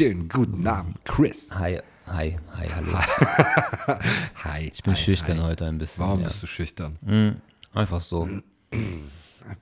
Schönen 0.00 0.30
guten 0.30 0.66
Abend, 0.66 0.96
Chris. 1.04 1.50
Hi, 1.50 1.78
hi, 2.06 2.38
hi, 2.56 2.68
hallo. 2.74 2.98
Hi. 4.44 4.70
Ich 4.72 4.82
bin 4.82 4.94
hi, 4.94 4.98
schüchtern 4.98 5.42
hi. 5.42 5.50
heute 5.50 5.66
ein 5.66 5.76
bisschen. 5.76 6.02
Warum 6.06 6.22
ja. 6.22 6.28
bist 6.28 6.42
du 6.42 6.46
schüchtern? 6.46 6.96
Mhm, 7.02 7.36
Einfach 7.74 8.00
so. 8.00 8.26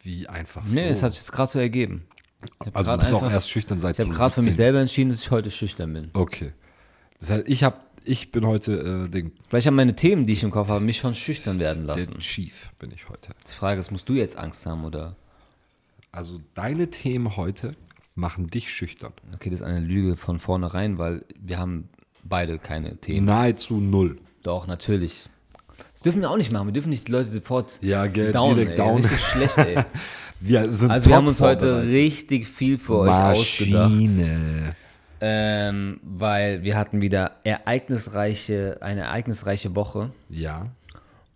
Wie 0.04 0.28
einfach 0.28 0.64
so. 0.64 0.72
Nee, 0.72 0.86
es 0.86 1.02
hat 1.02 1.12
sich 1.12 1.22
jetzt 1.22 1.32
gerade 1.32 1.50
so 1.50 1.58
ergeben. 1.58 2.06
Also 2.72 2.92
du 2.92 2.98
bist 2.98 3.12
auch 3.14 3.22
einfach- 3.22 3.32
erst 3.32 3.50
schüchtern 3.50 3.80
seit 3.80 3.98
Ich 3.98 4.04
habe 4.04 4.14
gerade 4.14 4.32
für 4.32 4.42
mich 4.42 4.54
17 4.54 4.56
selber 4.64 4.78
entschieden, 4.78 5.10
dass 5.10 5.22
ich 5.22 5.30
heute 5.32 5.50
schüchtern 5.50 5.92
bin. 5.92 6.10
Okay. 6.12 6.52
Das 7.18 7.30
heißt, 7.30 7.48
ich 7.48 7.64
hab, 7.64 7.84
ich 8.04 8.30
bin 8.30 8.46
heute 8.46 9.06
äh, 9.06 9.08
den, 9.08 9.32
Vielleicht 9.48 9.66
haben 9.66 9.74
meine 9.74 9.96
Themen, 9.96 10.24
die 10.24 10.34
ich 10.34 10.44
im 10.44 10.52
Kopf 10.52 10.68
habe, 10.68 10.84
mich 10.84 10.98
schon 10.98 11.16
schüchtern 11.16 11.58
werden 11.58 11.84
lassen. 11.84 12.12
der 12.12 12.20
Chief, 12.20 12.70
bin 12.78 12.92
ich 12.92 13.08
heute. 13.08 13.32
Die 13.44 13.54
Frage 13.56 13.80
ist, 13.80 13.90
musst 13.90 14.08
du 14.08 14.12
jetzt 14.12 14.38
Angst 14.38 14.66
haben 14.66 14.84
oder? 14.84 15.16
Also 16.12 16.40
deine 16.54 16.90
Themen 16.90 17.36
heute 17.36 17.74
machen 18.18 18.48
dich 18.48 18.70
schüchtern. 18.72 19.12
Okay, 19.34 19.48
das 19.50 19.60
ist 19.60 19.66
eine 19.66 19.80
Lüge 19.80 20.16
von 20.16 20.40
vornherein, 20.40 20.98
weil 20.98 21.24
wir 21.40 21.58
haben 21.58 21.88
beide 22.24 22.58
keine 22.58 22.96
Themen. 22.98 23.24
Nahezu 23.26 23.80
null. 23.80 24.18
Doch, 24.42 24.66
natürlich. 24.66 25.24
Das 25.92 26.02
dürfen 26.02 26.20
wir 26.20 26.30
auch 26.30 26.36
nicht 26.36 26.50
machen. 26.52 26.66
Wir 26.66 26.72
dürfen 26.72 26.88
nicht 26.90 27.06
die 27.08 27.12
Leute 27.12 27.30
sofort 27.30 27.78
Ja, 27.82 28.06
gell, 28.06 28.32
down, 28.32 28.54
direkt 28.54 28.72
ey. 28.72 28.76
down. 28.76 28.96
Richtig 28.98 29.20
schlecht, 29.20 29.58
ey. 29.58 29.84
Wir 30.40 30.70
sind 30.70 30.92
Also 30.92 31.10
wir 31.10 31.16
haben 31.16 31.26
uns 31.26 31.40
heute 31.40 31.82
richtig 31.88 32.46
viel 32.46 32.78
für 32.78 32.98
euch 32.98 33.10
ausgedacht. 33.10 33.90
Maschine. 33.90 34.76
Ähm, 35.20 35.98
weil 36.04 36.62
wir 36.62 36.76
hatten 36.76 37.02
wieder 37.02 37.32
ereignisreiche, 37.42 38.78
eine 38.80 39.00
ereignisreiche 39.00 39.74
Woche 39.74 40.12
Ja. 40.28 40.68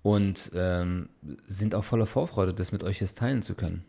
und 0.02 0.52
ähm, 0.54 1.08
sind 1.48 1.74
auch 1.74 1.82
voller 1.82 2.06
Vorfreude, 2.06 2.54
das 2.54 2.70
mit 2.70 2.84
euch 2.84 3.00
jetzt 3.00 3.18
teilen 3.18 3.42
zu 3.42 3.54
können. 3.56 3.82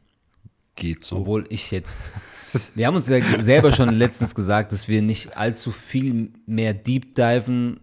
Geht 0.76 1.06
so. 1.06 1.18
Obwohl 1.18 1.46
ich 1.50 1.72
jetzt. 1.72 2.10
Wir 2.76 2.88
haben 2.88 2.96
uns 2.96 3.08
ja 3.08 3.20
selber 3.42 3.72
schon 3.72 3.90
letztens 3.90 4.36
gesagt, 4.36 4.72
dass 4.74 4.88
wir 4.88 5.02
nicht 5.02 5.36
allzu 5.36 5.72
viel 5.72 6.30
mehr 6.46 6.76
deep 6.76 7.16
diven 7.16 7.80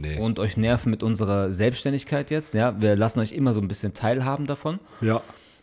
nee. 0.00 0.18
und 0.18 0.38
euch 0.38 0.56
nerven 0.56 0.90
mit 0.90 1.02
unserer 1.02 1.52
Selbstständigkeit 1.52 2.30
jetzt. 2.30 2.54
Ja, 2.54 2.80
wir 2.80 2.96
lassen 2.96 3.20
euch 3.20 3.32
immer 3.32 3.52
so 3.52 3.60
ein 3.60 3.68
bisschen 3.68 3.92
teilhaben 3.92 4.46
davon. 4.46 4.80
ja. 5.00 5.20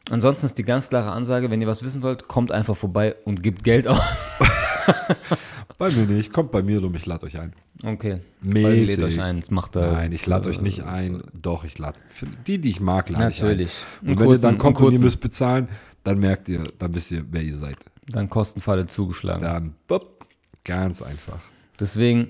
Ansonsten 0.10 0.48
ist 0.48 0.58
die 0.58 0.64
ganz 0.64 0.90
klare 0.90 1.12
Ansage, 1.12 1.52
wenn 1.52 1.62
ihr 1.62 1.68
was 1.68 1.84
wissen 1.84 2.02
wollt, 2.02 2.28
kommt 2.28 2.52
einfach 2.52 2.76
vorbei 2.76 3.16
und 3.24 3.44
gebt 3.44 3.64
Geld 3.64 3.88
aus. 3.88 4.00
Bei 5.82 5.90
mir 5.90 6.06
nicht. 6.06 6.32
Kommt 6.32 6.52
bei 6.52 6.62
mir 6.62 6.80
rum, 6.80 6.94
ich 6.94 7.08
lade 7.08 7.26
euch 7.26 7.40
ein. 7.40 7.54
Okay. 7.84 8.20
Mäßig. 8.42 8.98
Lädt 8.98 9.04
euch 9.04 9.20
ein. 9.20 9.40
Das 9.40 9.50
macht 9.50 9.76
er. 9.76 9.94
Nein, 9.94 10.12
ich 10.12 10.28
lade 10.28 10.48
euch 10.48 10.62
nicht 10.62 10.84
ein. 10.84 11.24
Doch, 11.34 11.64
ich 11.64 11.80
lade. 11.80 11.98
Die, 12.46 12.60
die 12.62 12.70
ich 12.70 12.82
mag, 12.82 13.10
lade 13.10 13.32
ich 13.32 13.42
ein. 13.42 13.48
Natürlich. 13.48 13.72
Und 14.04 14.20
wenn 14.20 14.30
ihr 14.30 14.38
dann 14.38 14.60
kommt 14.60 14.80
und 14.80 14.94
ihr 14.94 15.00
müsst 15.00 15.22
bezahlen, 15.22 15.70
dann 16.04 16.20
merkt 16.20 16.50
ihr, 16.50 16.64
dann 16.80 16.94
wisst 16.94 17.12
ihr, 17.12 17.26
wer 17.30 17.42
ihr 17.42 17.56
seid. 17.56 17.78
Dann 18.08 18.30
Kostenfalle 18.30 18.86
zugeschlagen. 18.86 19.44
Dann, 19.44 19.76
bup, 19.88 20.26
ganz 20.66 21.02
einfach. 21.02 21.40
Deswegen, 21.80 22.30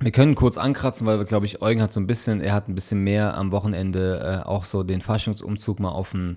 wir 0.00 0.12
können 0.12 0.34
kurz 0.34 0.58
ankratzen, 0.58 1.06
weil, 1.06 1.22
glaube 1.24 1.46
ich, 1.46 1.62
Eugen 1.62 1.82
hat 1.82 1.92
so 1.92 2.00
ein 2.00 2.06
bisschen, 2.06 2.40
er 2.40 2.54
hat 2.54 2.68
ein 2.68 2.74
bisschen 2.74 3.02
mehr 3.02 3.36
am 3.36 3.50
Wochenende 3.50 4.42
äh, 4.44 4.46
auch 4.46 4.64
so 4.64 4.82
den 4.82 5.00
Faschingsumzug 5.00 5.80
mal 5.80 5.90
auf 5.90 6.12
dem, 6.12 6.36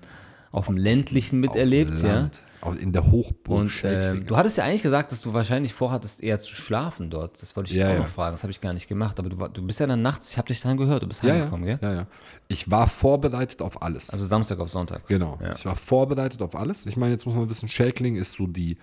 auf 0.52 0.66
dem 0.66 0.76
ländlichen 0.76 1.40
miterlebt, 1.40 1.92
Auf 1.94 2.00
dem 2.00 2.06
ja. 2.06 2.14
Land, 2.14 2.40
auch 2.60 2.74
in 2.74 2.92
der 2.92 3.10
Hochburg. 3.10 3.62
Und 3.62 3.82
ähm, 3.84 4.26
du 4.26 4.36
hattest 4.36 4.58
ja 4.58 4.64
eigentlich 4.64 4.82
gesagt, 4.82 5.10
dass 5.10 5.22
du 5.22 5.32
wahrscheinlich 5.32 5.72
vorhattest, 5.72 6.22
eher 6.22 6.38
zu 6.38 6.54
schlafen 6.54 7.10
dort. 7.10 7.40
Das 7.42 7.56
wollte 7.56 7.72
ich 7.72 7.78
Ja, 7.78 7.88
auch 7.88 7.94
ja. 7.94 7.98
noch 8.00 8.08
fragen. 8.08 8.34
Das 8.34 8.44
habe 8.44 8.52
ich 8.52 8.60
gar 8.60 8.72
nicht 8.72 8.86
gemacht. 8.86 9.18
Aber 9.18 9.30
du, 9.30 9.48
du 9.48 9.66
bist 9.66 9.80
ja 9.80 9.86
dann 9.86 10.02
nachts, 10.02 10.30
ich 10.30 10.38
habe 10.38 10.48
dich 10.48 10.60
dran 10.60 10.76
gehört, 10.76 11.02
du 11.02 11.08
bist 11.08 11.22
ja, 11.24 11.30
ja, 11.30 11.34
heimgekommen, 11.36 11.66
gell? 11.66 11.78
ja, 11.82 11.94
ja. 11.94 12.06
Ich 12.48 12.70
war 12.70 12.86
vorbereitet 12.86 13.62
auf 13.62 13.82
alles. 13.82 14.10
Also 14.10 14.26
Samstag 14.26 14.60
auf 14.60 14.68
Sonntag. 14.68 15.06
Genau. 15.08 15.38
Ja. 15.42 15.54
Ich 15.54 15.64
war 15.64 15.74
vorbereitet 15.74 16.42
auf 16.42 16.54
alles. 16.54 16.86
Ich 16.86 16.96
meine, 16.96 17.12
jetzt 17.12 17.24
muss 17.26 17.34
man 17.34 17.48
wissen, 17.48 17.68
Schäkling 17.68 18.16
ist 18.16 18.32
so 18.32 18.46
die 18.46 18.76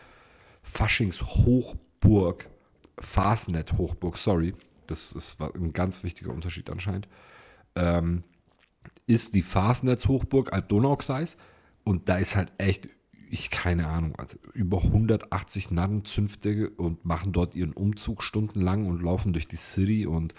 Faschings-Hochburg, 0.63 2.49
Fastnet-Hochburg, 2.99 4.17
sorry. 4.17 4.55
Das 4.87 5.11
ist 5.11 5.39
war 5.39 5.53
ein 5.55 5.71
ganz 5.71 6.03
wichtiger 6.03 6.31
Unterschied 6.31 6.69
anscheinend. 6.69 7.07
Ähm, 7.75 8.23
ist 9.05 9.35
die 9.35 9.41
Fastnetz-Hochburg 9.43 10.51
Alb-Donau-Kreis 10.51 11.37
und 11.89 12.07
da 12.07 12.17
ist 12.17 12.35
halt 12.35 12.51
echt, 12.59 12.87
ich 13.31 13.49
keine 13.49 13.87
Ahnung, 13.87 14.15
also 14.17 14.37
über 14.53 14.77
180 14.77 15.71
Narrenzünfte 15.71 16.69
und 16.69 17.03
machen 17.03 17.31
dort 17.31 17.55
ihren 17.55 17.73
Umzug 17.73 18.21
stundenlang 18.21 18.85
und 18.85 19.01
laufen 19.01 19.33
durch 19.33 19.47
die 19.47 19.55
City 19.55 20.05
und 20.05 20.35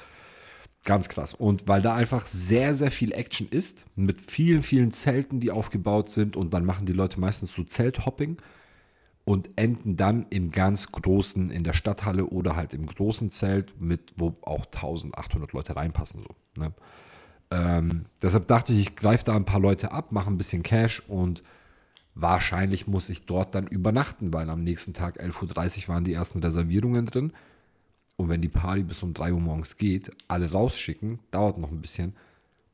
Ganz 0.84 1.10
krass. 1.10 1.34
Und 1.34 1.68
weil 1.68 1.82
da 1.82 1.94
einfach 1.94 2.24
sehr, 2.24 2.74
sehr 2.74 2.90
viel 2.90 3.12
Action 3.12 3.46
ist, 3.50 3.84
mit 3.96 4.22
vielen, 4.22 4.62
vielen 4.62 4.92
Zelten, 4.92 5.38
die 5.38 5.50
aufgebaut 5.50 6.08
sind 6.08 6.36
und 6.36 6.54
dann 6.54 6.64
machen 6.64 6.86
die 6.86 6.94
Leute 6.94 7.20
meistens 7.20 7.54
so 7.54 7.64
Zelthopping 7.64 8.38
und 9.26 9.50
enden 9.56 9.98
dann 9.98 10.24
im 10.30 10.50
ganz 10.50 10.90
großen, 10.90 11.50
in 11.50 11.64
der 11.64 11.74
Stadthalle 11.74 12.24
oder 12.24 12.56
halt 12.56 12.72
im 12.72 12.86
großen 12.86 13.30
Zelt, 13.30 13.78
mit 13.78 14.14
wo 14.16 14.38
auch 14.40 14.64
1800 14.64 15.52
Leute 15.52 15.76
reinpassen. 15.76 16.22
So, 16.22 16.62
ne? 16.62 16.72
Ähm, 17.50 18.04
deshalb 18.22 18.46
dachte 18.46 18.72
ich, 18.72 18.80
ich 18.80 18.96
greife 18.96 19.24
da 19.24 19.34
ein 19.34 19.44
paar 19.44 19.60
Leute 19.60 19.92
ab, 19.92 20.12
mache 20.12 20.30
ein 20.30 20.38
bisschen 20.38 20.62
Cash 20.62 21.02
und 21.08 21.42
wahrscheinlich 22.14 22.86
muss 22.86 23.08
ich 23.08 23.26
dort 23.26 23.54
dann 23.54 23.66
übernachten, 23.66 24.32
weil 24.32 24.50
am 24.50 24.62
nächsten 24.62 24.94
Tag 24.94 25.20
11.30 25.20 25.82
Uhr 25.82 25.88
waren 25.88 26.04
die 26.04 26.12
ersten 26.12 26.40
Reservierungen 26.40 27.06
drin. 27.06 27.32
Und 28.16 28.28
wenn 28.28 28.42
die 28.42 28.48
Party 28.48 28.82
bis 28.82 29.02
um 29.02 29.14
3 29.14 29.32
Uhr 29.32 29.40
morgens 29.40 29.78
geht, 29.78 30.10
alle 30.28 30.50
rausschicken, 30.52 31.20
dauert 31.30 31.58
noch 31.58 31.70
ein 31.70 31.80
bisschen. 31.80 32.14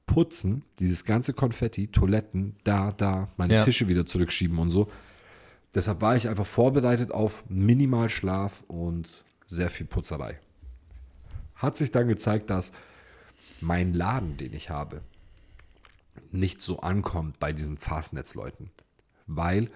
Putzen, 0.04 0.64
dieses 0.78 1.04
ganze 1.04 1.32
Konfetti, 1.32 1.88
Toiletten, 1.88 2.56
da, 2.64 2.92
da, 2.92 3.28
meine 3.36 3.54
Ja. 3.54 3.64
Tische 3.64 3.88
wieder 3.88 4.06
zurückschieben 4.06 4.58
und 4.58 4.70
so. 4.70 4.88
Deshalb 5.74 6.00
war 6.00 6.16
ich 6.16 6.28
einfach 6.28 6.46
vorbereitet 6.46 7.12
auf 7.12 7.44
Minimalschlaf 7.48 8.62
und 8.68 9.24
sehr 9.46 9.68
viel 9.68 9.86
Putzerei. 9.86 10.38
Hat 11.54 11.76
sich 11.76 11.90
dann 11.90 12.08
gezeigt, 12.08 12.50
dass 12.50 12.72
mein 13.60 13.94
Laden, 13.94 14.36
den 14.36 14.52
ich 14.52 14.70
habe, 14.70 15.02
nicht 16.30 16.60
so 16.60 16.80
ankommt 16.80 17.38
bei 17.38 17.52
diesen 17.52 17.78
Fastnetzleuten, 17.78 18.70
weil 19.26 19.70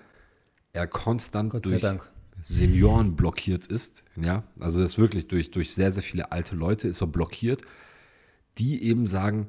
er 0.73 0.87
konstant 0.87 1.53
durch 1.65 1.81
Dank. 1.81 2.11
Senioren 2.41 3.17
blockiert 3.17 3.67
ist. 3.67 4.03
Ja, 4.17 4.45
also 4.59 4.81
das 4.81 4.93
ist 4.93 4.99
wirklich 4.99 5.29
durch, 5.29 5.51
durch 5.51 5.75
sehr, 5.75 5.93
sehr 5.93 6.03
viele 6.03 6.33
alte 6.33 6.57
Leute 6.57 6.89
ist 6.89 7.01
er 7.01 7.07
blockiert, 7.07 7.63
die 8.59 8.83
eben 8.85 9.07
sagen, 9.07 9.47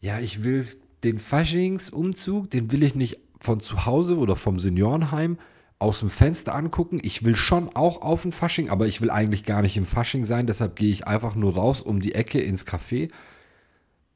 ja, 0.00 0.18
ich 0.18 0.42
will 0.42 0.66
den 1.04 1.18
Faschingsumzug, 1.18 2.50
den 2.50 2.72
will 2.72 2.82
ich 2.82 2.94
nicht 2.94 3.18
von 3.38 3.60
zu 3.60 3.86
Hause 3.86 4.16
oder 4.16 4.36
vom 4.36 4.58
Seniorenheim 4.58 5.38
aus 5.78 5.98
dem 5.98 6.10
Fenster 6.10 6.54
angucken. 6.54 7.00
Ich 7.02 7.24
will 7.24 7.34
schon 7.34 7.74
auch 7.74 8.02
auf 8.02 8.22
den 8.22 8.32
Fasching, 8.32 8.70
aber 8.70 8.86
ich 8.86 9.00
will 9.00 9.10
eigentlich 9.10 9.44
gar 9.44 9.62
nicht 9.62 9.76
im 9.76 9.86
Fasching 9.86 10.24
sein. 10.24 10.46
Deshalb 10.46 10.76
gehe 10.76 10.92
ich 10.92 11.06
einfach 11.06 11.34
nur 11.34 11.54
raus 11.54 11.82
um 11.82 12.00
die 12.00 12.14
Ecke 12.14 12.40
ins 12.40 12.66
Café, 12.66 13.10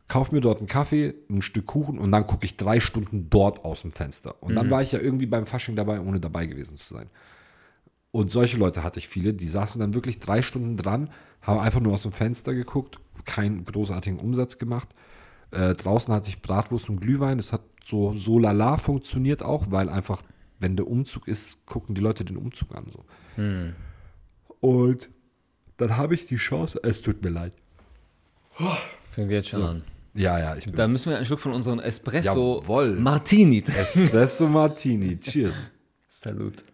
kauf 0.09 0.33
mir 0.33 0.41
dort 0.41 0.59
einen 0.59 0.69
Kaffee, 0.69 1.15
ein 1.29 1.43
Stück 1.43 1.67
Kuchen 1.67 1.99
und 1.99 2.13
dann 2.13 2.27
gucke 2.27 2.45
ich 2.45 2.57
drei 2.57 2.81
Stunden 2.81 3.29
dort 3.29 3.65
aus 3.65 3.83
dem 3.83 3.93
Fenster. 3.93 4.41
Und 4.43 4.55
dann 4.55 4.71
war 4.71 4.83
ich 4.83 4.93
ja 4.93 5.01
irgendwie 5.01 5.27
beim 5.27 5.47
Fasching 5.47 5.77
dabei, 5.77 6.01
ohne 6.01 6.21
dabei 6.21 6.47
gewesen 6.47 6.77
zu 6.77 6.95
sein. 6.95 7.11
Und 8.13 8.31
solche 8.31 8.57
Leute 8.57 8.83
hatte 8.83 8.99
ich 8.99 9.09
viele, 9.09 9.35
die 9.35 9.49
saßen 9.49 9.81
dann 9.81 9.95
wirklich 9.95 10.19
drei 10.19 10.43
Stunden 10.43 10.77
dran, 10.77 11.11
haben 11.43 11.61
einfach 11.61 11.81
nur 11.81 11.95
aus 11.95 12.05
dem 12.05 12.13
Fenster 12.13 12.55
geguckt, 12.55 12.99
keinen 13.25 13.65
großartigen 13.65 14.21
Umsatz 14.21 14.59
gemacht. 14.59 14.89
Äh, 15.51 15.75
draußen 15.75 16.15
hatte 16.15 16.29
ich 16.29 16.41
Bratwurst 16.41 16.89
und 16.89 17.01
Glühwein, 17.01 17.37
das 17.37 17.53
hat 17.53 17.63
so, 17.85 18.15
so 18.15 18.39
lala 18.39 18.77
funktioniert 18.79 19.43
auch, 19.43 19.71
weil 19.71 19.89
einfach, 19.89 20.23
wenn 20.61 20.77
der 20.77 20.87
Umzug 20.87 21.29
ist, 21.29 21.67
gucken 21.67 21.95
die 21.95 22.01
Leute 22.01 22.25
den 22.25 22.37
Umzug 22.37 22.75
an. 22.75 22.87
So. 22.91 23.05
Und 24.61 25.11
dann 25.77 25.97
habe 25.97 26.15
ich 26.15 26.27
die 26.27 26.37
Chance, 26.37 26.81
es 26.83 27.03
tut 27.03 27.23
mir 27.23 27.31
leid. 27.31 27.53
Fängt 29.11 29.31
jetzt 29.31 29.49
schon 29.49 29.63
an. 29.63 29.83
Ja, 30.17 30.39
ja, 30.39 30.57
ich 30.57 30.65
bin 30.65 30.75
Da 30.75 30.89
müssen 30.89 31.11
wir 31.11 31.17
einen 31.17 31.27
Schluck 31.27 31.41
von 31.41 31.53
unserem 31.53 31.79
Espresso 31.79 32.61
Jawohl. 32.63 32.97
Martini 32.97 33.63
trinken. 33.63 34.03
Espresso 34.05 34.49
Martini. 34.49 35.19
Cheers. 35.21 35.71
Salut. 36.09 36.65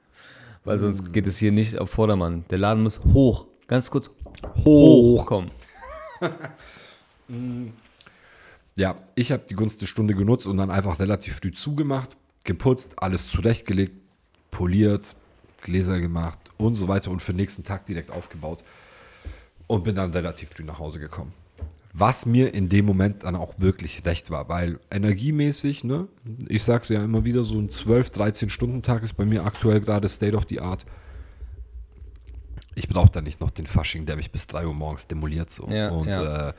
Weil 0.65 0.79
sonst 0.79 1.13
geht 1.13 1.27
es 1.27 1.39
hier 1.39 1.51
nicht 1.51 1.77
auf 1.79 1.91
Vordermann. 1.91 2.45
Der 2.51 2.59
Laden 2.59 2.83
muss 2.85 3.01
hoch. 3.13 3.47
Ganz 3.67 3.91
kurz 3.91 4.11
Hoch. 4.65 5.21
hochkommen. 5.21 5.51
Ja, 8.75 8.97
ich 9.15 9.31
habe 9.33 9.43
die 9.49 9.55
Gunst 9.55 9.83
der 9.83 9.87
Stunde 9.87 10.15
genutzt 10.15 10.47
und 10.47 10.57
dann 10.57 10.71
einfach 10.71 10.99
relativ 10.99 11.37
früh 11.37 11.51
zugemacht, 11.51 12.17
geputzt, 12.45 12.95
alles 12.97 13.29
zurechtgelegt, 13.29 13.93
poliert, 14.51 15.15
Gläser 15.61 16.01
gemacht 16.01 16.39
und 16.57 16.75
so 16.75 16.89
weiter 16.89 17.11
und 17.11 17.21
für 17.21 17.33
den 17.33 17.37
nächsten 17.37 17.65
Tag 17.65 17.85
direkt 17.85 18.11
aufgebaut 18.11 18.65
und 19.67 19.85
bin 19.85 19.95
dann 19.95 20.11
relativ 20.13 20.51
früh 20.51 20.65
nach 20.65 20.79
Hause 20.79 21.01
gekommen. 21.01 21.35
Was 21.95 22.25
mir 22.25 22.55
in 22.55 22.71
dem 22.71 22.87
Moment 22.87 23.23
dann 23.25 23.37
auch 23.37 23.55
wirklich 23.59 24.05
recht 24.07 24.31
war, 24.31 24.49
weil 24.49 24.81
energiemäßig, 24.91 25.85
ne, 25.85 26.09
ich 26.49 26.65
sag's 26.65 26.89
ja 26.89 27.05
immer 27.05 27.25
wieder, 27.27 27.45
so 27.45 27.59
ein 27.59 27.69
12, 27.69 28.09
13 28.11 28.49
Stunden 28.49 28.81
Tag 28.81 29.03
ist 29.03 29.13
bei 29.15 29.27
mir 29.27 29.45
aktuell 29.45 29.81
gerade 29.81 30.09
State 30.09 30.35
of 30.35 30.45
the 30.49 30.61
Art. 30.61 30.87
Ich 32.75 32.89
brauche 32.89 33.11
da 33.11 33.21
nicht 33.21 33.41
noch 33.41 33.51
den 33.51 33.67
Fasching, 33.67 34.07
der 34.07 34.17
mich 34.17 34.31
bis 34.31 34.47
3 34.47 34.67
Uhr 34.67 34.75
morgens 34.75 35.07
demoliert 35.07 35.51
so. 35.51 35.69
Ja, 35.69 35.91
und 35.91 36.09
ja. 36.09 36.49
Äh, 36.49 36.53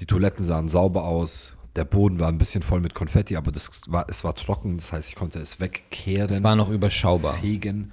die 0.00 0.06
Toiletten 0.06 0.42
sahen 0.42 0.68
sauber 0.70 1.04
aus. 1.04 1.54
Der 1.76 1.84
Boden 1.84 2.18
war 2.18 2.28
ein 2.28 2.38
bisschen 2.38 2.62
voll 2.62 2.80
mit 2.80 2.94
Konfetti, 2.94 3.36
aber 3.36 3.52
das 3.52 3.70
war, 3.88 4.06
es 4.08 4.24
war 4.24 4.34
trocken, 4.34 4.78
das 4.78 4.90
heißt, 4.92 5.10
ich 5.10 5.16
konnte 5.16 5.38
es 5.38 5.60
wegkehren, 5.60 6.30
Es 6.30 6.42
war 6.42 6.56
noch 6.56 6.70
überschaubar. 6.70 7.34
fegen 7.34 7.92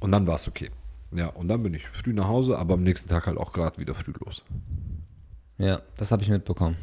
und 0.00 0.10
dann 0.12 0.26
war 0.26 0.36
es 0.36 0.48
okay. 0.48 0.70
Ja, 1.12 1.26
und 1.28 1.48
dann 1.48 1.62
bin 1.62 1.74
ich 1.74 1.86
früh 1.88 2.12
nach 2.14 2.26
Hause, 2.26 2.58
aber 2.58 2.74
am 2.74 2.82
nächsten 2.82 3.08
Tag 3.08 3.26
halt 3.26 3.36
auch 3.36 3.52
gerade 3.52 3.78
wieder 3.78 3.94
früh 3.94 4.12
los. 4.24 4.42
Ja, 5.58 5.80
das 5.96 6.10
habe 6.10 6.22
ich 6.22 6.28
mitbekommen. 6.28 6.76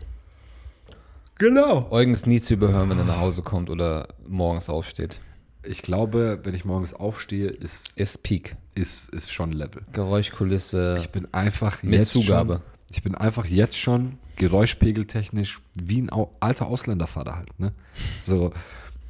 Genau. 1.38 1.88
Eugen 1.92 2.14
ist 2.14 2.28
nie 2.28 2.42
zu 2.42 2.54
überhören, 2.54 2.90
wenn 2.90 2.98
er 3.00 3.04
nach 3.06 3.20
Hause 3.20 3.42
kommt 3.42 3.70
oder 3.70 4.08
morgens 4.28 4.70
aufsteht. 4.70 5.20
Ich 5.64 5.82
glaube, 5.82 6.40
wenn 6.44 6.54
ich 6.54 6.66
morgens 6.66 6.94
aufstehe, 6.94 7.48
ist, 7.50 7.98
Ist 7.98 8.24
Peak. 8.24 8.56
ist, 8.76 9.10
ist 9.10 9.32
schon 9.32 9.52
Level. 9.52 9.84
Geräuschkulisse. 9.92 10.98
Ich 11.00 11.10
bin 11.10 11.28
einfach 11.34 11.84
Mit 11.84 11.94
jetzt 12.00 12.12
Zugabe. 12.12 12.54
Schon, 12.56 12.62
ich 12.92 13.04
bin 13.04 13.16
einfach 13.16 13.46
jetzt 13.46 13.78
schon 13.78 14.18
geräuschpegeltechnisch 14.38 15.60
wie 15.82 16.02
ein 16.02 16.10
alter 16.40 16.68
Ausländervater 16.68 17.36
halt, 17.36 17.60
ne? 17.60 17.74
So, 18.20 18.54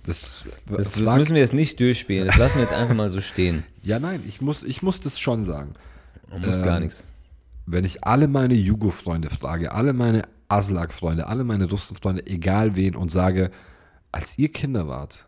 das, 0.03 0.49
das, 0.67 0.93
das 0.93 1.15
müssen 1.15 1.35
wir 1.35 1.41
jetzt 1.41 1.53
nicht 1.53 1.79
durchspielen. 1.79 2.27
Das 2.27 2.37
lassen 2.37 2.55
wir 2.55 2.63
jetzt 2.63 2.73
einfach 2.73 2.95
mal 2.95 3.09
so 3.09 3.21
stehen. 3.21 3.63
Ja, 3.83 3.97
nein, 3.99 4.21
ich 4.27 4.41
muss, 4.41 4.61
ich 4.63 4.83
muss 4.83 4.99
das 4.99 5.19
schon 5.19 5.41
sagen. 5.41 5.73
Man 6.29 6.41
muss 6.45 6.57
Ähm, 6.57 6.63
gar 6.63 6.79
nichts. 6.79 7.07
Wenn 7.65 7.85
ich 7.85 8.03
alle 8.03 8.27
meine 8.27 8.53
Jugo-Freunde 8.53 9.29
frage, 9.29 9.71
alle 9.71 9.93
meine 9.93 10.23
Aslak-Freunde, 10.49 11.27
alle 11.27 11.43
meine 11.43 11.69
Russen-Freunde, 11.69 12.27
egal 12.27 12.75
wen, 12.75 12.95
und 12.95 13.11
sage, 13.11 13.51
als 14.11 14.37
ihr 14.37 14.51
Kinder 14.51 14.87
wart, 14.87 15.27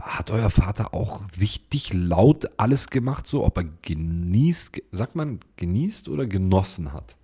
hat 0.00 0.30
euer 0.30 0.50
Vater 0.50 0.94
auch 0.94 1.22
richtig 1.40 1.92
laut 1.92 2.50
alles 2.56 2.88
gemacht, 2.88 3.26
so 3.26 3.44
ob 3.44 3.58
er 3.58 3.64
genießt, 3.82 4.72
ge- 4.72 4.84
sagt 4.92 5.14
man 5.14 5.40
genießt 5.56 6.08
oder 6.08 6.26
genossen 6.26 6.92
hat? 6.92 7.16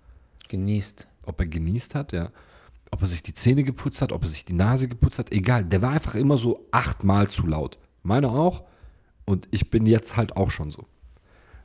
Genießt. 0.49 1.07
Ob 1.25 1.39
er 1.39 1.47
genießt 1.47 1.95
hat, 1.95 2.13
ja. 2.13 2.29
Ob 2.91 3.01
er 3.01 3.07
sich 3.07 3.23
die 3.23 3.33
Zähne 3.33 3.63
geputzt 3.63 4.01
hat, 4.01 4.11
ob 4.11 4.23
er 4.23 4.29
sich 4.29 4.45
die 4.45 4.53
Nase 4.53 4.87
geputzt 4.87 5.19
hat, 5.19 5.31
egal. 5.31 5.65
Der 5.65 5.81
war 5.81 5.91
einfach 5.91 6.15
immer 6.15 6.37
so 6.37 6.67
achtmal 6.71 7.29
zu 7.29 7.45
laut. 7.47 7.77
Meiner 8.03 8.31
auch. 8.31 8.63
Und 9.25 9.47
ich 9.51 9.69
bin 9.69 9.85
jetzt 9.85 10.17
halt 10.17 10.35
auch 10.35 10.51
schon 10.51 10.71
so. 10.71 10.85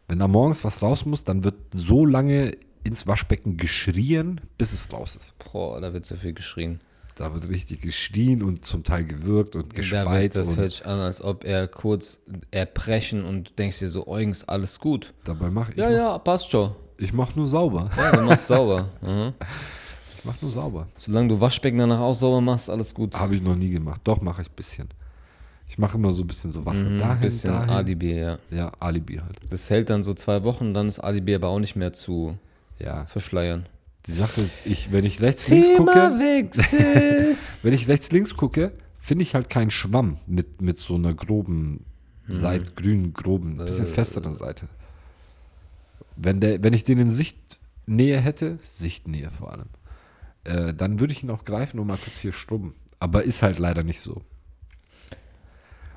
Wenn 0.08 0.18
da 0.20 0.28
morgens 0.28 0.64
was 0.64 0.82
raus 0.82 1.04
muss, 1.04 1.24
dann 1.24 1.42
wird 1.42 1.56
so 1.74 2.06
lange 2.06 2.56
ins 2.86 3.06
Waschbecken 3.06 3.56
geschrien, 3.56 4.40
bis 4.58 4.72
es 4.72 4.92
raus 4.92 5.16
ist. 5.16 5.34
Boah, 5.38 5.80
da 5.80 5.92
wird 5.92 6.04
so 6.04 6.16
viel 6.16 6.32
geschrien. 6.32 6.80
Da 7.16 7.32
wird 7.32 7.48
richtig 7.48 7.80
geschrien 7.80 8.42
und 8.42 8.66
zum 8.66 8.84
Teil 8.84 9.04
gewürgt 9.04 9.56
und 9.56 9.72
Da 9.72 10.12
wird, 10.20 10.34
das 10.34 10.56
hört 10.56 10.70
sich 10.72 10.84
an, 10.86 10.98
als 11.00 11.22
ob 11.22 11.44
er 11.44 11.66
kurz 11.66 12.20
erbrechen 12.50 13.24
und 13.24 13.48
du 13.48 13.52
denkst 13.54 13.78
dir 13.78 13.88
so, 13.88 14.06
Eugen 14.06 14.32
ist 14.32 14.48
alles 14.48 14.78
gut. 14.80 15.14
dabei 15.24 15.48
mache 15.50 15.72
ich, 15.72 15.78
Ja, 15.78 15.86
mach, 15.86 15.92
ja, 15.96 16.18
passt 16.18 16.50
schon. 16.50 16.74
ich 16.98 17.12
mach 17.14 17.34
nur 17.34 17.46
sauber. 17.46 17.90
Ja, 17.96 18.12
du 18.16 18.22
machst 18.22 18.46
sauber. 18.46 18.90
Mhm. 19.02 19.32
Ich 20.18 20.24
mach 20.26 20.42
nur 20.42 20.50
sauber. 20.50 20.88
Solange 20.96 21.28
du 21.28 21.40
Waschbecken 21.40 21.78
danach 21.78 22.00
auch 22.00 22.14
sauber 22.14 22.40
machst, 22.40 22.68
alles 22.68 22.92
gut. 22.92 23.14
Habe 23.14 23.36
ich 23.36 23.42
noch 23.42 23.54
nie 23.56 23.70
gemacht. 23.70 24.00
Doch, 24.04 24.20
mache 24.20 24.42
ich 24.42 24.48
ein 24.50 24.54
bisschen. 24.56 24.88
Ich 25.68 25.78
mache 25.78 25.96
immer 25.96 26.10
so 26.12 26.22
ein 26.22 26.26
bisschen 26.26 26.52
so 26.52 26.66
Wasser 26.66 26.84
Mhm, 26.84 26.98
dahin, 26.98 27.20
bisschen 27.20 27.52
dahin. 27.52 27.70
Alibi, 27.70 28.12
ja. 28.18 28.38
Ja, 28.50 28.72
Alibi 28.80 29.16
halt. 29.16 29.38
Das 29.50 29.70
hält 29.70 29.88
dann 29.88 30.02
so 30.02 30.14
zwei 30.14 30.42
Wochen, 30.42 30.74
dann 30.74 30.86
ist 30.88 30.98
Alibi 30.98 31.34
aber 31.34 31.48
auch 31.48 31.60
nicht 31.60 31.76
mehr 31.76 31.92
zu 31.92 32.36
Ja. 32.78 33.06
verschleiern. 33.06 33.66
Die 34.06 34.12
Sache 34.12 34.40
ist, 34.40 34.66
ich, 34.66 34.92
wenn 34.92 35.04
ich 35.04 35.20
rechts 35.20 35.48
links 35.48 35.68
gucke, 35.76 35.92
wenn 37.62 37.72
ich 37.72 37.88
rechts 37.88 38.12
links 38.12 38.36
gucke, 38.36 38.72
finde 39.00 39.22
ich 39.22 39.34
halt 39.34 39.50
keinen 39.50 39.70
Schwamm 39.70 40.18
mit, 40.26 40.62
mit 40.62 40.78
so 40.78 40.94
einer 40.94 41.12
groben 41.12 41.84
Seite, 42.28 42.72
grünen, 42.72 43.12
groben, 43.14 43.56
bisschen 43.56 43.86
festeren 43.86 44.34
Seite. 44.34 44.68
Wenn, 46.16 46.40
der, 46.40 46.62
wenn 46.62 46.72
ich 46.72 46.84
den 46.84 46.98
in 46.98 47.10
Sichtnähe 47.10 48.20
hätte, 48.20 48.58
Sichtnähe 48.62 49.30
vor 49.30 49.52
allem, 49.52 49.68
äh, 50.44 50.72
dann 50.72 51.00
würde 51.00 51.12
ich 51.12 51.22
ihn 51.22 51.30
auch 51.30 51.44
greifen 51.44 51.80
und 51.80 51.86
mal 51.86 51.98
kurz 51.98 52.18
hier 52.18 52.32
strubben. 52.32 52.74
Aber 52.98 53.24
ist 53.24 53.42
halt 53.42 53.58
leider 53.58 53.82
nicht 53.82 54.00
so. 54.00 54.22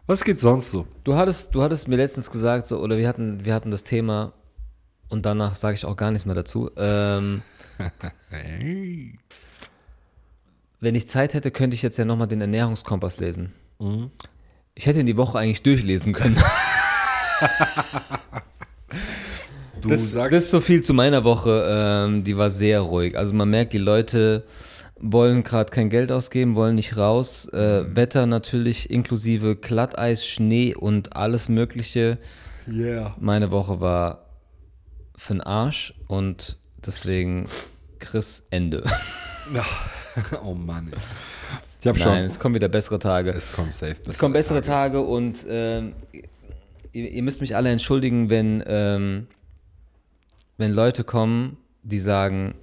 Was 0.06 0.24
geht 0.24 0.40
sonst 0.40 0.72
so? 0.72 0.88
Du 1.04 1.16
hattest, 1.16 1.54
du 1.54 1.62
hattest 1.62 1.88
mir 1.88 1.96
letztens 1.96 2.32
gesagt, 2.32 2.68
so, 2.68 2.80
oder 2.80 2.98
wir 2.98 3.08
hatten, 3.08 3.46
wir 3.46 3.54
hatten 3.54 3.70
das 3.70 3.84
Thema 3.84 4.34
und 5.10 5.26
danach 5.26 5.56
sage 5.56 5.76
ich 5.76 5.86
auch 5.86 5.98
gar 5.98 6.12
nichts 6.12 6.26
mehr 6.26 6.36
dazu. 6.36 6.72
Ähm, 6.78 7.42
wenn 10.80 10.96
ich 10.96 11.08
Zeit 11.08 11.34
hätte, 11.34 11.52
könnte 11.52 11.76
ich 11.76 11.82
jetzt 11.82 11.98
ja 11.98 12.06
nochmal 12.06 12.28
den 12.28 12.42
Ernährungskompass 12.42 13.20
lesen. 13.20 13.54
Ich 14.76 14.86
hätte 14.86 15.00
ihn 15.00 15.06
die 15.06 15.18
Woche 15.18 15.40
eigentlich 15.40 15.64
durchlesen 15.64 16.14
können. 16.14 16.38
Du 19.82 19.90
Das, 19.90 20.12
das 20.12 20.34
ist 20.34 20.52
so 20.52 20.60
viel 20.60 20.82
zu 20.82 20.94
meiner 20.94 21.24
Woche. 21.24 21.66
Ähm, 21.70 22.24
die 22.24 22.38
war 22.38 22.50
sehr 22.50 22.82
ruhig. 22.82 23.18
Also 23.18 23.34
man 23.34 23.50
merkt, 23.50 23.72
die 23.74 23.78
Leute 23.78 24.44
wollen 25.00 25.44
gerade 25.44 25.72
kein 25.72 25.90
Geld 25.90 26.12
ausgeben, 26.12 26.56
wollen 26.56 26.76
nicht 26.76 26.98
raus. 26.98 27.48
Äh, 27.54 27.96
Wetter 27.96 28.26
natürlich 28.26 28.90
inklusive 28.90 29.56
Glatteis, 29.56 30.26
Schnee 30.26 30.76
und 30.76 31.16
alles 31.16 31.48
Mögliche. 31.48 32.18
yeah. 32.68 33.16
Meine 33.20 33.52
Woche 33.52 33.80
war 33.80 34.29
für 35.20 35.34
den 35.34 35.42
Arsch 35.42 35.94
und 36.08 36.58
deswegen 36.86 37.46
Chris 38.00 38.48
Ende. 38.50 38.84
oh 40.44 40.54
Mann. 40.54 40.92
ey. 40.92 41.00
Ich 41.94 42.02
schon. 42.02 42.12
Nein, 42.14 42.26
es 42.26 42.40
kommen 42.40 42.56
wieder 42.56 42.70
bessere 42.70 43.00
Tage. 43.00 43.32
es 43.32 43.54
kommt 43.54 43.74
safe. 43.74 43.98
Es 44.06 44.18
kommen 44.18 44.34
bessere 44.34 44.62
Tage 44.62 45.02
und 45.02 45.46
ähm, 45.48 45.94
ihr, 46.94 47.12
ihr 47.12 47.24
müsst 47.24 47.42
mich 47.42 47.56
alle 47.56 47.70
entschuldigen, 47.70 48.30
wenn, 48.30 48.64
ähm, 48.66 49.28
wenn 50.58 50.72
Leute 50.72 51.04
kommen, 51.04 51.58
die 51.84 52.00
sagen, 52.00 52.56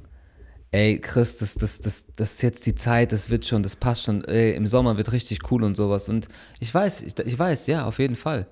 ey 0.71 0.99
Chris, 0.99 1.37
das, 1.39 1.55
das, 1.55 1.81
das, 1.81 2.07
das 2.17 2.33
ist 2.35 2.43
jetzt 2.43 2.67
die 2.67 2.75
Zeit, 2.75 3.13
das 3.13 3.31
wird 3.31 3.47
schon, 3.47 3.63
das 3.63 3.77
passt 3.77 4.05
schon, 4.05 4.25
ey, 4.25 4.55
im 4.55 4.67
Sommer 4.67 4.97
wird 4.97 5.13
richtig 5.13 5.51
cool 5.51 5.63
und 5.63 5.77
sowas. 5.77 6.09
Und 6.09 6.29
ich 6.61 6.73
weiß, 6.73 7.03
ich, 7.03 7.19
ich 7.19 7.39
weiß, 7.39 7.67
ja, 7.67 7.87
auf 7.87 7.99
jeden 7.99 8.17
Fall. 8.17 8.47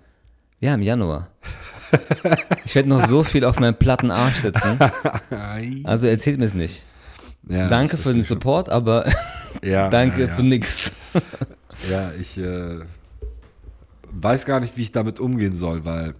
Ja, 0.64 0.74
im 0.76 0.80
Januar. 0.80 1.28
Ich 2.64 2.74
werde 2.74 2.88
noch 2.88 3.06
so 3.06 3.22
viel 3.22 3.44
auf 3.44 3.60
meinem 3.60 3.74
platten 3.74 4.10
Arsch 4.10 4.36
sitzen. 4.36 4.78
Also 5.84 6.06
erzählt 6.06 6.38
mir 6.38 6.46
es 6.46 6.54
nicht. 6.54 6.86
Ja, 7.46 7.68
Danke 7.68 7.98
für 7.98 8.14
den 8.14 8.22
Support, 8.22 8.70
aber 8.70 9.04
schon. 9.04 9.14
Ja, 9.70 9.90
danke 9.90 10.22
ja, 10.22 10.28
für 10.28 10.42
nix. 10.42 10.92
Ja, 11.90 12.12
ich 12.18 12.38
äh, 12.38 12.80
weiß 14.10 14.46
gar 14.46 14.60
nicht, 14.60 14.74
wie 14.78 14.82
ich 14.82 14.92
damit 14.92 15.20
umgehen 15.20 15.54
soll, 15.54 15.84
weil 15.84 16.14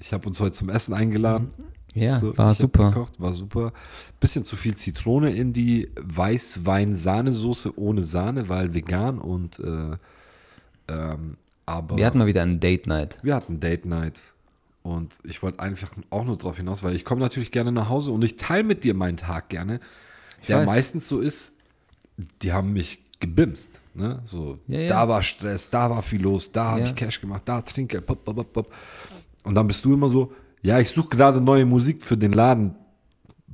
ich 0.00 0.14
habe 0.14 0.26
uns 0.26 0.40
heute 0.40 0.52
zum 0.52 0.70
Essen 0.70 0.94
eingeladen. 0.94 1.50
Ja, 1.92 2.18
So, 2.18 2.36
war 2.38 2.54
super. 2.54 2.92
Gekocht, 2.92 3.20
war 3.20 3.34
super. 3.34 3.74
Bisschen 4.20 4.44
zu 4.44 4.56
viel 4.56 4.74
Zitrone 4.74 5.32
in 5.32 5.52
die 5.52 5.90
Weißwein-Sahnesoße 6.00 7.78
ohne 7.78 8.02
Sahne, 8.02 8.48
weil 8.48 8.72
vegan 8.72 9.18
und 9.18 9.58
äh, 9.58 9.96
ähm, 10.88 11.36
aber 11.66 11.96
Wir 11.96 12.06
hatten 12.06 12.18
mal 12.18 12.26
wieder 12.26 12.42
eine 12.42 12.56
Date 12.58 12.86
Night. 12.86 13.18
wir 13.22 13.34
hatten 13.34 13.60
Date 13.60 13.84
Night 13.84 14.20
und 14.82 15.14
ich 15.24 15.42
wollte 15.42 15.58
einfach 15.60 15.90
auch 16.10 16.24
nur 16.24 16.36
darauf 16.36 16.56
hinaus, 16.56 16.82
weil 16.82 16.94
ich 16.94 17.04
komme 17.04 17.20
natürlich 17.20 17.50
gerne 17.52 17.72
nach 17.72 17.88
Hause 17.88 18.12
und 18.12 18.22
ich 18.22 18.36
teile 18.36 18.62
mit 18.64 18.84
dir 18.84 18.94
meinen 18.94 19.16
Tag 19.16 19.48
gerne, 19.48 19.80
der 20.48 20.58
weiß. 20.60 20.66
meistens 20.66 21.08
so 21.08 21.18
ist, 21.20 21.52
die 22.42 22.52
haben 22.52 22.72
mich 22.72 23.00
gebimst, 23.18 23.80
ne? 23.94 24.20
So, 24.24 24.58
Ja, 24.68 24.80
ja. 24.80 24.88
da 24.88 25.08
war 25.08 25.22
Stress, 25.22 25.70
da 25.70 25.90
war 25.90 26.02
viel 26.02 26.22
los, 26.22 26.52
da 26.52 26.64
habe 26.72 26.80
Ja. 26.80 26.86
ich 26.86 26.94
Cash 26.94 27.20
gemacht, 27.20 27.42
da 27.46 27.60
trinke, 27.62 28.00
pop, 28.00 28.24
pop, 28.24 28.36
pop, 28.36 28.52
pop. 28.52 28.72
und 29.42 29.54
dann 29.54 29.66
bist 29.66 29.84
du 29.84 29.94
immer 29.94 30.08
so, 30.08 30.32
ja, 30.62 30.78
ich 30.78 30.90
suche 30.90 31.08
gerade 31.08 31.40
neue 31.40 31.64
Musik 31.66 32.04
für 32.04 32.16
den 32.16 32.32
Laden, 32.32 32.74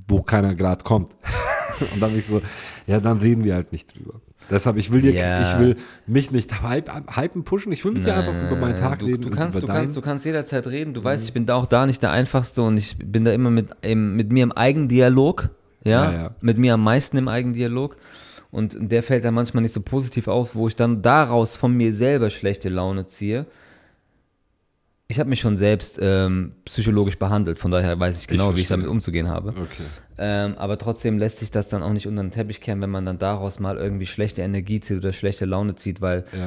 wo 0.09 0.21
keiner 0.23 0.55
gerade 0.55 0.83
kommt. 0.85 1.11
und 1.93 2.01
dann 2.03 2.11
bin 2.11 2.19
ich 2.19 2.27
so, 2.27 2.43
ja, 2.87 3.01
dann 3.01 3.19
reden 3.19 3.45
wir 3.45 3.55
halt 3.55 3.73
nicht 3.73 3.95
drüber. 3.95 4.21
Deshalb, 4.51 4.77
ich 4.77 4.93
will 4.93 5.01
dir, 5.01 5.13
Ja. 5.13 5.41
ich 5.55 5.59
will 5.59 5.77
mich 6.07 6.31
nicht 6.31 6.63
hype, 6.63 6.91
hypen, 7.17 7.45
pushen, 7.45 7.73
ich 7.73 7.85
will 7.85 7.93
mit 7.93 8.05
dir 8.05 8.15
einfach 8.17 8.35
über 8.35 8.57
meinen 8.57 8.77
Tag 8.77 8.99
du, 8.99 9.07
reden 9.07 9.23
du 9.23 9.31
kannst, 9.31 9.63
du 9.63 9.67
kannst, 9.67 9.97
du 9.97 10.01
kannst 10.03 10.27
jederzeit 10.27 10.67
reden. 10.67 10.95
Du 10.95 11.03
weißt, 11.03 11.25
ich 11.25 11.33
bin 11.33 11.47
da 11.47 11.55
auch 11.55 11.67
da 11.67 11.87
nicht 11.87 12.03
der 12.03 12.11
Einfachste 12.11 12.63
und 12.63 12.77
ich 12.77 12.97
bin 12.99 13.25
da 13.25 13.33
immer 13.33 13.51
mit, 13.51 13.71
im, 13.83 14.17
mit 14.17 14.31
mir 14.31 14.43
im 14.43 14.53
Eigendialog. 14.53 15.49
Ja? 15.85 16.11
Ja, 16.11 16.13
ja. 16.13 16.31
Mit 16.41 16.59
mir 16.59 16.75
am 16.75 16.85
meisten 16.85 17.17
im 17.17 17.29
Eigendialog. 17.29 17.97
Und 18.51 18.77
der 18.79 19.03
fällt 19.03 19.25
dann 19.25 19.33
manchmal 19.35 19.63
nicht 19.63 19.73
so 19.73 19.81
positiv 19.81 20.29
auf, 20.29 20.55
wo 20.55 20.69
ich 20.69 20.77
dann 20.77 21.01
daraus 21.01 21.57
von 21.57 21.75
mir 21.75 21.95
selber 21.95 22.29
schlechte 22.29 22.69
Laune 22.69 23.07
ziehe. 23.07 23.47
Ich 25.09 25.19
habe 25.21 25.29
mich 25.29 25.41
schon 25.41 25.57
selbst 25.57 25.99
ähm, 26.01 26.53
psychologisch 26.65 27.19
behandelt, 27.19 27.59
von 27.59 27.71
daher 27.71 27.99
weiß 27.99 28.21
ich 28.21 28.29
genau, 28.29 28.57
wie 28.57 28.61
ich 28.61 28.69
damit 28.69 28.87
umzugehen 28.87 29.29
habe. 29.29 29.51
Okay. 29.51 29.83
Ähm, 30.17 30.55
aber 30.57 30.79
trotzdem 30.79 31.19
lässt 31.19 31.39
sich 31.41 31.51
das 31.51 31.69
dann 31.69 31.83
auch 31.83 31.93
nicht 31.93 32.07
unter 32.07 32.23
den 32.23 32.31
Teppich 32.31 32.61
kehren, 32.61 32.81
wenn 32.81 32.91
man 32.91 33.05
dann 33.05 33.19
daraus 33.19 33.59
mal 33.61 33.77
irgendwie 33.77 34.07
schlechte 34.07 34.43
Energie 34.43 34.81
zieht 34.81 34.97
oder 34.99 35.13
schlechte 35.13 35.45
Laune 35.45 35.75
zieht, 35.75 36.01
weil 36.01 36.25
Ja. 36.33 36.39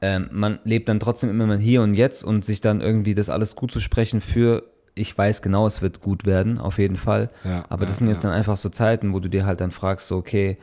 ähm, 0.00 0.28
man 0.32 0.58
lebt 0.64 0.88
dann 0.88 1.00
trotzdem 1.00 1.28
immer 1.30 1.46
mal 1.46 1.58
hier 1.58 1.82
und 1.82 1.94
jetzt 1.94 2.22
und 2.24 2.44
sich 2.44 2.60
dann 2.60 2.80
irgendwie 2.80 3.14
das 3.14 3.28
alles 3.28 3.56
gut 3.56 3.70
zu 3.72 3.80
sprechen 3.80 4.20
für, 4.20 4.62
ich 4.94 5.16
weiß 5.18 5.42
genau, 5.42 5.66
es 5.66 5.82
wird 5.82 6.00
gut 6.00 6.24
werden, 6.24 6.58
auf 6.58 6.78
jeden 6.78 6.96
Fall. 6.96 7.30
Ja, 7.44 7.64
aber 7.68 7.84
das 7.84 7.96
ja, 7.96 7.98
sind 8.00 8.08
jetzt 8.08 8.24
dann 8.24 8.32
einfach 8.32 8.56
so 8.56 8.68
Zeiten, 8.70 9.12
wo 9.12 9.20
du 9.20 9.28
dir 9.28 9.44
halt 9.44 9.60
dann 9.60 9.70
fragst, 9.72 10.06
so, 10.06 10.16
okay, 10.16 10.56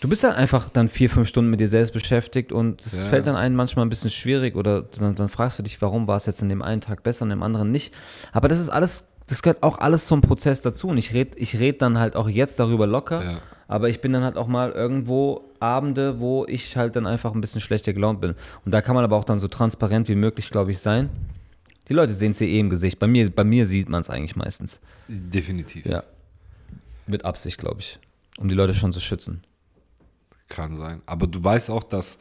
du 0.00 0.08
bist 0.08 0.24
dann 0.24 0.32
einfach 0.34 0.68
dann 0.70 0.88
vier, 0.88 1.10
fünf 1.10 1.28
Stunden 1.28 1.50
mit 1.50 1.60
dir 1.60 1.68
selbst 1.68 1.92
beschäftigt 1.92 2.52
und 2.52 2.84
es 2.84 3.04
Ja. 3.04 3.10
fällt 3.10 3.26
dann 3.26 3.36
einem 3.36 3.56
manchmal 3.56 3.84
ein 3.84 3.88
bisschen 3.88 4.10
schwierig 4.10 4.56
oder 4.56 4.82
dann, 4.82 5.14
dann 5.14 5.28
fragst 5.28 5.58
du 5.58 5.62
dich, 5.62 5.80
warum 5.82 6.06
war 6.06 6.16
es 6.16 6.26
jetzt 6.26 6.42
an 6.42 6.48
dem 6.48 6.62
einen 6.62 6.80
Tag 6.80 7.02
besser 7.02 7.22
und 7.24 7.30
dem 7.30 7.42
anderen 7.42 7.70
nicht. 7.70 7.94
Aber 8.32 8.48
das 8.48 8.58
ist 8.60 8.68
alles, 8.68 9.04
das 9.26 9.42
gehört 9.42 9.62
auch 9.62 9.78
alles 9.78 10.06
zum 10.06 10.20
Prozess 10.20 10.62
dazu 10.62 10.88
und 10.88 10.98
ich 10.98 11.12
rede 11.14 11.36
ich 11.38 11.58
red 11.58 11.82
dann 11.82 11.98
halt 11.98 12.16
auch 12.16 12.28
jetzt 12.28 12.58
darüber 12.60 12.86
locker, 12.86 13.24
Ja. 13.24 13.38
aber 13.66 13.88
ich 13.88 14.00
bin 14.00 14.12
dann 14.12 14.22
halt 14.22 14.36
auch 14.36 14.46
mal 14.48 14.70
irgendwo 14.72 15.44
Abende, 15.60 16.20
wo 16.20 16.46
ich 16.46 16.76
halt 16.76 16.94
dann 16.96 17.06
einfach 17.06 17.34
ein 17.34 17.40
bisschen 17.40 17.60
schlechter 17.60 17.92
gelaunt 17.92 18.20
bin. 18.20 18.34
Und 18.64 18.72
da 18.72 18.80
kann 18.80 18.94
man 18.94 19.02
aber 19.04 19.16
auch 19.16 19.24
dann 19.24 19.38
so 19.40 19.48
transparent 19.48 20.08
wie 20.08 20.14
möglich, 20.14 20.50
glaube 20.50 20.70
ich, 20.70 20.78
sein. 20.78 21.08
Die 21.88 21.94
Leute 21.94 22.12
sehen 22.12 22.30
es 22.32 22.38
dir 22.38 22.46
eh 22.46 22.60
im 22.60 22.70
Gesicht. 22.70 22.98
Bei 22.98 23.06
mir, 23.08 23.28
bei 23.30 23.42
mir 23.44 23.66
sieht 23.66 23.88
man 23.88 24.00
es 24.02 24.10
eigentlich 24.10 24.36
meistens. 24.36 24.78
Definitiv. 25.08 25.84
Ja. 25.86 26.04
Mit 27.06 27.24
Absicht, 27.24 27.58
glaube 27.58 27.80
ich. 27.80 27.98
Um 28.38 28.46
die 28.46 28.54
Leute 28.54 28.74
schon 28.74 28.92
zu 28.92 29.00
schützen. 29.00 29.42
Kann 30.48 30.76
sein. 30.76 31.02
Aber 31.06 31.26
du 31.26 31.42
weißt 31.42 31.70
auch, 31.70 31.82
dass 31.82 32.18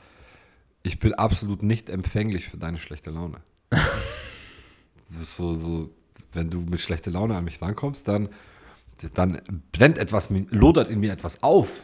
ich 0.83 0.99
bin 0.99 1.13
absolut 1.13 1.63
nicht 1.63 1.89
empfänglich 1.89 2.47
für 2.47 2.57
deine 2.57 2.77
schlechte 2.77 3.11
Laune. 3.11 3.41
das 3.69 5.15
ist 5.15 5.35
so, 5.35 5.53
so, 5.53 5.89
wenn 6.33 6.49
du 6.49 6.61
mit 6.61 6.79
schlechter 6.81 7.11
Laune 7.11 7.35
an 7.35 7.43
mich 7.43 7.61
rankommst, 7.61 8.07
dann, 8.07 8.29
dann 9.13 9.41
brennt 9.71 9.97
etwas, 9.97 10.29
lodert 10.49 10.89
in 10.89 10.99
mir 10.99 11.11
etwas 11.11 11.43
auf. 11.43 11.83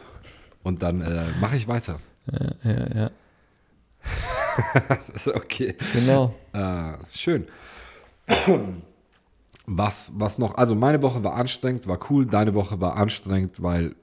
Und 0.62 0.82
dann 0.82 1.02
äh, 1.02 1.24
mache 1.40 1.56
ich 1.56 1.68
weiter. 1.68 1.98
Ja, 2.32 2.54
ja, 2.64 2.96
ja. 2.96 3.10
okay. 5.34 5.74
Genau. 5.92 6.34
Äh, 6.52 6.94
schön. 7.14 7.46
Was, 9.66 10.12
was 10.14 10.38
noch? 10.38 10.54
Also 10.54 10.74
meine 10.74 11.02
Woche 11.02 11.22
war 11.24 11.34
anstrengend, 11.34 11.86
war 11.86 11.98
cool. 12.10 12.26
Deine 12.26 12.54
Woche 12.54 12.80
war 12.80 12.96
anstrengend, 12.96 13.62
weil 13.62 13.94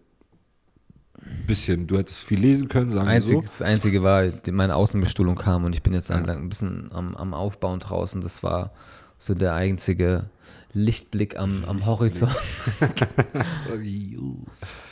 bisschen, 1.47 1.87
du 1.87 1.97
hättest 1.97 2.23
viel 2.23 2.39
lesen 2.39 2.67
können, 2.67 2.87
Das 2.87 2.95
sagen 2.95 3.07
wir 3.09 3.13
Einzige, 3.15 3.35
so. 3.37 3.41
das 3.41 3.61
Einzige 3.61 4.03
war, 4.03 4.23
meine 4.51 4.75
Außenbestuhlung 4.75 5.35
kam 5.35 5.65
und 5.65 5.73
ich 5.75 5.83
bin 5.83 5.93
jetzt 5.93 6.11
ein, 6.11 6.29
ein 6.29 6.49
bisschen 6.49 6.91
am, 6.91 7.15
am 7.15 7.33
Aufbauen 7.33 7.79
draußen. 7.79 8.21
Das 8.21 8.43
war 8.43 8.71
so 9.17 9.33
der 9.33 9.53
einzige 9.53 10.29
Lichtblick 10.73 11.37
am, 11.37 11.63
am 11.65 11.85
Horizont. 11.85 12.35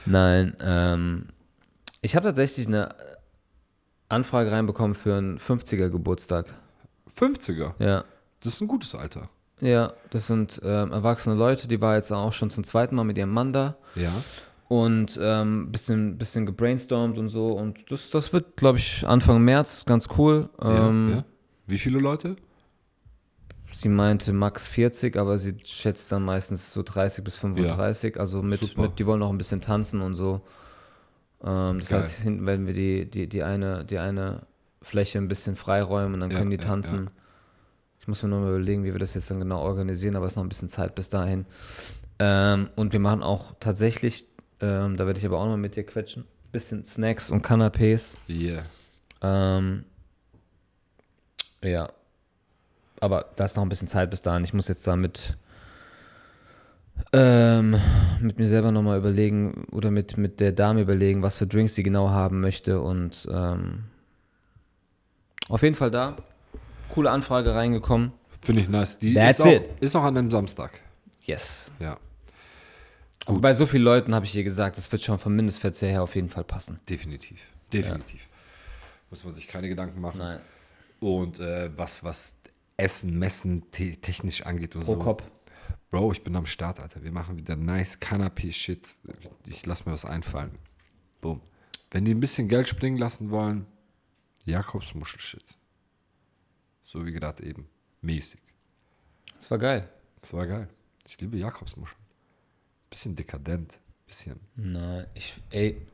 Nein, 0.06 0.56
ähm, 0.62 1.26
ich 2.02 2.16
habe 2.16 2.28
tatsächlich 2.28 2.68
eine 2.68 2.96
Anfrage 4.08 4.52
reinbekommen 4.52 4.96
für 4.96 5.16
einen 5.16 5.40
50er 5.40 5.90
Geburtstag. 5.90 6.46
50er, 7.16 7.74
Ja. 7.80 8.04
das 8.42 8.54
ist 8.56 8.62
ein 8.62 8.68
gutes 8.68 8.96
Alter. 8.96 9.30
Ja, 9.62 9.92
das 10.12 10.28
sind 10.28 10.62
ähm, 10.64 10.92
erwachsene 10.94 11.36
Leute, 11.36 11.68
die 11.68 11.82
war 11.82 11.96
jetzt 11.96 12.12
auch 12.12 12.32
schon 12.32 12.50
zum 12.50 12.64
zweiten 12.64 12.96
Mal 12.96 13.04
mit 13.04 13.18
ihrem 13.18 13.32
Mann 13.32 13.52
da 13.52 13.76
Ja. 13.96 14.12
Und 14.70 15.20
ähm, 15.22 15.72
bisschen, 15.72 16.18
bisschen 16.18 16.46
gebrainstormt 16.46 17.18
und 17.18 17.30
so. 17.30 17.48
Und 17.50 17.92
das, 17.92 18.12
das 18.12 18.32
wird, 18.32 18.56
glaube 18.56 18.78
ich, 18.78 19.06
Anfang 19.06 19.44
März 19.44 19.86
ganz 19.86 20.08
cool. 20.18 20.50
Ähm, 20.62 21.10
ja, 21.10 21.16
ja. 21.18 21.26
Wie 21.68 21.78
viele 21.78 22.00
Leute? 22.00 22.38
Sie 23.72 23.90
meinte 23.90 24.32
max 24.34 24.68
40, 24.68 25.18
aber 25.18 25.38
sie 25.38 25.56
schätzt 25.64 26.12
dann 26.12 26.24
meistens 26.24 26.72
so 26.72 26.84
30 26.84 27.24
bis 27.24 27.36
35. 27.36 28.20
Also 28.20 28.42
mit, 28.44 28.60
Super. 28.62 28.84
mit, 28.84 29.00
die 29.00 29.06
wollen 29.06 29.22
auch 29.24 29.30
ein 29.32 29.38
bisschen 29.40 29.62
tanzen 29.62 30.02
und 30.02 30.16
so. 30.16 30.42
Ähm, 31.44 31.80
das 31.80 31.90
Geil. 31.90 32.00
heißt, 32.00 32.14
hinten 32.22 32.46
werden 32.46 32.68
wir 32.68 32.74
die, 32.74 33.10
die, 33.10 33.28
die, 33.28 33.44
eine, 33.44 33.86
die 33.86 33.98
eine 33.98 34.48
Fläche 34.82 35.18
ein 35.20 35.28
bisschen 35.28 35.56
freiräumen 35.56 36.16
und 36.16 36.20
dann 36.20 36.32
Ja, 36.32 36.38
können 36.38 36.52
die 36.52 36.58
ja, 36.58 36.64
tanzen. 36.64 37.10
Ich 38.00 38.08
muss 38.08 38.24
mir 38.24 38.30
nochmal 38.30 38.50
überlegen, 38.50 38.84
wie 38.84 38.94
wir 38.94 39.00
das 39.00 39.14
jetzt 39.14 39.30
dann 39.32 39.40
genau 39.40 39.62
organisieren, 39.62 40.16
aber 40.16 40.26
es 40.26 40.34
ist 40.34 40.38
noch 40.38 40.44
ein 40.44 40.50
bisschen 40.50 40.70
Zeit 40.70 40.96
bis 40.96 41.10
dahin. 41.10 41.46
Ähm, 42.20 42.70
und 42.76 42.94
wir 42.94 43.00
machen 43.00 43.24
auch 43.24 43.54
tatsächlich, 43.60 44.28
ähm, 44.62 44.98
da 44.98 45.06
werde 45.06 45.20
ich 45.20 45.26
aber 45.26 45.40
auch 45.40 45.46
noch 45.46 45.58
mit 45.58 45.76
dir 45.76 45.84
quetschen, 45.84 46.26
bisschen 46.52 46.86
Snacks 46.86 47.30
und 47.32 47.46
Canapés. 47.46 48.18
Yeah. 48.28 48.64
Ähm, 49.22 49.86
ja. 51.64 51.90
Aber 53.00 53.26
da 53.36 53.46
ist 53.46 53.56
noch 53.56 53.64
ein 53.64 53.70
bisschen 53.70 53.88
Zeit 53.88 54.10
bis 54.10 54.22
dahin. 54.22 54.44
Ich 54.44 54.54
muss 54.54 54.68
jetzt 54.68 54.86
da 54.86 54.98
mit, 54.98 55.38
ähm, 57.14 57.80
mit 58.20 58.38
mir 58.38 58.48
selber 58.48 58.72
nochmal 58.72 58.98
überlegen 58.98 59.66
oder 59.72 59.90
mit, 59.92 60.18
mit 60.18 60.42
der 60.42 60.52
Dame 60.52 60.82
überlegen, 60.82 61.24
was 61.24 61.38
für 61.38 61.48
Drinks 61.48 61.76
sie 61.76 61.84
genau 61.84 62.10
haben 62.10 62.42
möchte. 62.42 62.82
Und 62.82 63.28
ähm, 63.32 63.86
auf 65.48 65.64
jeden 65.64 65.76
Fall 65.76 65.92
da. 65.92 66.18
Coole 66.90 67.12
Anfrage 67.12 67.56
reingekommen. 67.56 68.12
Finde 68.42 68.62
ich 68.62 68.70
nice. 68.70 68.98
Die 68.98 69.14
That's 69.14 69.40
ist, 69.40 69.46
auch, 69.46 69.52
it. 69.52 69.70
ist 69.80 69.96
auch 69.96 70.04
an 70.04 70.18
einem 70.18 70.32
Samstag. 70.32 70.82
Yes. 71.22 71.72
Ja, 71.80 71.98
Aber 73.26 73.40
bei 73.40 73.54
so 73.54 73.66
vielen 73.66 73.84
Leuten 73.84 74.16
habe 74.16 74.26
ich 74.26 74.36
ihr 74.36 74.44
gesagt, 74.44 74.78
das 74.78 74.92
wird 74.92 75.02
schon 75.04 75.18
vom 75.18 75.36
Mindestverzehr 75.36 75.90
her 75.90 76.04
auf 76.04 76.16
jeden 76.16 76.30
Fall 76.30 76.44
passen. 76.44 76.80
definitiv. 76.90 77.42
Definitiv. 77.72 78.28
Muss 79.12 79.24
man 79.24 79.34
sich 79.34 79.48
keine 79.48 79.70
Gedanken 79.70 80.02
machen. 80.02 80.18
Nein. 80.18 80.40
Und 81.00 81.40
äh, 81.40 81.70
was, 81.78 82.04
was 82.04 82.36
Essen, 82.78 83.20
Messen 83.20 83.70
te 83.72 83.96
technisch 83.98 84.46
angeht 84.46 84.76
und 84.76 84.84
Pro 84.84 84.94
so. 84.94 85.00
Kopf. 85.00 85.24
Bro, 85.90 86.12
ich 86.12 86.24
bin 86.24 86.36
am 86.36 86.46
Start, 86.46 86.80
Alter. 86.80 87.04
Wir 87.04 87.12
machen 87.12 87.38
wieder 87.38 87.56
nice 87.56 88.00
Canapé-Shit. 88.00 88.88
Ich 89.46 89.66
lass 89.66 89.86
mir 89.86 89.92
was 89.92 90.06
einfallen. 90.06 90.52
Boom. 91.22 91.42
Wenn 91.92 92.06
die 92.06 92.14
ein 92.14 92.20
bisschen 92.20 92.48
Geld 92.48 92.68
springen 92.68 92.98
lassen 92.98 93.32
wollen, 93.32 93.66
Jakobsmuschel-Shit. 94.46 95.58
So 96.84 97.06
wie 97.06 97.12
gerade 97.12 97.44
eben. 97.44 97.68
Mäßig. 98.02 98.42
Das 99.36 99.50
war 99.52 99.58
geil. 99.58 99.90
Das 100.22 100.34
war 100.34 100.46
geil. 100.48 100.70
Ich 101.08 101.20
liebe 101.20 101.38
Jakobsmuscheln. 101.38 101.99
Bisschen 102.90 103.16
dekadent. 103.16 103.80
Bisschen. 104.08 104.40
Nein, 104.56 105.06
ich, 105.14 105.36
ey, 105.52 105.86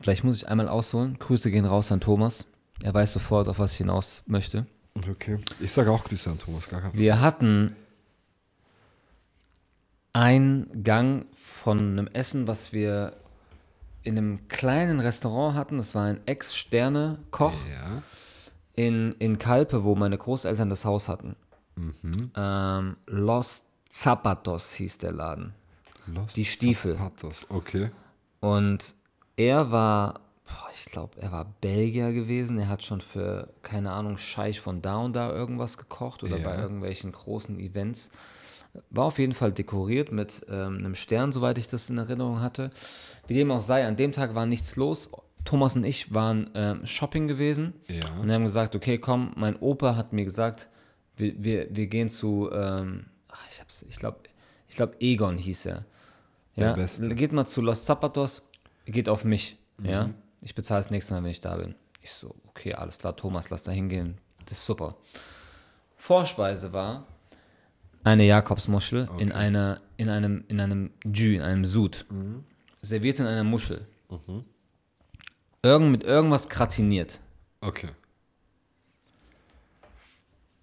vielleicht 0.00 0.24
muss 0.24 0.36
ich 0.38 0.48
einmal 0.48 0.68
ausholen. 0.68 1.18
Grüße 1.18 1.50
gehen 1.50 1.64
raus 1.64 1.92
an 1.92 2.00
Thomas. 2.00 2.46
Er 2.82 2.92
weiß 2.94 3.12
sofort, 3.12 3.48
auf 3.48 3.58
was 3.58 3.72
ich 3.72 3.78
hinaus 3.78 4.22
möchte. 4.26 4.66
Okay. 5.08 5.38
Ich 5.60 5.72
sage 5.72 5.90
auch 5.90 6.02
Grüße 6.04 6.30
an 6.30 6.38
Thomas, 6.38 6.68
gar 6.68 6.80
kein 6.80 6.90
Problem. 6.90 7.04
Wir 7.04 7.20
hatten 7.20 7.76
einen 10.12 10.82
Gang 10.82 11.26
von 11.36 11.78
einem 11.78 12.06
Essen, 12.08 12.46
was 12.48 12.72
wir 12.72 13.16
in 14.02 14.18
einem 14.18 14.48
kleinen 14.48 14.98
Restaurant 15.00 15.54
hatten. 15.56 15.76
Das 15.78 15.94
war 15.94 16.06
ein 16.06 16.20
Ex-Sterne-Koch 16.26 17.54
Ja. 17.70 18.02
in, 18.74 19.12
in 19.18 19.38
Kalpe, 19.38 19.84
wo 19.84 19.94
meine 19.94 20.18
Großeltern 20.18 20.70
das 20.70 20.84
Haus 20.84 21.08
hatten. 21.08 21.36
Ähm, 22.36 22.96
Los 23.06 23.64
Zapatos 23.88 24.72
hieß 24.74 24.98
der 24.98 25.12
Laden. 25.12 25.54
Los 26.14 26.34
Die 26.34 26.44
Stiefel. 26.44 26.94
Zapatos. 26.96 27.46
Okay. 27.48 27.90
Und 28.40 28.94
er 29.36 29.70
war, 29.70 30.20
ich 30.72 30.86
glaube, 30.86 31.20
er 31.20 31.32
war 31.32 31.46
Belgier 31.60 32.12
gewesen. 32.12 32.58
Er 32.58 32.68
hat 32.68 32.82
schon 32.82 33.00
für, 33.00 33.52
keine 33.62 33.92
Ahnung, 33.92 34.16
Scheich 34.18 34.60
von 34.60 34.82
da 34.82 34.98
und 34.98 35.14
da 35.14 35.32
irgendwas 35.32 35.78
gekocht 35.78 36.22
oder 36.22 36.38
Ja. 36.38 36.44
bei 36.44 36.56
irgendwelchen 36.58 37.12
großen 37.12 37.58
Events. 37.60 38.10
War 38.90 39.06
auf 39.06 39.18
jeden 39.18 39.34
Fall 39.34 39.52
dekoriert 39.52 40.12
mit 40.12 40.46
ähm, 40.48 40.78
einem 40.78 40.94
Stern, 40.94 41.32
soweit 41.32 41.58
ich 41.58 41.68
das 41.68 41.90
in 41.90 41.98
Erinnerung 41.98 42.40
hatte. 42.40 42.70
Wie 43.26 43.34
dem 43.34 43.50
auch 43.50 43.60
sei, 43.62 43.84
an 43.86 43.96
dem 43.96 44.12
Tag 44.12 44.34
war 44.34 44.46
nichts 44.46 44.76
los. 44.76 45.10
Thomas 45.44 45.74
und 45.74 45.84
ich 45.84 46.14
waren 46.14 46.50
ähm, 46.54 46.86
shopping 46.86 47.26
gewesen 47.26 47.72
Ja. 47.88 48.04
und 48.20 48.30
haben 48.30 48.44
gesagt, 48.44 48.76
okay, 48.76 48.98
komm, 48.98 49.32
mein 49.36 49.56
Opa 49.56 49.96
hat 49.96 50.12
mir 50.12 50.24
gesagt, 50.24 50.68
wir, 51.16 51.42
wir, 51.42 51.66
wir 51.74 51.86
gehen 51.88 52.08
zu, 52.08 52.48
ähm, 52.52 53.06
ach, 53.28 53.42
ich, 53.50 53.88
ich 53.88 53.96
glaube, 53.96 54.18
ich 54.68 54.76
glaub, 54.76 54.94
Egon 55.00 55.36
hieß 55.38 55.66
er. 55.66 55.84
Der 56.56 56.68
Ja, 56.68 56.72
Beste. 56.74 57.14
geht 57.14 57.32
mal 57.32 57.44
zu 57.44 57.60
Los 57.62 57.84
Zapatos, 57.84 58.42
geht 58.86 59.08
auf 59.08 59.24
mich. 59.24 59.56
Ja, 59.82 60.10
ich 60.40 60.54
bezahle 60.54 60.80
das 60.80 60.90
nächste 60.90 61.14
Mal, 61.14 61.22
wenn 61.22 61.30
ich 61.30 61.40
da 61.40 61.56
bin. 61.56 61.74
Ich 62.02 62.12
so, 62.12 62.34
okay, 62.48 62.74
alles 62.74 62.98
klar, 62.98 63.16
Thomas, 63.16 63.50
lass 63.50 63.62
da 63.62 63.72
hingehen. 63.72 64.18
Das 64.44 64.52
ist 64.58 64.66
super. 64.66 64.96
Vorspeise 65.96 66.72
war 66.72 67.06
eine 68.04 68.24
Jakobsmuschel 68.24 69.08
in, 69.18 69.32
einer, 69.32 69.80
in 69.98 70.08
einem, 70.08 70.44
in 70.48 70.60
einem 70.60 70.90
Jus, 71.04 71.36
in 71.36 71.42
einem 71.42 71.64
Sud. 71.66 72.06
Serviert 72.80 73.20
in 73.20 73.26
einer 73.26 73.44
Muschel. 73.44 73.86
Irgend, 75.62 75.90
mit 75.92 76.04
irgendwas 76.04 76.48
gratiniert. 76.48 77.20
Okay. 77.60 77.90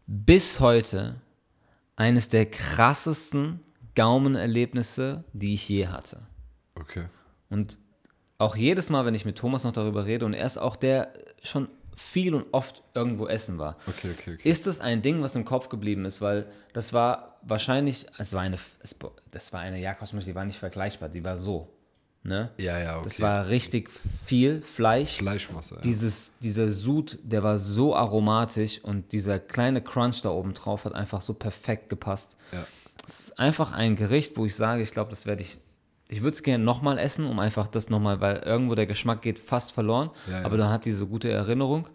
bis 0.07 0.59
heute 0.59 1.21
eines 1.95 2.29
der 2.29 2.45
krassesten 2.49 3.59
Gaumenerlebnisse, 3.97 5.23
die 5.33 5.55
ich 5.55 5.67
je 5.67 5.87
hatte. 5.87 6.21
Okay. 6.75 7.05
Und 7.49 7.79
auch 8.37 8.55
jedes 8.55 8.91
Mal, 8.91 9.05
wenn 9.07 9.15
ich 9.15 9.25
mit 9.25 9.37
Thomas 9.39 9.63
noch 9.63 9.71
darüber 9.71 10.05
rede, 10.05 10.25
und 10.25 10.33
er 10.33 10.45
ist 10.45 10.59
auch 10.59 10.75
der 10.75 11.11
schon 11.41 11.67
viel 11.95 12.35
und 12.35 12.45
oft 12.51 12.83
irgendwo 12.93 13.25
essen 13.25 13.57
war, 13.57 13.75
Okay, 13.87 14.11
okay, 14.11 14.33
okay. 14.35 14.47
ist 14.49 14.67
es 14.67 14.79
ein 14.79 15.01
Ding, 15.01 15.23
was 15.23 15.35
im 15.35 15.45
Kopf 15.45 15.69
geblieben 15.69 16.05
ist, 16.05 16.21
weil 16.21 16.45
das 16.73 16.93
war 16.93 17.39
wahrscheinlich, 17.41 18.05
es 18.19 18.33
war 18.33 18.41
eine, 18.41 18.57
es, 18.83 18.95
das 19.31 19.51
war 19.51 19.61
eine 19.61 19.81
Jakobsmuschel, 19.81 20.27
die 20.27 20.35
war 20.35 20.45
nicht 20.45 20.59
vergleichbar, 20.59 21.09
die 21.09 21.23
war 21.23 21.37
so. 21.37 21.73
Ne? 22.21 22.51
Ja, 22.57 22.77
ja, 22.77 22.97
okay. 22.97 23.03
Das 23.05 23.21
war 23.21 23.47
richtig 23.47 23.89
viel 23.89 24.61
Fleisch. 24.61 25.17
Fleischmasse. 25.17 25.75
Ja. 25.75 25.81
Dieses, 25.81 26.37
dieser 26.39 26.69
Sud, 26.69 27.17
der 27.23 27.41
war 27.41 27.57
so 27.57 27.95
aromatisch 27.95 28.83
und 28.83 29.11
dieser 29.11 29.39
kleine 29.39 29.81
Crunch 29.81 30.21
da 30.21 30.29
oben 30.29 30.53
drauf 30.53 30.85
hat 30.85 30.93
einfach 30.93 31.21
so 31.21 31.33
perfekt 31.33 31.89
gepasst. 31.89 32.35
Ja. 32.51 32.67
Es 33.05 33.19
ist 33.19 33.39
einfach 33.39 33.71
ein 33.71 33.95
Gericht, 33.95 34.37
wo 34.37 34.45
ich 34.45 34.55
sage, 34.55 34.81
ich 34.81 34.91
glaube, 34.91 35.09
das 35.09 35.25
werde 35.25 35.41
ich, 35.41 35.57
ich 36.07 36.21
würde 36.21 36.35
es 36.35 36.43
gerne 36.43 36.63
nochmal 36.63 36.97
essen, 36.97 37.25
um 37.25 37.39
einfach 37.39 37.67
das 37.67 37.89
nochmal, 37.89 38.21
weil 38.21 38.37
irgendwo 38.37 38.75
der 38.75 38.85
Geschmack 38.87 39.21
geht 39.21 39.39
fast 39.39 39.71
verloren, 39.73 40.09
Ja, 40.27 40.39
ja. 40.39 40.45
aber 40.45 40.57
da 40.57 40.69
hat 40.69 40.85
diese 40.85 41.05
gute 41.07 41.29
Erinnerung. 41.29 41.87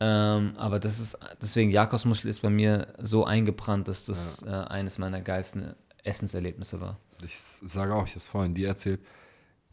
Ähm, 0.00 0.52
aber 0.56 0.78
das 0.78 1.00
ist, 1.00 1.18
deswegen 1.42 1.70
Jakobsmuschel 1.72 2.30
ist 2.30 2.40
bei 2.42 2.50
mir 2.50 2.94
so 2.98 3.24
eingebrannt, 3.24 3.88
dass 3.88 4.06
das 4.06 4.44
äh, 4.44 4.48
eines 4.50 4.98
meiner 4.98 5.20
geilsten 5.20 5.74
Essenserlebnisse 6.04 6.80
war. 6.80 6.98
Ich 7.24 7.36
sage 7.36 7.94
auch, 7.94 8.04
ich 8.04 8.10
habe 8.10 8.20
es 8.20 8.28
vorhin 8.28 8.54
dir 8.54 8.68
erzählt, 8.68 9.00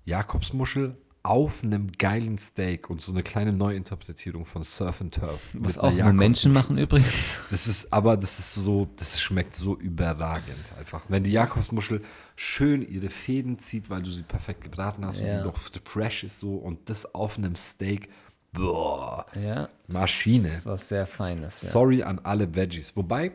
Jakobsmuschel 0.06 0.98
auf 1.26 1.64
einem 1.64 1.92
geilen 1.98 2.38
Steak 2.38 2.90
und 2.90 3.02
so 3.02 3.12
eine 3.12 3.24
kleine 3.24 3.52
Neuinterpretierung 3.52 4.46
von 4.46 4.62
Surf 4.62 5.02
and 5.02 5.16
Turf. 5.16 5.42
Was 5.54 5.78
auch 5.80 5.92
nur 5.92 6.14
Menschen 6.14 6.54
machen 6.54 6.78
übrigens. 6.78 7.42
Das 7.50 7.68
ist, 7.68 7.92
aber 7.92 8.16
das 8.16 8.38
ist 8.38 8.54
so, 8.54 8.88
das 8.96 9.20
schmeckt 9.20 9.56
so 9.56 9.76
überragend 9.76 10.72
einfach. 10.78 11.04
Wenn 11.10 11.24
die 11.24 11.32
Jakobsmuschel 11.32 12.02
schön 12.36 12.88
ihre 12.88 13.10
Fäden 13.10 13.58
zieht, 13.58 13.90
weil 13.90 14.04
du 14.04 14.12
sie 14.12 14.22
perfekt 14.24 14.62
gebraten 14.62 15.04
hast 15.04 15.20
und 15.20 15.26
Ja. 15.28 15.40
die 15.40 15.46
noch 15.46 15.58
fresh 15.86 16.24
ist 16.24 16.38
so 16.40 16.56
und 16.58 16.90
das 16.90 17.16
auf 17.16 17.38
einem 17.40 17.56
Steak, 17.56 18.10
boah, 18.54 19.26
Ja. 19.36 19.70
Maschine. 19.88 20.44
Das 20.44 20.58
ist 20.60 20.66
was 20.68 20.88
sehr 20.90 21.08
Feines. 21.08 21.62
Ja. 21.64 21.70
sorry 21.70 22.04
an 22.04 22.20
alle 22.24 22.54
Veggies. 22.56 22.96
Wobei, 22.96 23.32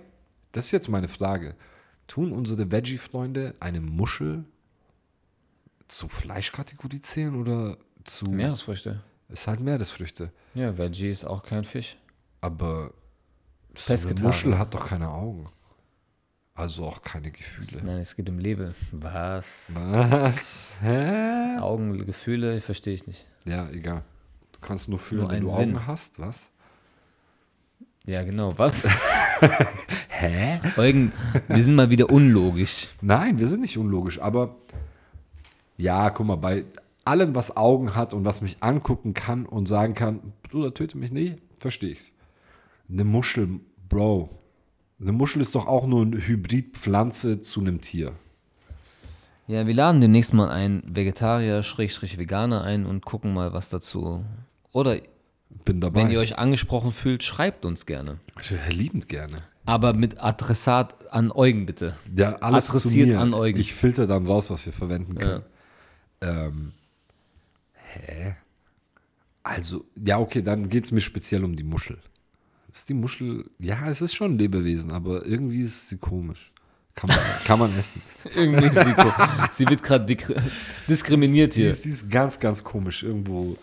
das 0.52 0.66
ist 0.66 0.70
jetzt 0.70 0.88
meine 0.88 1.08
Frage, 1.08 1.56
tun 2.06 2.32
unsere 2.32 2.70
Veggie-Freunde 2.70 3.54
eine 3.60 3.80
Muschel 3.80 4.44
zu 5.90 6.08
Fleischkategorie 6.08 7.00
zählen 7.02 7.34
oder 7.34 7.76
zu, 8.04 8.26
Meeresfrüchte. 8.26 9.02
ist 9.28 9.46
halt 9.46 9.60
Meeresfrüchte. 9.60 10.32
Ja, 10.54 10.76
Veggie 10.76 11.10
ist 11.10 11.24
auch 11.24 11.42
kein 11.42 11.64
Fisch. 11.64 11.96
Aber 12.40 12.92
so 13.74 13.92
eine. 13.92 14.22
Muschel 14.22 14.58
hat 14.58 14.74
doch 14.74 14.86
keine 14.86 15.08
Augen. 15.08 15.46
Also 16.54 16.86
auch 16.86 17.02
keine 17.02 17.30
Gefühle. 17.30 17.84
Nein, 17.84 18.00
es 18.00 18.14
geht 18.14 18.28
um 18.28 18.38
Lebe. 18.38 18.74
Was? 18.92 19.72
Was? 19.74 20.74
Hä? 20.82 21.58
Augen, 21.58 22.04
Gefühle, 22.04 22.60
verstehe 22.60 22.94
ich 22.94 23.06
nicht. 23.06 23.26
Ja, 23.46 23.68
egal. 23.70 24.02
Du 24.52 24.60
kannst 24.60 24.88
nur 24.88 24.98
fühlen, 24.98 25.22
nur 25.22 25.30
wenn 25.30 25.44
du 25.44 25.48
Sinn. 25.48 25.76
Augen 25.76 25.86
hast, 25.86 26.18
was? 26.18 26.50
Ja, 28.04 28.22
genau. 28.24 28.56
Was? 28.58 28.86
Hä? 30.08 30.60
Eugen, 30.76 31.12
wir 31.48 31.62
sind 31.62 31.76
mal 31.76 31.88
wieder 31.90 32.10
unlogisch. 32.10 32.88
Nein, 33.00 33.38
wir 33.38 33.46
sind 33.46 33.60
nicht 33.60 33.78
unlogisch, 33.78 34.20
aber 34.20 34.56
ja, 35.80 36.10
guck 36.10 36.26
mal, 36.26 36.36
bei 36.36 36.64
allem, 37.04 37.34
was 37.34 37.56
Augen 37.56 37.94
hat 37.94 38.14
und 38.14 38.24
was 38.24 38.40
mich 38.42 38.58
angucken 38.60 39.14
kann 39.14 39.46
und 39.46 39.66
sagen 39.66 39.94
kann, 39.94 40.32
Bruder, 40.42 40.74
töte 40.74 40.98
mich 40.98 41.10
nicht, 41.10 41.38
verstehe 41.58 41.90
ich's. 41.90 42.12
Eine 42.88 43.04
Muschel, 43.04 43.60
Bro. 43.88 44.28
Eine 45.00 45.12
Muschel 45.12 45.40
ist 45.40 45.54
doch 45.54 45.66
auch 45.66 45.86
nur 45.86 46.02
eine 46.02 46.16
Hybridpflanze 46.18 47.40
zu 47.40 47.60
einem 47.60 47.80
Tier. 47.80 48.12
Ja, 49.46 49.66
wir 49.66 49.74
laden 49.74 50.00
demnächst 50.00 50.34
mal 50.34 50.50
einen 50.50 50.82
Vegetarier, 50.86 51.62
Schrägstrich 51.62 52.18
Veganer 52.18 52.62
ein 52.62 52.86
und 52.86 53.04
gucken 53.04 53.32
mal, 53.32 53.52
was 53.52 53.68
dazu. 53.68 54.24
Oder 54.72 54.98
Bin 55.64 55.80
dabei. 55.80 56.02
wenn 56.02 56.10
ihr 56.10 56.20
euch 56.20 56.38
angesprochen 56.38 56.92
fühlt, 56.92 57.22
schreibt 57.22 57.64
uns 57.64 57.86
gerne. 57.86 58.18
ich 58.40 58.50
höre 58.50 58.68
liebend 58.70 59.08
gerne. 59.08 59.42
Aber 59.66 59.92
mit 59.92 60.22
Adressat 60.22 61.10
an 61.12 61.32
Eugen 61.32 61.66
bitte. 61.66 61.96
Ja, 62.14 62.36
alles 62.36 62.70
Adressiert 62.70 63.08
zu 63.08 63.14
mir. 63.14 63.20
an 63.20 63.34
Eugen. 63.34 63.58
Ich 63.58 63.74
filter 63.74 64.06
dann 64.06 64.26
raus, 64.26 64.50
was 64.50 64.66
wir 64.66 64.72
verwenden 64.72 65.16
können. 65.16 65.42
Ähm, 66.20 66.72
hä? 67.74 68.34
Also, 69.42 69.84
ja, 70.04 70.18
okay, 70.18 70.42
dann 70.42 70.68
geht 70.68 70.84
es 70.84 70.92
mir 70.92 71.00
speziell 71.00 71.44
um 71.44 71.56
die 71.56 71.62
Muschel. 71.64 71.98
Ist 72.72 72.88
die 72.88 72.94
Muschel, 72.94 73.50
ja, 73.58 73.88
es 73.88 74.00
ist 74.00 74.14
schon 74.14 74.32
ein 74.34 74.38
Lebewesen, 74.38 74.92
aber 74.92 75.24
irgendwie 75.26 75.62
ist 75.62 75.88
sie 75.88 75.96
komisch. 75.96 76.52
Kann 76.94 77.08
man, 77.08 77.18
kann 77.44 77.58
man 77.58 77.78
essen. 77.78 78.02
Irgendwie 78.34 78.66
ist 78.66 78.74
sie, 78.84 78.92
ko- 78.92 79.12
sie 79.52 79.66
wird 79.68 79.82
gerade 79.82 80.16
diskriminiert 80.88 81.56
Die 81.56 81.62
hier. 81.62 81.70
ist, 81.70 81.84
die 81.84 81.90
ist 81.90 82.10
ganz, 82.10 82.38
ganz 82.38 82.62
komisch. 82.62 83.02
Irgendwo, 83.02 83.56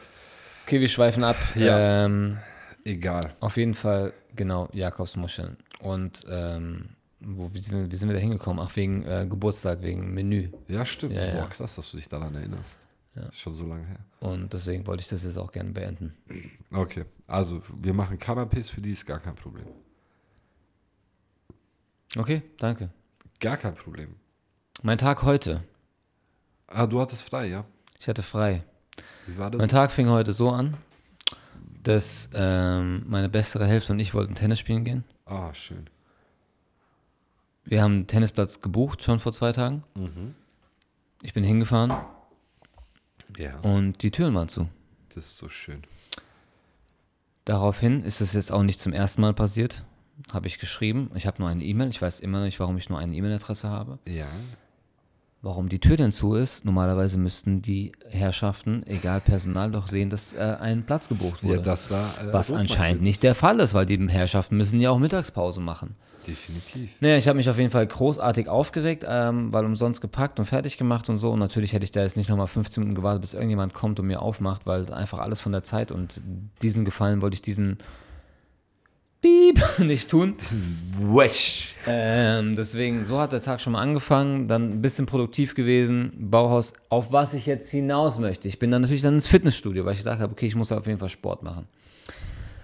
Okay, 0.66 0.82
wir 0.82 0.88
schweifen 0.90 1.24
ab. 1.24 1.38
Ja. 1.56 2.06
Ähm, 2.06 2.38
egal. 2.84 3.34
auf 3.40 3.56
jeden 3.58 3.74
Fall, 3.76 4.14
genau, 4.36 4.68
Jakobsmuscheln. 4.74 5.56
Und 5.80 6.24
ähm, 6.30 6.90
wo, 7.20 7.54
wie, 7.54 7.60
sind 7.60 7.76
wir, 7.78 7.92
wie 7.92 7.96
sind 7.96 8.10
wir 8.10 8.16
da 8.16 8.22
hingekommen? 8.22 8.64
Ach, 8.66 8.76
wegen 8.76 9.04
äh, 9.04 9.26
Geburtstag, 9.30 9.82
wegen 9.82 10.14
Menü. 10.14 10.52
Ja, 10.68 10.86
stimmt. 10.86 11.14
Ja, 11.14 11.26
ja. 11.26 11.42
Boah, 11.42 11.50
krass, 11.50 11.76
dass 11.76 11.92
du 11.92 11.98
dich 11.98 12.08
daran 12.08 12.36
erinnerst. 12.36 12.80
Ist 13.30 13.40
schon 13.40 13.54
so 13.54 13.66
lange 13.66 13.86
her. 13.86 14.00
Und 14.20 14.54
deswegen 14.54 14.86
wollte 14.86 15.02
ich 15.02 15.10
das 15.10 15.24
jetzt 15.24 15.38
auch 15.38 15.52
gerne 15.52 15.72
beenden. 15.72 16.16
Okay, 16.72 17.06
also 17.26 17.64
wir 17.82 17.94
machen 17.94 18.20
Canapés 18.20 18.70
für 18.70 18.82
die, 18.82 18.92
ist 18.92 19.06
gar 19.06 19.20
kein 19.20 19.36
Problem. 19.36 19.66
Okay, 22.16 22.44
danke. 22.60 22.90
Gar 23.40 23.58
kein 23.58 23.76
Problem. 23.76 24.16
Mein 24.84 24.98
Tag 24.98 25.24
heute. 25.24 25.64
Ah, 26.68 26.86
du 26.86 27.02
hattest 27.02 27.24
frei, 27.24 27.48
ja? 27.48 27.66
Ich 28.00 28.08
hatte 28.08 28.24
frei. 28.24 28.64
Wie 29.26 29.38
war 29.38 29.50
das? 29.50 29.60
Mein 29.60 29.70
Tag 29.70 29.92
fing 29.92 30.10
heute 30.10 30.34
so 30.34 30.52
an, 30.52 30.78
dass 31.84 32.30
ähm, 32.34 33.04
meine 33.08 33.30
bessere 33.30 33.66
Hälfte 33.66 33.94
und 33.94 34.00
ich 34.00 34.14
wollten 34.14 34.36
Tennis 34.36 34.60
spielen 34.60 34.84
gehen. 34.84 35.04
Ah, 35.26 35.54
schön. 35.54 35.90
Wir 37.70 37.84
haben 37.84 37.94
einen 37.94 38.08
Tennisplatz 38.08 38.62
gebucht, 38.62 39.04
schon 39.04 39.20
vor 39.20 39.34
zwei 39.34 39.52
Tagen. 39.52 39.84
Ich 41.22 41.34
bin 41.34 41.44
hingefahren 41.44 41.92
Ja, 43.38 43.60
und 43.60 44.02
die 44.04 44.12
Türen 44.12 44.34
waren 44.36 44.48
zu. 44.50 44.70
das 45.10 45.26
ist 45.26 45.38
so 45.38 45.50
schön. 45.50 45.84
Daraufhin 47.46 48.04
ist 48.04 48.22
es 48.22 48.34
jetzt 48.34 48.52
auch 48.52 48.64
nicht 48.64 48.80
zum 48.80 48.94
ersten 48.94 49.22
Mal 49.22 49.34
passiert. 49.34 49.84
Habe 50.34 50.48
ich 50.48 50.60
geschrieben. 50.60 51.12
Ich 51.16 51.28
habe 51.28 51.40
nur 51.42 51.48
eine 51.50 51.64
E-Mail. 51.64 51.90
Ich 51.90 52.02
weiß 52.02 52.20
immer 52.22 52.40
noch 52.40 52.46
nicht, 52.46 52.60
warum 52.60 52.78
ich 52.78 52.90
nur 52.90 53.00
eine 53.00 53.16
E-Mail-Adresse 53.16 53.70
habe. 53.70 54.00
Ja. 54.08 54.28
Warum 55.44 55.70
die 55.70 55.80
Tür 55.80 55.98
denn 55.98 56.12
zu 56.12 56.34
ist? 56.34 56.66
Normalerweise 56.66 57.20
müssten 57.20 57.62
die 57.62 57.92
Herrschaften, 58.10 58.82
egal 58.88 59.22
Personal, 59.22 59.70
doch 59.70 59.88
sehen, 59.88 60.10
dass 60.10 60.34
äh, 60.34 60.58
ein 60.60 60.84
Platz 60.84 61.10
gebucht 61.10 61.44
wurde. 61.44 61.58
Ja, 61.58 61.62
das 61.62 61.90
da. 61.90 62.04
äh, 62.22 62.34
was 62.34 62.52
anscheinend 62.52 63.04
nicht 63.04 63.22
der 63.22 63.36
Fall 63.36 63.60
ist, 63.60 63.76
weil 63.76 63.86
die 63.86 64.00
Herrschaften 64.10 64.58
müssen 64.58 64.80
ja 64.82 64.90
auch 64.90 64.98
Mittagspause 64.98 65.62
machen. 65.62 65.96
Definitiv. 66.28 66.90
Naja, 67.00 67.18
ich 67.18 67.28
habe 67.28 67.38
mich 67.38 67.50
auf 67.50 67.58
jeden 67.58 67.70
Fall 67.70 67.86
großartig 67.86 68.50
aufgeregt, 68.50 69.06
ähm, 69.08 69.54
weil 69.54 69.64
umsonst 69.64 70.02
gepackt 70.02 70.40
und 70.40 70.46
fertig 70.46 70.78
gemacht 70.78 71.08
und 71.08 71.18
so. 71.18 71.32
Und 71.32 71.40
natürlich 71.40 71.72
hätte 71.72 71.86
ich 71.86 71.92
da 71.92 72.02
jetzt 72.02 72.18
nicht 72.18 72.30
nochmal 72.30 72.48
15 72.48 72.82
Minuten 72.82 72.96
gewartet, 72.96 73.22
bis 73.22 73.34
irgendjemand 73.34 73.76
kommt 73.76 74.00
und 74.00 74.08
mir 74.08 74.22
aufmacht, 74.22 74.66
weil 74.66 74.92
einfach 74.92 75.20
alles 75.20 75.40
von 75.40 75.52
der 75.52 75.64
Zeit 75.64 75.92
und 75.92 76.22
diesen 76.64 76.84
Gefallen 76.84 77.22
wollte 77.22 77.36
ich 77.36 77.42
diesen 77.44 77.78
Piep 79.22 79.60
nicht 79.80 80.10
tun. 80.10 80.36
Wesh. 81.00 81.74
Ähm, 81.88 82.56
deswegen, 82.56 83.04
so 83.04 83.20
hat 83.20 83.32
der 83.32 83.42
Tag 83.42 83.62
schon 83.62 83.74
mal 83.74 83.82
angefangen, 83.82 84.48
dann 84.48 84.72
ein 84.72 84.82
bisschen 84.82 85.06
produktiv 85.06 85.56
gewesen, 85.56 86.12
Bauhaus, 86.18 86.74
auf 86.90 87.12
was 87.12 87.34
ich 87.34 87.46
jetzt 87.46 87.70
hinaus 87.72 88.20
möchte. 88.20 88.48
Ich 88.48 88.60
bin 88.60 88.72
dann 88.72 88.82
natürlich 88.82 89.02
dann 89.02 89.16
ins 89.16 89.28
Fitnessstudio, 89.28 89.86
weil 89.86 89.94
ich 89.94 90.00
gesagt 90.00 90.22
habe, 90.22 90.32
okay, 90.32 90.46
ich 90.46 90.56
muss 90.56 90.72
auf 90.72 90.86
jeden 90.86 91.00
Fall 91.00 91.10
Sport 91.10 91.44
machen. 91.44 91.68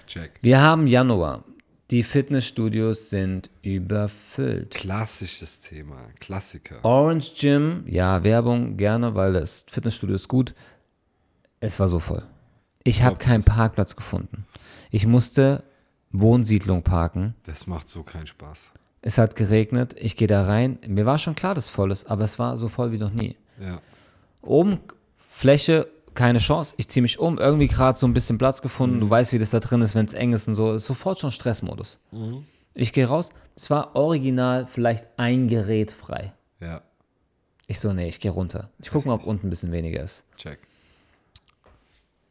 Check. 0.07 0.31
Wir 0.41 0.61
haben 0.61 0.85
Januar. 0.85 1.43
Die 1.91 2.03
Fitnessstudios 2.03 3.09
sind 3.09 3.49
überfüllt. 3.61 4.71
Klassisches 4.71 5.59
Thema. 5.61 6.07
Klassiker. 6.19 6.83
Orange 6.83 7.33
Gym, 7.39 7.83
ja, 7.87 8.23
Werbung 8.23 8.77
gerne, 8.77 9.15
weil 9.15 9.33
das 9.33 9.65
Fitnessstudio 9.69 10.15
ist 10.15 10.27
gut. 10.27 10.53
Es 11.59 11.79
war 11.79 11.87
so 11.87 11.99
voll. 11.99 12.23
Ich 12.83 13.03
habe 13.03 13.17
keinen 13.17 13.43
Parkplatz 13.43 13.95
gefunden. 13.95 14.45
Ich 14.91 15.07
musste 15.07 15.63
Wohnsiedlung 16.13 16.83
parken. 16.83 17.35
Das 17.45 17.67
macht 17.67 17.89
so 17.89 18.03
keinen 18.03 18.27
Spaß. 18.27 18.71
Es 19.01 19.17
hat 19.17 19.35
geregnet. 19.35 19.95
Ich 19.97 20.15
gehe 20.15 20.27
da 20.27 20.45
rein. 20.45 20.79
Mir 20.87 21.05
war 21.05 21.17
schon 21.17 21.35
klar, 21.35 21.55
dass 21.55 21.65
es 21.65 21.69
voll 21.69 21.91
ist, 21.91 22.09
aber 22.09 22.23
es 22.23 22.39
war 22.39 22.55
so 22.57 22.69
voll 22.69 22.91
wie 22.93 22.97
noch 22.97 23.11
nie. 23.11 23.35
Ja. 23.59 23.81
Oben 24.41 24.79
Fläche, 25.29 25.87
keine 26.13 26.39
Chance. 26.39 26.75
Ich 26.77 26.87
ziehe 26.87 27.01
mich 27.01 27.19
um, 27.19 27.37
irgendwie 27.39 27.67
gerade 27.67 27.99
so 27.99 28.07
ein 28.07 28.13
bisschen 28.13 28.37
Platz 28.37 28.61
gefunden. 28.61 28.97
Mhm. 28.97 29.01
Du 29.01 29.09
weißt, 29.09 29.33
wie 29.33 29.39
das 29.39 29.49
da 29.49 29.59
drin 29.59 29.81
ist, 29.81 29.95
wenn 29.95 30.05
es 30.05 30.13
eng 30.13 30.31
ist 30.31 30.47
und 30.47 30.55
so. 30.55 30.73
Ist 30.73 30.85
sofort 30.85 31.19
schon 31.19 31.31
Stressmodus. 31.31 31.99
Mhm. 32.11 32.45
Ich 32.75 32.93
gehe 32.93 33.07
raus. 33.07 33.31
Es 33.55 33.69
war 33.69 33.95
original 33.95 34.67
vielleicht 34.67 35.05
ein 35.17 35.47
Gerät 35.47 35.91
frei. 35.91 36.33
Ja. 36.59 36.81
Ich 37.67 37.79
so, 37.79 37.91
nee, 37.93 38.07
ich 38.07 38.19
gehe 38.19 38.31
runter. 38.31 38.69
Ich 38.79 38.91
gucke 38.91 39.07
mal, 39.07 39.15
ob 39.15 39.25
unten 39.25 39.47
ein 39.47 39.49
bisschen 39.49 39.71
weniger 39.71 40.01
ist. 40.01 40.25
Check. 40.37 40.59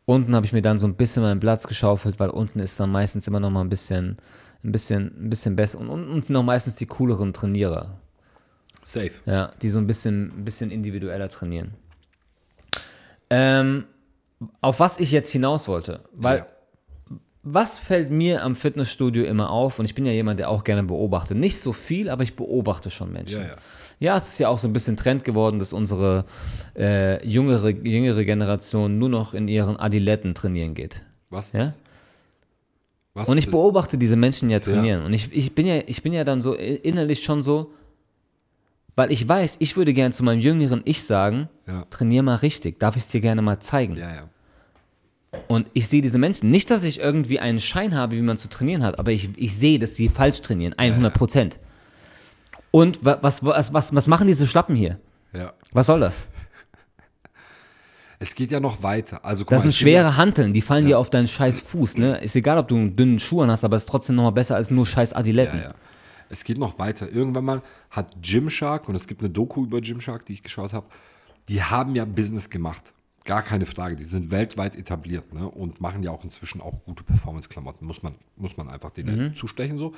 Unten 0.05 0.35
habe 0.35 0.45
ich 0.47 0.53
mir 0.53 0.63
dann 0.63 0.79
so 0.79 0.87
ein 0.87 0.95
bisschen 0.95 1.23
meinen 1.23 1.41
Platz 1.41 1.67
geschaufelt, 1.67 2.19
weil 2.19 2.31
unten 2.31 2.59
ist 2.59 2.79
dann 2.81 2.91
meistens 2.91 3.29
immer 3.29 3.41
noch 3.41 3.51
mal 3.51 3.61
ein 3.61 3.69
bisschen, 3.69 4.17
ein 4.65 4.73
bisschen, 4.73 5.13
ein 5.27 5.31
bisschen 5.31 5.55
besser. 5.57 5.79
Und 5.79 5.89
unten 5.89 6.23
sind 6.23 6.35
auch 6.37 6.43
meistens 6.43 6.77
die 6.77 6.87
cooleren 6.87 7.33
Trainierer. 7.33 7.99
Safe. 8.83 9.13
Ja, 9.27 9.53
die 9.63 9.69
so 9.69 9.79
ein 9.79 9.87
bisschen, 9.87 10.41
ein 10.41 10.45
bisschen 10.45 10.71
individueller 10.73 11.29
trainieren. 11.29 11.75
Ähm, 13.31 13.85
auf 14.61 14.81
was 14.81 14.99
ich 14.99 15.13
jetzt 15.13 15.31
hinaus 15.31 15.69
wollte, 15.69 16.01
weil 16.13 16.39
Ja. 16.39 16.47
was 17.45 17.79
fällt 17.79 18.11
mir 18.11 18.43
am 18.43 18.57
Fitnessstudio 18.57 19.25
immer 19.25 19.51
auf? 19.51 19.79
Und 19.79 19.85
ich 19.85 19.95
bin 19.95 20.05
ja 20.05 20.13
jemand, 20.13 20.41
der 20.41 20.51
auch 20.51 20.65
gerne 20.65 20.83
beobachtet. 20.83 21.37
Nicht 21.39 21.61
so 21.61 21.73
viel, 21.73 22.11
aber 22.11 22.25
ich 22.25 22.35
beobachte 22.35 22.91
schon 22.91 23.13
Menschen. 23.13 23.43
Ja, 23.43 23.49
ja. 23.51 23.57
Ja, 24.03 24.17
es 24.17 24.29
ist 24.29 24.39
ja 24.41 24.49
auch 24.49 24.59
so 24.59 24.67
ein 24.67 24.73
bisschen 24.73 24.97
Trend 24.97 25.23
geworden, 25.23 25.59
dass 25.61 25.73
unsere 25.73 26.25
äh, 26.77 27.25
jüngere, 27.27 27.69
jüngere 27.71 28.25
Generation 28.25 28.99
nur 28.99 29.09
noch 29.09 29.33
in 29.33 29.47
ihren 29.47 29.77
Adiletten 29.77 30.35
trainieren 30.35 30.75
geht. 30.75 31.03
Was? 31.31 31.53
Ja? 31.53 31.73
Was 33.15 33.29
Und 33.29 33.39
ich 33.39 33.45
ist- 33.47 33.51
beobachte 33.53 33.99
diese 33.99 34.17
Menschen 34.17 34.51
ja 34.51 34.59
trainieren. 34.59 35.05
Und 35.05 35.13
ich, 35.13 35.33
ich, 35.33 35.55
bin 35.55 35.67
ja, 35.67 35.83
ich 35.87 36.03
bin 36.03 36.13
ja 36.13 36.25
dann 36.25 36.43
so 36.43 36.55
innerlich 36.55 37.23
schon 37.23 37.43
so, 37.43 37.71
weil 38.97 39.13
ich 39.13 39.27
weiß, 39.29 39.57
ich 39.61 39.77
würde 39.77 39.93
gerne 39.95 40.13
zu 40.13 40.25
meinem 40.25 40.41
jüngeren 40.41 40.83
Ich 40.85 41.05
sagen, 41.05 41.49
Ja. 41.69 41.85
trainier 41.89 42.23
mal 42.25 42.35
richtig, 42.37 42.81
darf 42.81 42.97
ich 42.97 43.03
es 43.03 43.09
dir 43.09 43.21
gerne 43.21 43.41
mal 43.41 43.61
zeigen. 43.61 43.97
Ja, 43.97 44.13
ja. 44.15 44.29
Und 45.49 45.69
ich 45.75 45.87
sehe 45.89 46.03
diese 46.03 46.19
Menschen, 46.19 46.51
nicht, 46.51 46.71
dass 46.71 46.83
ich 46.85 46.99
irgendwie 46.99 47.39
einen 47.39 47.61
Schein 47.61 47.95
habe, 47.97 48.17
wie 48.17 48.23
man 48.23 48.37
zu 48.37 48.49
trainieren 48.49 48.83
hat, 48.83 48.99
aber 48.99 49.13
ich, 49.13 49.31
ich 49.37 49.57
sehe, 49.57 49.79
dass 49.79 49.95
sie 49.97 50.09
falsch 50.09 50.43
trainieren, 50.43 50.75
100 50.77 51.15
Prozent. 51.15 51.59
Und 52.73 53.05
wa- 53.05 53.19
was, 53.23 53.45
was, 53.45 53.73
was, 53.73 53.95
was 53.95 54.09
machen 54.09 54.27
diese 54.27 54.49
Schlappen 54.49 54.75
hier? 54.75 54.99
Ja. 55.33 55.53
Was 55.73 55.87
soll 55.87 56.01
das? 56.01 56.29
Es 58.19 58.35
geht 58.35 58.53
ja 58.53 58.61
noch 58.61 58.83
weiter. 58.83 59.25
Also, 59.25 59.45
Das 59.45 59.65
mal, 59.65 59.71
sind 59.71 59.85
bin 59.85 59.93
ja- 59.95 60.01
schwere 60.03 60.17
Hanteln, 60.17 60.53
die 60.53 60.63
fallen 60.63 60.87
dir 60.87 60.99
auf 60.99 61.11
deinen 61.11 61.27
scheiß 61.27 61.61
Fuß, 61.61 61.99
ne? 61.99 62.19
Ist 62.19 62.37
egal, 62.37 62.59
ob 62.59 62.69
du 62.69 62.77
einen 62.77 62.95
dünnen 62.95 63.19
Schuh 63.19 63.43
an 63.43 63.51
hast, 63.51 63.65
aber 63.65 63.77
es 63.77 63.83
ist 63.83 63.89
trotzdem 63.89 64.17
nochmal 64.17 64.33
besser 64.33 64.55
als 64.57 64.71
nur 64.71 64.87
scheiß 64.87 65.13
Adiletten. 65.13 65.59
Ja, 65.59 65.65
ja. 65.67 65.75
Es 66.29 66.45
geht 66.45 66.57
noch 66.57 66.79
weiter. 66.79 67.09
Irgendwann 67.11 67.45
mal 67.45 67.63
hat 67.91 68.15
Gymshark, 68.23 68.89
und 68.89 68.95
es 68.95 69.07
gibt 69.07 69.21
eine 69.23 69.31
Doku 69.31 69.65
über 69.65 69.81
Gymshark, 69.81 70.25
die 70.25 70.35
ich 70.35 70.43
geschaut 70.43 70.73
habe, 70.73 70.87
die 71.49 71.63
haben 71.63 71.95
ja 71.97 72.05
Business 72.05 72.49
gemacht. 72.49 72.93
Gar 73.25 73.43
keine 73.43 73.67
Frage. 73.67 73.97
Die 73.97 74.05
sind 74.05 74.31
weltweit 74.31 74.77
etabliert 74.77 75.33
ne? 75.35 75.49
und 75.49 75.81
machen 75.81 76.03
ja 76.03 76.11
auch 76.11 76.25
inzwischen 76.25 76.61
auch 76.61 76.85
gute 76.85 77.03
Performance-Klamotten. 77.05 77.85
Muss 77.85 78.03
man, 78.03 78.15
muss 78.37 78.57
man 78.57 78.69
einfach 78.71 78.91
denen 78.91 79.35
zustechen 79.35 79.79
so. 79.79 79.95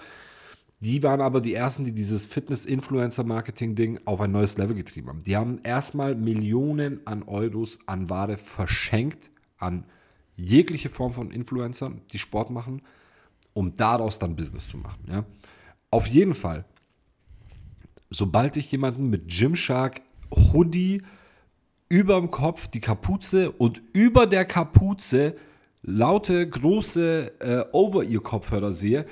Die 0.85 1.03
waren 1.03 1.23
aber 1.23 1.41
die 1.41 1.55
ersten, 1.55 1.87
die 1.87 1.93
dieses 1.93 2.27
Fitness-Influencer-Marketing-Ding 2.27 4.01
auf 4.05 4.21
ein 4.21 4.33
neues 4.33 4.59
Level 4.59 4.77
getrieben 4.77 5.09
haben. 5.09 5.23
Die 5.23 5.35
haben 5.35 5.61
erstmal 5.63 6.15
Millionen 6.15 7.01
an 7.07 7.23
Euros 7.23 7.79
an 7.87 8.11
Ware 8.11 8.37
verschenkt 8.37 9.31
an 9.57 9.87
jegliche 10.37 10.91
Form 10.91 11.15
von 11.15 11.31
Influencern, 11.31 12.03
die 12.13 12.19
Sport 12.19 12.51
machen, 12.51 12.83
um 13.55 13.75
daraus 13.75 14.19
dann 14.19 14.37
Business 14.37 14.69
zu 14.69 14.77
machen. 14.77 15.03
Ja? 15.09 15.25
Auf 15.91 16.07
jeden 16.09 16.35
Fall, 16.35 16.67
sobald 18.11 18.59
ich 18.59 18.71
jemanden 18.71 19.09
mit 19.09 19.29
Gymshark 19.29 20.03
Hoodie 20.31 21.01
überm 21.89 22.31
Kopf, 22.31 22.67
die 22.67 22.81
Kapuze 22.81 23.53
und 23.53 23.81
über 23.95 24.27
der 24.27 24.45
Kapuze 24.45 25.35
laute, 25.81 26.47
große 26.47 27.41
äh, 27.41 27.65
Over-Ear-Kopfhörer 27.73 28.75
sehe, 28.75 29.07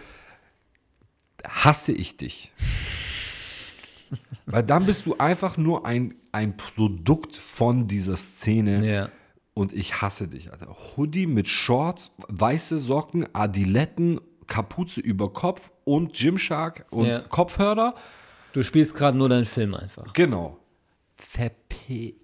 hasse 1.48 1.92
ich 1.92 2.16
dich. 2.16 2.52
Weil 4.46 4.62
dann 4.62 4.86
bist 4.86 5.06
du 5.06 5.16
einfach 5.18 5.56
nur 5.56 5.86
ein, 5.86 6.14
ein 6.32 6.56
Produkt 6.56 7.36
von 7.36 7.88
dieser 7.88 8.16
Szene. 8.16 8.84
Ja. 8.86 9.08
Und 9.54 9.72
ich 9.72 10.00
hasse 10.00 10.28
dich, 10.28 10.50
Alter. 10.50 10.74
Hoodie 10.96 11.26
mit 11.26 11.46
Shorts, 11.46 12.12
weiße 12.28 12.78
Socken, 12.78 13.26
Adiletten, 13.34 14.20
Kapuze 14.46 15.00
über 15.00 15.32
Kopf 15.32 15.72
und 15.84 16.14
Gymshark 16.14 16.86
und 16.90 17.06
Ja. 17.06 17.20
Kopfhörer. 17.20 17.94
Du 18.52 18.62
spielst 18.62 18.94
gerade 18.94 19.16
nur 19.16 19.28
deinen 19.28 19.44
Film 19.44 19.74
einfach. 19.74 20.12
Genau. 20.12 20.58
Verpe. 21.16 22.14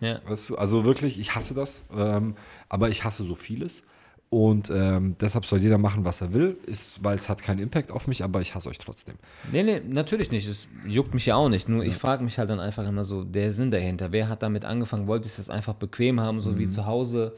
Ja. 0.00 0.20
Weißt 0.28 0.50
du, 0.50 0.56
also 0.56 0.84
wirklich, 0.84 1.18
ich 1.18 1.34
hasse 1.34 1.54
das. 1.54 1.84
Ähm, 1.94 2.36
aber 2.68 2.90
ich 2.90 3.04
hasse 3.04 3.22
so 3.22 3.34
vieles. 3.34 3.82
Und 4.28 4.70
ähm, 4.74 5.14
deshalb 5.20 5.46
soll 5.46 5.60
jeder 5.60 5.78
machen, 5.78 6.04
was 6.04 6.20
er 6.20 6.34
will, 6.34 6.56
ist, 6.66 7.02
weil 7.04 7.14
es 7.14 7.28
hat 7.28 7.42
keinen 7.42 7.60
Impact 7.60 7.92
auf 7.92 8.08
mich, 8.08 8.24
aber 8.24 8.40
ich 8.40 8.54
hasse 8.56 8.68
euch 8.68 8.78
trotzdem. 8.78 9.14
Nee, 9.52 9.62
nee, 9.62 9.80
natürlich 9.88 10.32
nicht. 10.32 10.48
Es 10.48 10.66
juckt 10.86 11.14
mich 11.14 11.26
ja 11.26 11.36
auch 11.36 11.48
nicht. 11.48 11.68
Nur 11.68 11.84
ich 11.84 11.94
frage 11.94 12.24
mich 12.24 12.36
halt 12.38 12.50
dann 12.50 12.58
einfach 12.58 12.86
immer 12.88 13.04
so, 13.04 13.22
der 13.22 13.52
Sinn 13.52 13.70
dahinter. 13.70 14.10
Wer 14.10 14.28
hat 14.28 14.42
damit 14.42 14.64
angefangen? 14.64 15.06
Wollte 15.06 15.28
ich 15.28 15.36
das 15.36 15.48
einfach 15.48 15.74
bequem 15.74 16.20
haben, 16.20 16.40
so 16.40 16.50
Mhm. 16.50 16.58
wie 16.58 16.68
zu 16.68 16.86
Hause? 16.86 17.34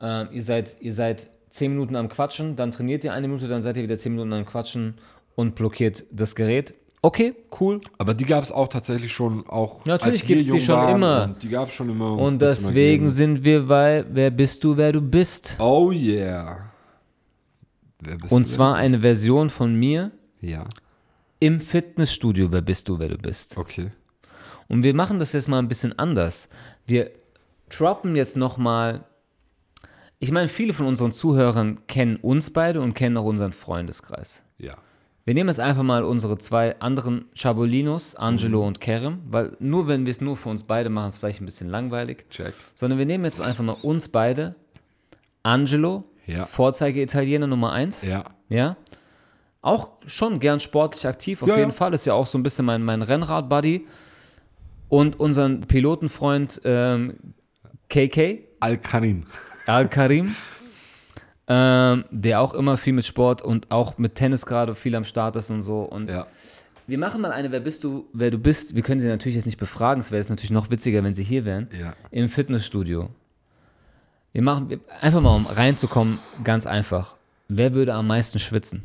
Ähm, 0.00 0.28
ihr, 0.30 0.42
seid, 0.42 0.76
ihr 0.80 0.92
seid 0.94 1.28
zehn 1.50 1.72
Minuten 1.72 1.96
am 1.96 2.08
Quatschen, 2.08 2.54
dann 2.56 2.70
trainiert 2.70 3.02
ihr 3.04 3.12
eine 3.12 3.26
Minute, 3.26 3.48
dann 3.48 3.60
seid 3.62 3.76
ihr 3.76 3.82
wieder 3.82 3.98
zehn 3.98 4.12
Minuten 4.12 4.32
am 4.32 4.46
Quatschen 4.46 4.94
und 5.34 5.54
blockiert 5.56 6.04
das 6.12 6.34
Gerät. 6.36 6.74
Okay, 7.04 7.34
cool. 7.60 7.80
Aber 7.98 8.14
die 8.14 8.24
gab 8.24 8.44
es 8.44 8.52
auch 8.52 8.68
tatsächlich 8.68 9.12
schon 9.12 9.46
auch. 9.48 9.84
Natürlich 9.84 10.22
wir 10.28 10.36
gibt's 10.36 10.52
die 10.52 10.60
schon 10.60 10.76
waren 10.76 10.94
immer. 10.96 11.24
Und 11.24 11.42
die 11.42 11.48
gab 11.48 11.68
es 11.68 11.74
schon 11.74 11.90
immer. 11.90 12.16
Und 12.16 12.40
deswegen 12.40 13.08
sind 13.08 13.42
wir 13.42 13.66
bei 13.66 14.04
Wer 14.08 14.30
bist 14.30 14.62
du, 14.62 14.76
wer 14.76 14.92
du 14.92 15.00
bist? 15.00 15.56
Oh 15.58 15.90
yeah. 15.90 16.70
Wer 18.00 18.16
bist 18.16 18.32
Und 18.32 18.46
du, 18.46 18.50
zwar 18.50 18.76
eine 18.76 19.00
Version 19.00 19.50
von 19.50 19.74
mir? 19.74 20.12
Ja, 20.40 20.64
im 21.42 21.60
Fitnessstudio, 21.60 22.52
wer 22.52 22.62
bist 22.62 22.88
du, 22.88 23.00
wer 23.00 23.08
du 23.08 23.18
bist. 23.18 23.58
okay. 23.58 23.90
Und 24.68 24.84
wir 24.84 24.94
machen 24.94 25.18
das 25.18 25.32
jetzt 25.32 25.48
mal 25.48 25.58
ein 25.58 25.66
bisschen 25.66 25.98
anders. 25.98 26.48
Wir 26.86 27.10
droppen 27.68 28.14
jetzt 28.14 28.36
nochmal. 28.36 29.04
Ich 30.20 30.30
meine, 30.30 30.46
viele 30.46 30.72
von 30.72 30.86
unseren 30.86 31.10
Zuhörern 31.10 31.84
kennen 31.88 32.14
uns 32.16 32.50
beide 32.50 32.80
und 32.80 32.94
kennen 32.94 33.16
auch 33.16 33.24
unseren 33.24 33.52
Freundeskreis. 33.52 34.44
Ja. 34.58 34.76
Wir 35.24 35.34
nehmen 35.34 35.48
jetzt 35.48 35.60
einfach 35.60 35.84
mal 35.84 36.02
unsere 36.02 36.36
zwei 36.38 36.78
anderen 36.80 37.26
Chabolinos, 37.34 38.16
Angelo 38.16 38.62
Mhm. 38.62 38.66
und 38.66 38.80
Kerem, 38.80 39.20
weil 39.28 39.56
nur 39.60 39.86
wenn 39.86 40.04
wir 40.04 40.10
es 40.10 40.20
nur 40.20 40.36
für 40.36 40.48
uns 40.48 40.64
beide 40.64 40.90
machen, 40.90 41.08
ist 41.08 41.14
es 41.14 41.18
vielleicht 41.20 41.40
ein 41.40 41.44
bisschen 41.44 41.68
langweilig. 41.68 42.28
Check. 42.30 42.52
Sondern 42.74 42.98
wir 42.98 43.06
nehmen 43.06 43.24
jetzt 43.24 43.40
einfach 43.40 43.62
mal 43.62 43.76
uns 43.82 44.08
beide. 44.08 44.56
Angelo, 45.44 46.04
Ja. 46.26 46.44
Vorzeige-Italiener 46.44 47.46
Nummer 47.46 47.72
eins. 47.72 48.04
Ja. 48.06 48.24
Ja. 48.48 48.76
Auch 49.60 49.90
schon 50.06 50.40
gern 50.40 50.58
sportlich 50.60 51.06
aktiv, 51.06 51.42
auf 51.42 51.48
Ja, 51.48 51.56
jeden 51.56 51.70
ja. 51.70 51.74
Fall. 51.76 51.94
Ist 51.94 52.04
ja 52.04 52.14
auch 52.14 52.26
so 52.26 52.36
ein 52.38 52.42
bisschen 52.42 52.64
mein, 52.64 52.82
mein 52.82 53.02
Rennrad-Buddy. 53.02 53.86
Und 54.88 55.18
unseren 55.20 55.60
Pilotenfreund 55.62 56.60
ähm, 56.64 57.14
KK, 57.88 58.40
Al-Karim. 58.60 59.24
Al-Karim, 59.66 60.34
ähm, 61.54 62.04
der 62.10 62.40
auch 62.40 62.54
immer 62.54 62.78
viel 62.78 62.94
mit 62.94 63.04
Sport 63.04 63.42
und 63.42 63.70
auch 63.70 63.98
mit 63.98 64.14
Tennis 64.14 64.46
gerade 64.46 64.74
viel 64.74 64.94
am 64.96 65.04
Start 65.04 65.36
ist 65.36 65.50
und 65.50 65.60
so. 65.60 65.80
Und 65.82 66.08
Ja. 66.08 66.26
wir 66.86 66.96
machen 66.98 67.20
mal 67.20 67.30
eine, 67.30 67.52
wer 67.52 67.60
bist 67.60 67.84
du, 67.84 68.06
wer 68.14 68.30
du 68.30 68.38
bist. 68.38 68.74
Wir 68.74 68.82
können 68.82 69.00
sie 69.00 69.08
natürlich 69.08 69.36
jetzt 69.36 69.44
nicht 69.44 69.58
befragen, 69.58 70.00
es 70.00 70.10
wäre 70.10 70.18
jetzt 70.20 70.30
natürlich 70.30 70.50
noch 70.50 70.70
witziger, 70.70 71.04
wenn 71.04 71.12
sie 71.12 71.24
hier 71.24 71.44
wären. 71.44 71.68
Ja. 71.78 71.94
Im 72.10 72.30
Fitnessstudio. 72.30 73.10
Wir 74.32 74.40
machen, 74.42 74.80
einfach 75.02 75.20
mal 75.20 75.36
um 75.36 75.46
reinzukommen, 75.46 76.18
ganz 76.42 76.64
einfach. 76.66 77.16
Wer 77.48 77.74
würde 77.74 77.92
am 77.92 78.06
meisten 78.06 78.38
schwitzen? 78.38 78.82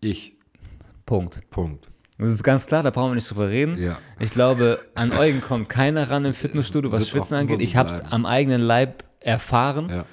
Ich. 0.00 0.34
Punkt. 1.04 1.40
Punkt. 1.50 1.88
Das 2.18 2.28
ist 2.28 2.44
ganz 2.44 2.66
klar, 2.66 2.84
da 2.84 2.90
brauchen 2.90 3.10
wir 3.10 3.14
nicht 3.16 3.28
drüber 3.28 3.48
reden. 3.48 3.76
Ja. 3.76 3.98
Ich 4.20 4.30
glaube, 4.30 4.78
an 4.94 5.10
Eugen 5.10 5.40
kommt 5.40 5.68
keiner 5.68 6.08
ran 6.10 6.24
im 6.24 6.34
Fitnessstudio, 6.34 6.92
was 6.92 7.08
Schwitzen 7.08 7.36
angeht. 7.36 7.60
Ich 7.60 7.74
habe 7.74 7.90
es 7.90 8.00
am 8.00 8.24
eigenen 8.24 8.60
Leib 8.60 9.02
erfahren. 9.18 9.88
Ja. 9.88 10.04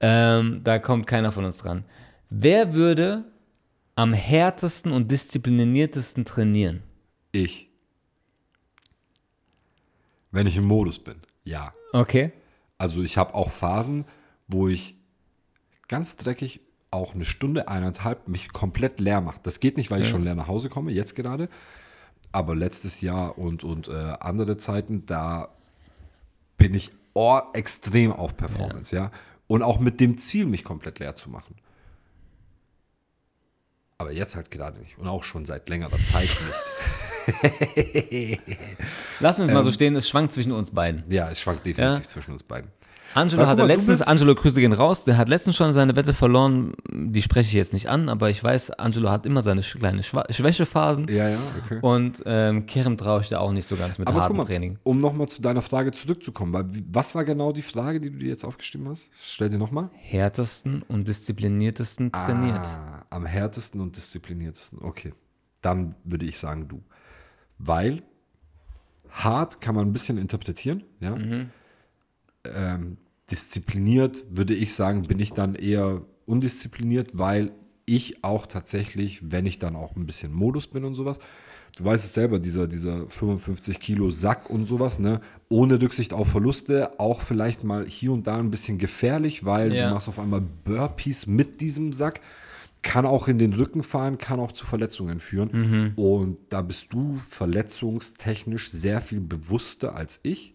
Ähm, 0.00 0.60
da 0.62 0.78
kommt 0.78 1.06
keiner 1.06 1.32
von 1.32 1.44
uns 1.44 1.58
dran. 1.58 1.84
Wer 2.28 2.74
würde 2.74 3.24
am 3.94 4.12
härtesten 4.12 4.92
und 4.92 5.10
diszipliniertesten 5.10 6.24
trainieren? 6.24 6.82
Ich. 7.32 7.70
Wenn 10.30 10.46
ich 10.46 10.56
im 10.56 10.64
Modus 10.64 10.98
bin. 10.98 11.16
Ja. 11.44 11.72
Okay. 11.92 12.32
Also 12.78 13.02
ich 13.02 13.16
habe 13.16 13.34
auch 13.34 13.50
Phasen, 13.50 14.04
wo 14.48 14.68
ich 14.68 14.96
ganz 15.88 16.16
dreckig 16.16 16.60
auch 16.90 17.14
eine 17.14 17.24
Stunde, 17.24 17.68
eineinhalb 17.68 18.28
mich 18.28 18.52
komplett 18.52 19.00
leer 19.00 19.20
mache. 19.20 19.40
Das 19.42 19.60
geht 19.60 19.76
nicht, 19.76 19.90
weil 19.90 20.02
ich 20.02 20.08
schon 20.08 20.22
leer 20.22 20.34
nach 20.34 20.48
Hause 20.48 20.68
komme, 20.68 20.92
jetzt 20.92 21.14
gerade. 21.14 21.48
Aber 22.32 22.54
letztes 22.54 23.00
Jahr 23.00 23.38
und, 23.38 23.64
und 23.64 23.88
äh, 23.88 23.92
andere 24.20 24.56
Zeiten, 24.56 25.06
da 25.06 25.48
bin 26.56 26.74
ich 26.74 26.92
oh, 27.14 27.40
extrem 27.54 28.12
auf 28.12 28.36
Performance, 28.36 28.94
ja. 28.94 29.10
Und 29.48 29.62
auch 29.62 29.78
mit 29.78 30.00
dem 30.00 30.18
Ziel, 30.18 30.44
mich 30.46 30.64
komplett 30.64 30.98
leer 30.98 31.14
zu 31.14 31.30
machen. 31.30 31.54
Aber 33.98 34.12
jetzt 34.12 34.36
halt 34.36 34.50
gerade 34.50 34.78
nicht. 34.80 34.98
Und 34.98 35.06
auch 35.08 35.24
schon 35.24 35.46
seit 35.46 35.68
längerer 35.68 35.96
Zeit 35.98 36.28
nicht. 36.28 36.40
Lassen 39.20 39.38
wir 39.40 39.44
es 39.44 39.48
Ähm. 39.50 39.54
mal 39.54 39.64
so 39.64 39.72
stehen, 39.72 39.96
es 39.96 40.08
schwankt 40.08 40.32
zwischen 40.32 40.52
uns 40.52 40.70
beiden. 40.70 41.04
Ja, 41.10 41.30
es 41.30 41.40
schwankt 41.40 41.64
definitiv 41.64 42.04
Ja. 42.04 42.08
zwischen 42.08 42.32
uns 42.32 42.42
beiden. 42.42 42.70
Angelo 43.16 43.42
Weil, 43.42 43.48
hatte 43.48 43.62
mal, 43.62 43.68
letztens, 43.68 44.02
Angelo 44.02 44.34
Grüße 44.34 44.60
gehen 44.60 44.72
raus, 44.72 45.04
der 45.04 45.16
hat 45.16 45.28
letztens 45.28 45.56
schon 45.56 45.72
seine 45.72 45.96
Wette 45.96 46.14
verloren, 46.14 46.74
die 46.90 47.22
spreche 47.22 47.48
ich 47.48 47.54
jetzt 47.54 47.72
nicht 47.72 47.88
an, 47.88 48.08
aber 48.08 48.30
ich 48.30 48.42
weiß, 48.44 48.70
Angelo 48.72 49.10
hat 49.10 49.26
immer 49.26 49.42
seine 49.42 49.62
sch- 49.62 49.78
kleine 49.78 50.02
Schwa 50.02 50.24
Schwächephasen 50.30 51.08
Ja, 51.08 51.28
ja, 51.28 51.38
okay. 51.64 51.78
und 51.82 52.22
ähm, 52.26 52.66
Kerem 52.66 52.96
traue 52.96 53.22
ich 53.22 53.28
da 53.30 53.38
auch 53.40 53.52
nicht 53.52 53.66
so 53.66 53.76
ganz 53.76 53.98
mit 53.98 54.06
Aber 54.06 54.20
hartem 54.20 54.36
mal, 54.36 54.44
Training. 54.44 54.78
um 54.84 54.98
nochmal 55.00 55.28
zu 55.28 55.40
deiner 55.42 55.62
Frage 55.62 55.92
zurückzukommen, 55.92 56.52
weil 56.52 56.66
was 56.92 57.14
war 57.14 57.24
genau 57.24 57.52
die 57.52 57.62
Frage, 57.62 58.00
die 58.00 58.10
du 58.10 58.18
dir 58.18 58.28
jetzt 58.28 58.44
aufgeschrieben 58.44 58.88
hast? 58.88 59.10
Stell 59.24 59.50
sie 59.50 59.58
nochmal. 59.58 59.90
Härtesten 59.94 60.82
und 60.82 61.08
diszipliniertesten 61.08 62.12
trainiert. 62.12 62.66
Ah, 62.66 63.04
am 63.10 63.26
härtesten 63.26 63.80
und 63.80 63.96
diszipliniertesten. 63.96 64.78
Okay. 64.82 65.12
Dann 65.62 65.94
würde 66.04 66.26
ich 66.26 66.38
sagen, 66.38 66.68
du. 66.68 66.82
Weil 67.58 68.02
hart 69.10 69.60
kann 69.60 69.74
man 69.74 69.86
ein 69.88 69.92
bisschen 69.92 70.18
interpretieren, 70.18 70.84
ja. 71.00 71.16
Ähm, 72.54 72.98
diszipliniert 73.30 74.24
würde 74.30 74.54
ich 74.54 74.74
sagen, 74.74 75.02
bin 75.02 75.18
ich 75.18 75.32
dann 75.32 75.54
eher 75.54 76.02
undiszipliniert, 76.26 77.18
weil 77.18 77.52
ich 77.84 78.24
auch 78.24 78.46
tatsächlich, 78.46 79.30
wenn 79.30 79.46
ich 79.46 79.58
dann 79.58 79.76
auch 79.76 79.94
ein 79.96 80.06
bisschen 80.06 80.32
Modus 80.32 80.66
bin 80.66 80.84
und 80.84 80.94
sowas, 80.94 81.18
du 81.76 81.84
weißt 81.84 82.04
es 82.04 82.14
selber, 82.14 82.38
dieser, 82.40 82.66
dieser 82.66 83.08
55 83.08 83.78
Kilo 83.78 84.10
Sack 84.10 84.50
und 84.50 84.66
sowas, 84.66 84.98
ne, 84.98 85.20
ohne 85.48 85.80
Rücksicht 85.80 86.12
auf 86.12 86.28
Verluste, 86.28 86.98
auch 86.98 87.20
vielleicht 87.22 87.62
mal 87.64 87.86
hier 87.86 88.12
und 88.12 88.26
da 88.26 88.38
ein 88.38 88.50
bisschen 88.50 88.78
gefährlich, 88.78 89.44
weil 89.44 89.72
Ja. 89.74 89.88
du 89.88 89.94
machst 89.94 90.08
auf 90.08 90.18
einmal 90.18 90.40
Burpees 90.64 91.26
mit 91.26 91.60
diesem 91.60 91.92
Sack, 91.92 92.20
kann 92.82 93.06
auch 93.06 93.28
in 93.28 93.38
den 93.38 93.52
Rücken 93.52 93.82
fahren, 93.82 94.18
kann 94.18 94.40
auch 94.40 94.52
zu 94.52 94.64
Verletzungen 94.66 95.20
führen. 95.20 95.50
Und 95.96 96.38
da 96.50 96.62
bist 96.62 96.92
du 96.92 97.16
verletzungstechnisch 97.28 98.70
sehr 98.70 99.00
viel 99.00 99.20
bewusster 99.20 99.94
als 99.94 100.20
ich 100.22 100.54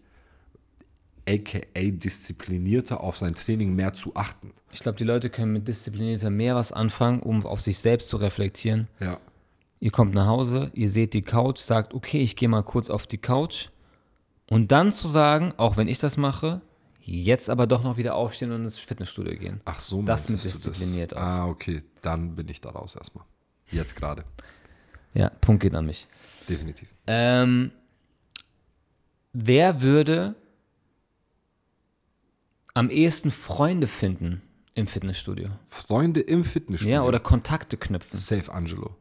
aka 1.27 1.59
disziplinierter 1.75 3.01
auf 3.01 3.17
sein 3.17 3.35
Training 3.35 3.73
mehr 3.73 3.93
zu 3.93 4.15
achten. 4.15 4.51
Ich 4.71 4.79
glaube, 4.79 4.97
die 4.97 5.03
Leute 5.03 5.29
können 5.29 5.53
mit 5.53 5.67
disziplinierter 5.67 6.29
mehr 6.29 6.55
was 6.55 6.71
anfangen, 6.71 7.21
um 7.21 7.45
auf 7.45 7.61
sich 7.61 7.79
selbst 7.79 8.09
zu 8.09 8.17
reflektieren. 8.17 8.87
Ja. 8.99 9.19
Ihr 9.79 9.91
kommt 9.91 10.13
nach 10.13 10.27
Hause, 10.27 10.71
ihr 10.73 10.89
seht 10.89 11.13
die 11.13 11.23
Couch, 11.23 11.59
sagt, 11.59 11.93
okay, 11.93 12.21
ich 12.21 12.35
gehe 12.35 12.49
mal 12.49 12.63
kurz 12.63 12.89
auf 12.89 13.07
die 13.07 13.17
Couch. 13.17 13.69
Und 14.49 14.71
dann 14.71 14.91
zu 14.91 15.07
sagen, 15.07 15.53
auch 15.57 15.77
wenn 15.77 15.87
ich 15.87 15.99
das 15.99 16.17
mache, 16.17 16.61
Jetzt 17.03 17.49
aber 17.49 17.65
doch 17.65 17.83
noch 17.83 17.97
wieder 17.97 18.15
aufstehen 18.15 18.51
und 18.51 18.63
ins 18.63 18.77
Fitnessstudio 18.77 19.37
gehen. 19.37 19.61
Ach 19.65 19.79
so, 19.79 20.03
Das 20.03 20.29
mit 20.29 20.43
diszipliniert 20.43 21.15
auch. 21.15 21.21
Ah, 21.21 21.47
okay. 21.47 21.83
Dann 22.01 22.35
bin 22.35 22.47
ich 22.47 22.61
da 22.61 22.69
raus 22.69 22.95
erstmal. 22.95 23.25
Jetzt 23.71 23.95
gerade. 23.95 24.23
Ja, 25.13 25.29
Punkt 25.41 25.63
geht 25.63 25.73
an 25.73 25.85
mich. 25.85 26.07
Definitiv. 26.47 26.93
Ähm, 27.07 27.71
wer 29.33 29.81
würde 29.81 30.35
am 32.73 32.89
ehesten 32.89 33.31
Freunde 33.31 33.87
finden 33.87 34.41
im 34.75 34.87
Fitnessstudio? 34.87 35.49
Freunde 35.67 36.21
im 36.21 36.43
Fitnessstudio. 36.43 36.93
Ja, 36.93 37.03
oder 37.03 37.19
Kontakte 37.19 37.77
knüpfen? 37.77 38.17
Safe 38.17 38.51
Angelo. 38.51 38.95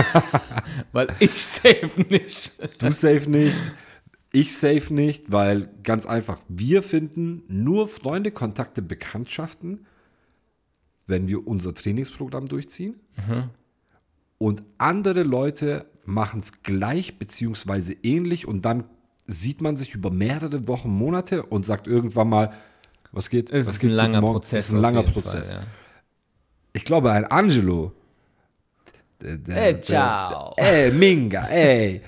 Weil 0.92 1.08
ich 1.18 1.42
safe 1.42 2.00
nicht. 2.08 2.52
Du 2.82 2.92
safe 2.92 3.28
nicht. 3.30 3.58
Ich 4.34 4.56
safe 4.56 4.94
nicht, 4.94 5.30
weil 5.30 5.68
ganz 5.82 6.06
einfach, 6.06 6.38
wir 6.48 6.82
finden 6.82 7.42
nur 7.48 7.86
Freunde, 7.86 8.30
Kontakte, 8.30 8.80
Bekanntschaften, 8.80 9.86
wenn 11.06 11.28
wir 11.28 11.46
unser 11.46 11.74
Trainingsprogramm 11.74 12.46
durchziehen. 12.46 12.98
Und 14.38 14.62
andere 14.78 15.22
Leute 15.22 15.84
machen 16.06 16.40
es 16.40 16.62
gleich 16.62 17.18
beziehungsweise 17.18 17.92
ähnlich 18.02 18.48
und 18.48 18.64
dann 18.64 18.84
sieht 19.32 19.60
man 19.60 19.76
sich 19.76 19.94
über 19.94 20.10
mehrere 20.10 20.66
Wochen, 20.68 20.90
Monate 20.90 21.42
und 21.42 21.66
sagt 21.66 21.86
irgendwann 21.86 22.28
mal, 22.28 22.52
was 23.12 23.28
geht? 23.28 23.50
Es 23.50 23.66
was 23.66 23.74
ist 23.74 23.80
geht 23.80 23.90
ein 23.90 23.96
langer? 23.96 24.20
Prozess. 24.20 24.58
Es 24.58 24.68
ist 24.68 24.74
ein 24.74 24.80
langer 24.80 25.02
Prozess. 25.02 25.48
Fall, 25.48 25.60
ja. 25.60 25.66
Ich 26.72 26.84
glaube, 26.84 27.12
ein 27.12 27.24
Angelo. 27.26 27.92
Der, 29.20 29.36
der, 29.36 29.56
Ey, 29.56 29.80
ciao. 29.80 30.54
Der, 30.58 30.86
ey, 30.86 30.92
Minga, 30.92 31.44
ey. 31.46 32.00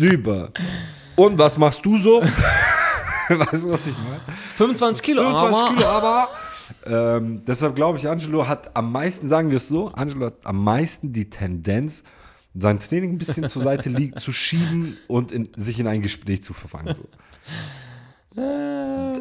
Rüber. 0.00 0.52
Und 1.16 1.38
was 1.38 1.58
machst 1.58 1.84
du 1.84 1.98
so? 1.98 2.22
weißt 3.28 3.64
du, 3.64 3.70
was 3.70 3.86
ich 3.86 3.98
meine? 3.98 4.20
25 4.56 5.02
Kilo, 5.02 5.22
25 5.22 5.62
aber 5.62 5.74
Kilo, 5.74 5.88
aber. 5.88 6.28
Ähm, 6.84 7.42
deshalb 7.46 7.74
glaube 7.76 7.96
ich, 7.96 8.06
Angelo 8.06 8.46
hat 8.46 8.76
am 8.76 8.92
meisten, 8.92 9.26
sagen 9.26 9.48
wir 9.48 9.56
es 9.56 9.68
so, 9.68 9.88
Angelo 9.88 10.26
hat 10.26 10.44
am 10.44 10.62
meisten 10.62 11.14
die 11.14 11.30
Tendenz, 11.30 12.02
sein 12.60 12.78
Training 12.78 13.12
ein 13.12 13.18
bisschen 13.18 13.48
zur 13.48 13.62
Seite 13.62 13.88
liegt, 13.88 14.20
zu 14.20 14.32
schieben 14.32 14.96
und 15.06 15.32
in, 15.32 15.48
sich 15.56 15.78
in 15.78 15.86
ein 15.86 16.02
Gespräch 16.02 16.42
zu 16.42 16.52
verfangen. 16.52 16.94
So. 16.94 17.04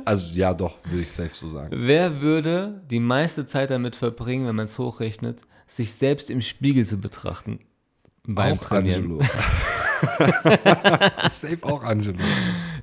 Also 0.05 0.33
ja, 0.33 0.53
doch, 0.53 0.77
würde 0.85 1.01
ich 1.01 1.11
safe 1.11 1.33
so 1.33 1.49
sagen. 1.49 1.75
wer 1.75 2.21
würde 2.21 2.81
die 2.89 2.99
meiste 2.99 3.45
Zeit 3.45 3.71
damit 3.71 3.95
verbringen, 3.95 4.47
wenn 4.47 4.55
man 4.55 4.65
es 4.65 4.77
hochrechnet, 4.77 5.41
sich 5.65 5.93
selbst 5.93 6.29
im 6.29 6.41
Spiegel 6.41 6.85
zu 6.85 6.97
betrachten? 6.97 7.59
Beim 8.25 8.53
auch 8.53 8.61
Trainieren. 8.61 9.03
Angelo. 9.03 9.21
safe 11.29 11.63
auch 11.63 11.83
Angelo. 11.83 12.19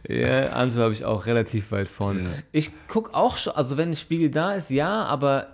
Ja, 0.09 0.51
Angelo 0.51 0.85
habe 0.85 0.95
ich 0.95 1.05
auch 1.05 1.27
relativ 1.27 1.71
weit 1.71 1.89
vorne. 1.89 2.23
Ja. 2.23 2.29
Ich 2.53 2.71
gucke 2.89 3.15
auch 3.15 3.37
schon, 3.37 3.55
also 3.55 3.77
wenn 3.77 3.91
ein 3.91 3.97
Spiegel 3.97 4.31
da 4.31 4.55
ist, 4.55 4.71
ja, 4.71 5.05
aber 5.05 5.54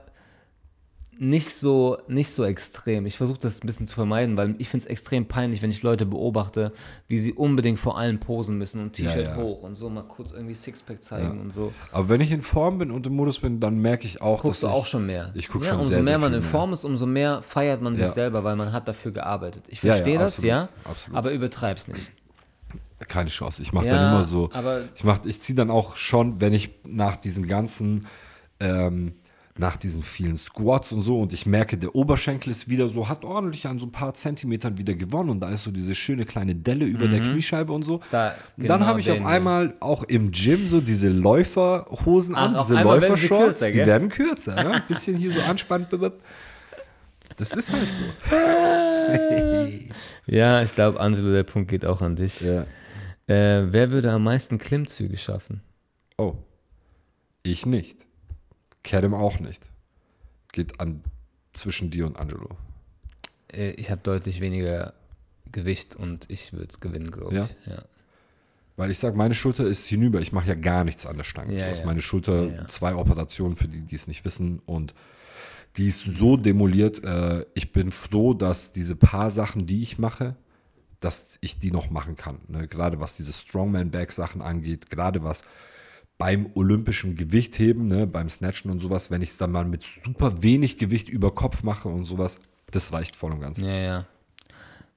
nicht 1.22 1.50
so, 1.54 1.98
nicht 2.08 2.30
so 2.30 2.44
extrem. 2.44 3.04
Ich 3.04 3.18
versuche 3.18 3.38
das 3.38 3.62
ein 3.62 3.66
bisschen 3.66 3.86
zu 3.86 3.94
vermeiden, 3.94 4.38
weil 4.38 4.54
ich 4.56 4.70
finde 4.70 4.84
es 4.86 4.90
extrem 4.90 5.26
peinlich, 5.26 5.60
wenn 5.60 5.68
ich 5.68 5.82
Leute 5.82 6.06
beobachte, 6.06 6.72
wie 7.08 7.18
sie 7.18 7.34
unbedingt 7.34 7.78
vor 7.78 7.98
allem 7.98 8.18
posen 8.20 8.56
müssen 8.56 8.80
und 8.80 8.94
T-Shirt 8.94 9.26
Ja, 9.26 9.30
ja. 9.32 9.36
hoch 9.36 9.62
und 9.62 9.74
so 9.74 9.90
mal 9.90 10.02
kurz 10.04 10.32
irgendwie 10.32 10.54
Sixpack 10.54 11.02
zeigen 11.02 11.38
und 11.38 11.50
so. 11.52 11.74
Aber 11.92 12.08
wenn 12.08 12.22
ich 12.22 12.30
in 12.32 12.40
Form 12.40 12.78
bin 12.78 12.90
und 12.90 13.06
im 13.06 13.16
Modus 13.16 13.38
bin, 13.38 13.60
dann 13.60 13.76
merke 13.80 14.06
ich 14.06 14.22
auch, 14.22 14.40
Guckst 14.40 14.62
du 14.62 14.66
dass 14.68 14.74
ich, 14.74 14.80
auch 14.80 14.86
schon 14.86 15.04
mehr. 15.04 15.30
Ich 15.34 15.48
gucke 15.48 15.66
ja, 15.66 15.72
schon 15.72 15.80
umso 15.80 15.90
sehr, 15.90 15.98
mehr 15.98 16.06
sehr 16.06 16.18
man 16.18 16.32
in 16.32 16.40
mehr. 16.40 16.48
Form 16.48 16.72
ist, 16.72 16.84
umso 16.84 17.04
mehr 17.04 17.42
feiert 17.42 17.82
man 17.82 17.94
sich 17.94 18.06
Ja. 18.06 18.10
selber, 18.12 18.42
weil 18.42 18.56
man 18.56 18.72
hat 18.72 18.88
dafür 18.88 19.12
gearbeitet. 19.12 19.64
Ich 19.68 19.82
Ja, 19.82 19.88
ja, 19.88 19.94
verstehe 19.96 20.18
das, 20.18 20.36
absolut, 20.36 20.48
ja, 20.48 20.68
absolut. 20.84 21.18
aber 21.18 21.32
übertreib's 21.32 21.86
nicht. 21.86 22.10
Keine 23.08 23.28
Chance. 23.28 23.60
Ich 23.60 23.74
mache 23.74 23.86
Ja, 23.88 23.96
dann 23.96 24.14
immer 24.14 24.24
so. 24.24 24.48
aber- 24.54 24.84
ich 24.94 25.04
mach, 25.04 25.22
ich 25.26 25.38
ziehe 25.42 25.54
dann 25.56 25.70
auch 25.70 25.96
schon, 25.96 26.40
wenn 26.40 26.54
ich 26.54 26.70
nach 26.86 27.16
diesen 27.16 27.46
ganzen, 27.46 28.06
ähm, 28.58 29.12
nach 29.58 29.76
diesen 29.76 30.02
vielen 30.02 30.36
Squats 30.36 30.92
und 30.92 31.02
so 31.02 31.20
und 31.20 31.32
ich 31.32 31.44
merke, 31.44 31.76
der 31.76 31.94
Oberschenkel 31.94 32.50
ist 32.50 32.68
wieder 32.68 32.88
so, 32.88 33.08
hat 33.08 33.24
ordentlich 33.24 33.66
an 33.66 33.78
so 33.78 33.86
ein 33.86 33.92
paar 33.92 34.14
Zentimetern 34.14 34.78
wieder 34.78 34.94
gewonnen 34.94 35.28
und 35.30 35.40
da 35.40 35.50
ist 35.50 35.64
so 35.64 35.70
diese 35.70 35.94
schöne 35.94 36.24
kleine 36.24 36.54
Delle 36.54 36.84
über 36.86 37.08
der 37.08 37.20
Kniescheibe 37.20 37.72
und 37.72 37.82
so. 37.82 37.96
Mhm. 37.98 38.02
Da- 38.10 38.28
und 38.56 38.68
dann 38.68 38.78
genau 38.78 38.86
habe 38.86 39.00
ich 39.00 39.10
auf 39.10 39.24
einmal 39.24 39.74
auch 39.80 40.04
im 40.04 40.30
Gym 40.30 40.66
so 40.66 40.80
diese 40.80 41.08
Läuferhosen 41.08 42.34
an, 42.34 42.54
Ach, 42.54 42.60
auf 42.60 42.68
diese 42.68 42.82
Läufershorts, 42.82 43.60
die 43.60 43.72
gell? 43.72 43.86
werden 43.86 44.08
kürzer. 44.08 44.54
Ne? 44.54 44.70
Ein 44.72 44.82
bisschen 44.88 45.16
hier 45.16 45.32
so 45.32 45.40
anspannt. 45.40 45.88
Das 47.36 47.52
ist 47.52 47.72
halt 47.72 47.92
so. 47.92 48.04
Ja, 50.26 50.62
ich 50.62 50.74
glaube, 50.74 51.00
Angelo, 51.00 51.32
der 51.32 51.42
Punkt 51.42 51.68
geht 51.68 51.84
auch 51.84 52.02
an 52.02 52.14
dich. 52.16 52.40
ja. 52.40 52.66
Äh, 53.26 53.72
wer 53.72 53.90
würde 53.90 54.10
am 54.12 54.24
meisten 54.24 54.58
Klimmzüge 54.58 55.16
schaffen? 55.16 55.60
Oh. 56.18 56.34
Ich 57.42 57.64
nicht. 57.64 58.06
Kerem 58.82 59.14
auch 59.14 59.40
nicht. 59.40 59.68
Geht 60.52 60.80
an 60.80 61.02
zwischen 61.52 61.90
dir 61.90 62.06
und 62.06 62.18
Angelo. 62.18 62.48
Äh, 63.52 63.70
ich 63.72 63.90
habe 63.90 64.00
deutlich 64.02 64.40
weniger 64.40 64.94
Gewicht 65.52 65.96
und 65.96 66.30
ich 66.30 66.52
würde 66.52 66.68
es 66.70 66.80
gewinnen, 66.80 67.10
glaube 67.10 67.34
ich. 67.34 67.70
Ja. 67.70 67.82
Weil 68.76 68.90
ich 68.90 68.98
sage, 68.98 69.16
meine 69.16 69.34
Schulter 69.34 69.66
ist 69.66 69.86
hinüber. 69.86 70.20
Ich 70.20 70.32
mache 70.32 70.48
ja 70.48 70.54
gar 70.54 70.84
nichts 70.84 71.04
an 71.04 71.16
der 71.16 71.24
Stange. 71.24 71.54
Ja, 71.54 71.66
ist 71.66 71.80
ja. 71.80 71.86
meine 71.86 72.00
Schulter 72.00 72.66
zwei 72.68 72.94
Operationen 72.94 73.54
für 73.56 73.68
die, 73.68 73.82
die 73.82 73.94
es 73.94 74.06
nicht 74.06 74.24
wissen. 74.24 74.60
Und 74.64 74.94
die 75.76 75.88
ist 75.88 76.02
so 76.02 76.36
demoliert. 76.36 77.04
Äh, 77.04 77.44
ich 77.54 77.72
bin 77.72 77.92
froh, 77.92 78.32
dass 78.32 78.72
diese 78.72 78.96
paar 78.96 79.30
Sachen, 79.30 79.66
die 79.66 79.82
ich 79.82 79.98
mache, 79.98 80.36
dass 81.00 81.38
ich 81.40 81.58
die 81.58 81.70
noch 81.70 81.90
machen 81.90 82.16
kann. 82.16 82.38
Ne? 82.48 82.68
Gerade 82.68 83.00
was 83.00 83.14
diese 83.14 83.32
Strongman-Bag-Sachen 83.32 84.40
angeht, 84.42 84.90
gerade 84.90 85.22
was 85.22 85.44
beim 86.20 86.50
olympischen 86.54 87.16
Gewichtheben, 87.16 87.86
ne, 87.86 88.06
beim 88.06 88.28
Snatchen 88.28 88.70
und 88.70 88.78
sowas, 88.78 89.10
wenn 89.10 89.22
ich 89.22 89.30
es 89.30 89.38
dann 89.38 89.50
mal 89.50 89.64
mit 89.64 89.82
super 89.82 90.42
wenig 90.42 90.76
Gewicht 90.76 91.08
über 91.08 91.34
Kopf 91.34 91.62
mache 91.62 91.88
und 91.88 92.04
sowas, 92.04 92.38
das 92.70 92.92
reicht 92.92 93.16
voll 93.16 93.32
und 93.32 93.40
ganz. 93.40 93.58
Ja, 93.58 93.74
ja. 93.74 94.06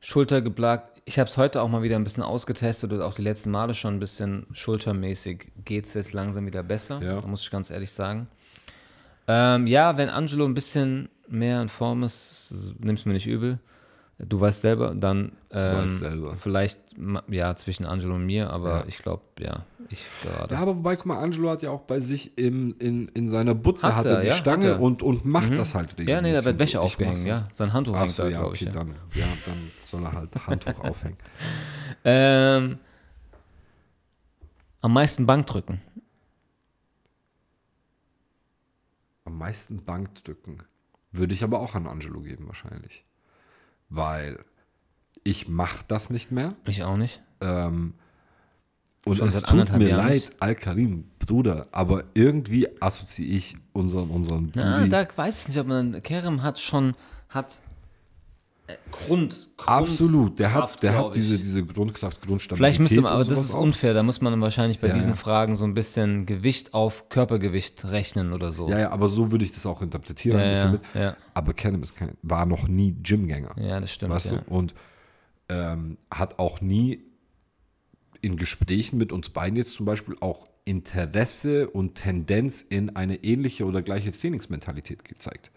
Schulter 0.01 0.41
geplagt. 0.41 1.01
Ich 1.05 1.19
habe 1.19 1.29
es 1.29 1.37
heute 1.37 1.61
auch 1.61 1.69
mal 1.69 1.81
wieder 1.81 1.95
ein 1.95 2.03
bisschen 2.03 2.23
ausgetestet 2.23 2.91
und 2.91 3.01
auch 3.01 3.13
die 3.13 3.21
letzten 3.21 3.51
Male 3.51 3.73
schon 3.73 3.95
ein 3.95 3.99
bisschen 4.01 4.47
schultermäßig 4.51 5.47
geht 5.63 5.85
es 5.85 5.93
jetzt 5.93 6.11
langsam 6.11 6.45
wieder 6.45 6.61
besser. 6.61 7.01
Ja. 7.01 7.21
Da 7.21 7.27
muss 7.27 7.41
ich 7.41 7.51
ganz 7.51 7.71
ehrlich 7.71 7.93
sagen. 7.93 8.27
Ähm, 9.29 9.65
ja, 9.65 9.95
wenn 9.95 10.09
Angelo 10.09 10.43
ein 10.43 10.53
bisschen 10.53 11.07
mehr 11.29 11.61
in 11.61 11.69
Form 11.69 12.03
ist, 12.03 12.73
nimm's 12.79 13.05
mir 13.05 13.13
nicht 13.13 13.27
übel. 13.27 13.59
Du 14.19 14.39
weißt 14.39 14.61
selber, 14.61 14.93
dann 14.93 15.31
ähm, 15.51 15.87
selber. 15.87 16.35
vielleicht 16.37 16.79
ja 17.29 17.55
zwischen 17.55 17.85
Angelo 17.85 18.15
und 18.15 18.25
mir, 18.25 18.49
aber 18.51 18.81
Ja. 18.81 18.83
ich 18.87 18.99
glaube, 18.99 19.23
ja, 19.39 19.65
ich 19.89 20.05
gerade. 20.21 20.53
Ja, 20.53 20.61
aber 20.61 20.77
wobei, 20.77 20.95
guck 20.95 21.07
mal, 21.07 21.17
Angelo 21.17 21.49
hat 21.49 21.63
ja 21.63 21.71
auch 21.71 21.81
bei 21.81 21.99
sich 21.99 22.37
im, 22.37 22.75
in, 22.79 23.07
in 23.09 23.27
seiner 23.27 23.55
Butze 23.55 23.95
hat 23.95 24.05
er, 24.05 24.17
er 24.17 24.21
die 24.21 24.27
ja, 24.27 24.33
Stange 24.33 24.77
und, 24.77 25.01
und 25.01 25.25
macht 25.25 25.57
das 25.57 25.73
halt 25.75 25.95
ja, 25.99 26.21
nee, 26.21 26.31
da 26.31 26.45
wird 26.45 26.59
Wäsche 26.59 26.79
aufgehängt, 26.79 27.23
ja. 27.25 27.47
Sein 27.53 27.73
Handtuch 27.73 27.95
Ach 27.95 28.01
hängt 28.01 28.11
so, 28.11 28.23
da, 28.23 28.29
ja, 28.29 28.37
glaube 28.37 28.51
okay, 28.51 28.65
ich. 28.65 28.67
Ja. 28.67 28.71
dann, 28.71 28.95
ja, 29.15 29.25
dann 29.45 29.71
soll 29.81 30.03
er 30.03 30.11
halt 30.13 30.47
Handtuch 30.47 30.79
aufhängen. 30.79 31.17
Ähm, 32.05 32.79
am 34.81 34.91
meisten 34.91 35.25
Bankdrücken. 35.25 35.79
Am 39.23 39.37
meisten 39.37 39.85
Bankdrücken 39.85 40.63
würde 41.13 41.33
ich 41.33 41.45
aber 41.45 41.61
auch 41.61 41.75
an 41.75 41.87
Angelo 41.87 42.19
geben 42.19 42.47
wahrscheinlich. 42.47 43.05
Weil 43.95 44.39
ich 45.23 45.47
mache 45.47 45.85
das 45.87 46.09
nicht 46.09 46.31
mehr. 46.31 46.55
Ich 46.65 46.83
auch 46.83 46.97
nicht. 46.97 47.21
Ähm, 47.41 47.93
und 49.05 49.17
Schon 49.17 49.27
es 49.27 49.41
tut 49.43 49.71
mir 49.77 49.89
Jahren 49.89 50.07
leid. 50.07 50.31
Al-Karim, 50.39 51.03
Bruder, 51.19 51.67
aber 51.71 52.05
irgendwie 52.13 52.67
assoziiere 52.81 53.35
ich 53.37 53.55
unseren, 53.73 54.09
unseren 54.09 54.51
Na, 54.55 54.77
Brudi- 54.79 54.89
da 54.89 55.05
weiß 55.15 55.41
ich 55.41 55.47
nicht, 55.49 55.59
ob 55.59 55.67
man. 55.67 56.01
Kerem 56.01 56.41
hat 56.41 56.57
schon. 56.59 56.95
hat 57.29 57.61
Grund, 58.91 59.49
Grund. 59.57 59.67
Absolut, 59.67 60.39
der 60.39 60.49
Kraft, 60.49 60.75
hat, 60.75 60.83
der 60.83 60.97
hat 60.97 61.15
diese, 61.15 61.37
diese 61.37 61.65
Grundkraft, 61.65 62.21
Grundstabilität. 62.21 62.57
Vielleicht 62.57 62.79
müsste 62.79 63.01
man, 63.01 63.11
aber 63.11 63.25
das 63.25 63.39
ist 63.39 63.53
auch. 63.53 63.59
unfair. 63.61 63.93
Da 63.93 64.03
muss 64.03 64.21
man 64.21 64.39
wahrscheinlich 64.39 64.79
bei 64.79 64.87
Ja, 64.87 64.93
diesen 64.93 65.11
ja. 65.11 65.15
Fragen 65.15 65.57
so 65.57 65.65
ein 65.65 65.73
bisschen 65.73 66.25
Gewicht 66.25 66.73
auf 66.73 67.09
Körpergewicht 67.09 67.83
rechnen 67.85 68.31
oder 68.31 68.53
so. 68.53 68.69
Ja, 68.69 68.79
ja, 68.79 68.91
aber 68.91 69.09
so 69.09 69.31
würde 69.31 69.43
ich 69.43 69.51
das 69.51 69.65
auch 69.65 69.81
interpretieren. 69.81 70.37
ein 70.37 70.45
ja, 70.45 70.49
bisschen 70.51 70.67
ja, 70.67 70.71
mit. 70.71 70.81
ja. 70.93 71.17
Aber 71.33 71.53
kein, 71.53 71.83
war 72.21 72.45
noch 72.45 72.67
nie 72.69 72.93
Gymgänger. 72.93 73.53
Ja, 73.57 73.81
das 73.81 73.91
stimmt. 73.91 74.13
weißt 74.13 74.31
ja. 74.31 74.37
du? 74.37 74.53
Und 74.53 74.73
ähm, 75.49 75.97
hat 76.09 76.39
auch 76.39 76.61
nie 76.61 77.03
in 78.21 78.37
Gesprächen 78.37 78.97
mit 78.97 79.11
uns 79.11 79.29
beiden 79.29 79.57
jetzt 79.57 79.73
zum 79.73 79.85
Beispiel 79.85 80.15
auch 80.21 80.47
Interesse 80.63 81.69
und 81.69 81.95
Tendenz 81.95 82.61
in 82.61 82.95
eine 82.95 83.23
ähnliche 83.23 83.65
oder 83.65 83.81
gleiche 83.81 84.11
Trainingsmentalität 84.11 85.03
gezeigt. 85.03 85.51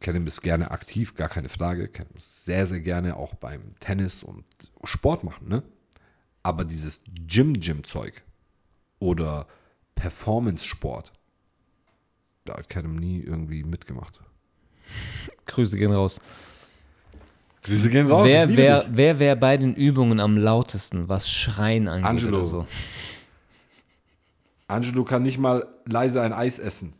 Ist 0.00 0.42
gerne 0.42 0.70
aktiv, 0.70 1.14
gar 1.14 1.28
keine 1.28 1.48
Frage. 1.48 1.90
Ist 2.14 2.44
sehr, 2.44 2.66
sehr 2.66 2.80
gerne 2.80 3.16
auch 3.16 3.34
beim 3.34 3.74
Tennis 3.80 4.22
und 4.22 4.44
Sport 4.84 5.24
machen, 5.24 5.48
ne? 5.48 5.62
Aber 6.42 6.64
dieses 6.64 7.02
Gym-Gym-Zeug 7.26 8.22
oder 9.00 9.46
Performance-Sport, 9.96 11.12
da 12.44 12.56
hat 12.56 12.68
Kenem 12.68 12.96
nie 12.96 13.20
irgendwie 13.20 13.64
mitgemacht. 13.64 14.20
Grüße 15.46 15.76
gehen 15.76 15.92
raus. 15.92 16.20
Grüße 17.64 17.90
gehen 17.90 18.06
raus. 18.06 18.26
wer 18.26 18.46
liebe 18.46 18.62
wer, 18.62 18.86
wer 18.90 19.18
wäre 19.18 19.36
bei 19.36 19.56
den 19.56 19.74
Übungen 19.74 20.20
am 20.20 20.36
lautesten, 20.38 21.08
was 21.08 21.30
Schreien 21.30 21.88
angeht 21.88 22.06
Angelo. 22.08 22.38
oder 22.38 22.46
so? 22.46 22.66
Angelo 24.68 25.04
kann 25.04 25.22
nicht 25.22 25.38
mal 25.38 25.66
leise 25.86 26.22
ein 26.22 26.32
Eis 26.32 26.58
essen. 26.58 26.94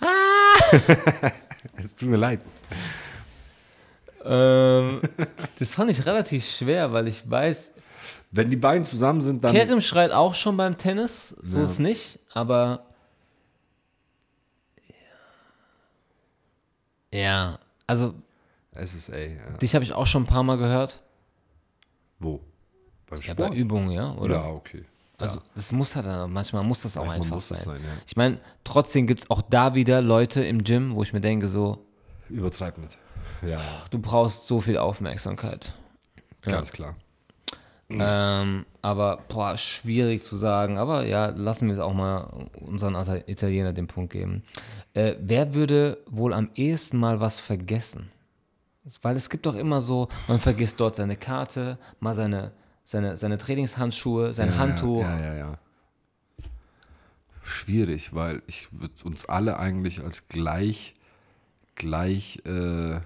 es 1.76 1.94
tut 1.94 2.08
mir 2.08 2.16
leid. 2.16 2.40
Ähm, 4.24 5.00
das 5.58 5.70
fand 5.70 5.90
ich 5.90 6.04
relativ 6.06 6.44
schwer, 6.48 6.92
weil 6.92 7.08
ich 7.08 7.28
weiß, 7.28 7.70
Wenn 8.32 8.50
die 8.50 8.56
beiden 8.56 8.84
zusammen 8.84 9.20
sind, 9.20 9.42
dann. 9.44 9.52
Kerem 9.54 9.80
schreit 9.80 10.10
auch 10.12 10.34
schon 10.34 10.56
beim 10.56 10.76
Tennis, 10.76 11.30
so 11.42 11.58
Ja. 11.58 11.64
ist 11.64 11.78
nicht, 11.78 12.18
aber 12.34 12.84
ja, 17.12 17.58
also 17.86 18.14
SSA, 18.74 19.16
ja. 19.16 19.56
dich 19.60 19.74
habe 19.74 19.84
ich 19.84 19.92
auch 19.92 20.06
schon 20.06 20.24
ein 20.24 20.26
paar 20.26 20.42
Mal 20.42 20.58
gehört. 20.58 21.00
Wo? 22.18 22.40
Beim 23.08 23.20
Ja, 23.20 23.32
Sport? 23.32 23.50
bei 23.50 23.56
Übungen, 23.56 23.90
ja, 23.90 24.12
oder? 24.14 24.34
ja, 24.36 24.46
okay. 24.48 24.84
Also 25.18 25.40
das 25.54 25.72
muss 25.72 25.96
halt, 25.96 26.06
dann- 26.06 26.32
manchmal 26.32 26.62
muss 26.64 26.82
das 26.82 26.96
auch 26.96 27.06
Manchmal 27.06 27.22
einfach 27.22 27.34
muss 27.36 27.48
sein. 27.48 27.58
sein, 27.58 27.76
ja. 27.76 27.88
Ich 28.06 28.16
meine, 28.16 28.38
trotzdem 28.64 29.06
gibt 29.06 29.22
es 29.22 29.30
auch 29.30 29.42
da 29.42 29.74
wieder 29.74 30.02
Leute 30.02 30.44
im 30.44 30.62
Gym, 30.62 30.94
wo 30.94 31.02
ich 31.02 31.12
mir 31.12 31.20
denke, 31.20 31.48
so, 31.48 31.84
Übertreib 32.28 32.76
nicht. 32.78 32.98
Ja, 33.46 33.60
du 33.90 33.98
brauchst 33.98 34.46
so 34.46 34.60
viel 34.60 34.78
Aufmerksamkeit. 34.78 35.72
ganz 36.42 36.72
klar. 36.72 36.96
Ähm, 37.88 38.66
aber 38.82 39.18
boah, 39.28 39.56
schwierig 39.56 40.24
zu 40.24 40.36
sagen. 40.36 40.76
Aber 40.76 41.06
ja, 41.06 41.26
lassen 41.28 41.68
wir 41.68 41.74
es 41.74 41.80
auch 41.80 41.94
mal 41.94 42.48
unseren 42.60 42.96
Italiener 43.28 43.72
den 43.72 43.86
Punkt 43.86 44.12
geben. 44.12 44.42
Äh, 44.92 45.14
wer 45.20 45.54
würde 45.54 45.98
wohl 46.10 46.34
am 46.34 46.50
ehesten 46.56 46.98
mal 46.98 47.20
was 47.20 47.38
vergessen? 47.38 48.10
Weil 49.02 49.16
es 49.16 49.30
gibt 49.30 49.46
doch 49.46 49.54
immer 49.54 49.80
so, 49.82 50.08
man 50.28 50.38
vergisst 50.40 50.80
dort 50.80 50.94
seine 50.96 51.16
Karte, 51.16 51.78
mal 52.00 52.14
seine, 52.14 52.52
seine, 52.86 53.16
seine 53.16 53.36
Trainingshandschuhe, 53.36 54.32
sein 54.32 54.48
Ja, 54.50 54.58
Handtuch. 54.58 55.02
Ja, 55.02 55.20
ja, 55.20 55.34
ja. 55.34 55.58
Schwierig, 57.42 58.14
weil 58.14 58.42
ich 58.46 58.68
würde 58.72 58.94
uns 59.04 59.26
alle 59.26 59.58
eigentlich 59.58 60.02
als 60.02 60.28
gleich, 60.28 60.94
gleich 61.74 62.40
äh, 62.46 63.00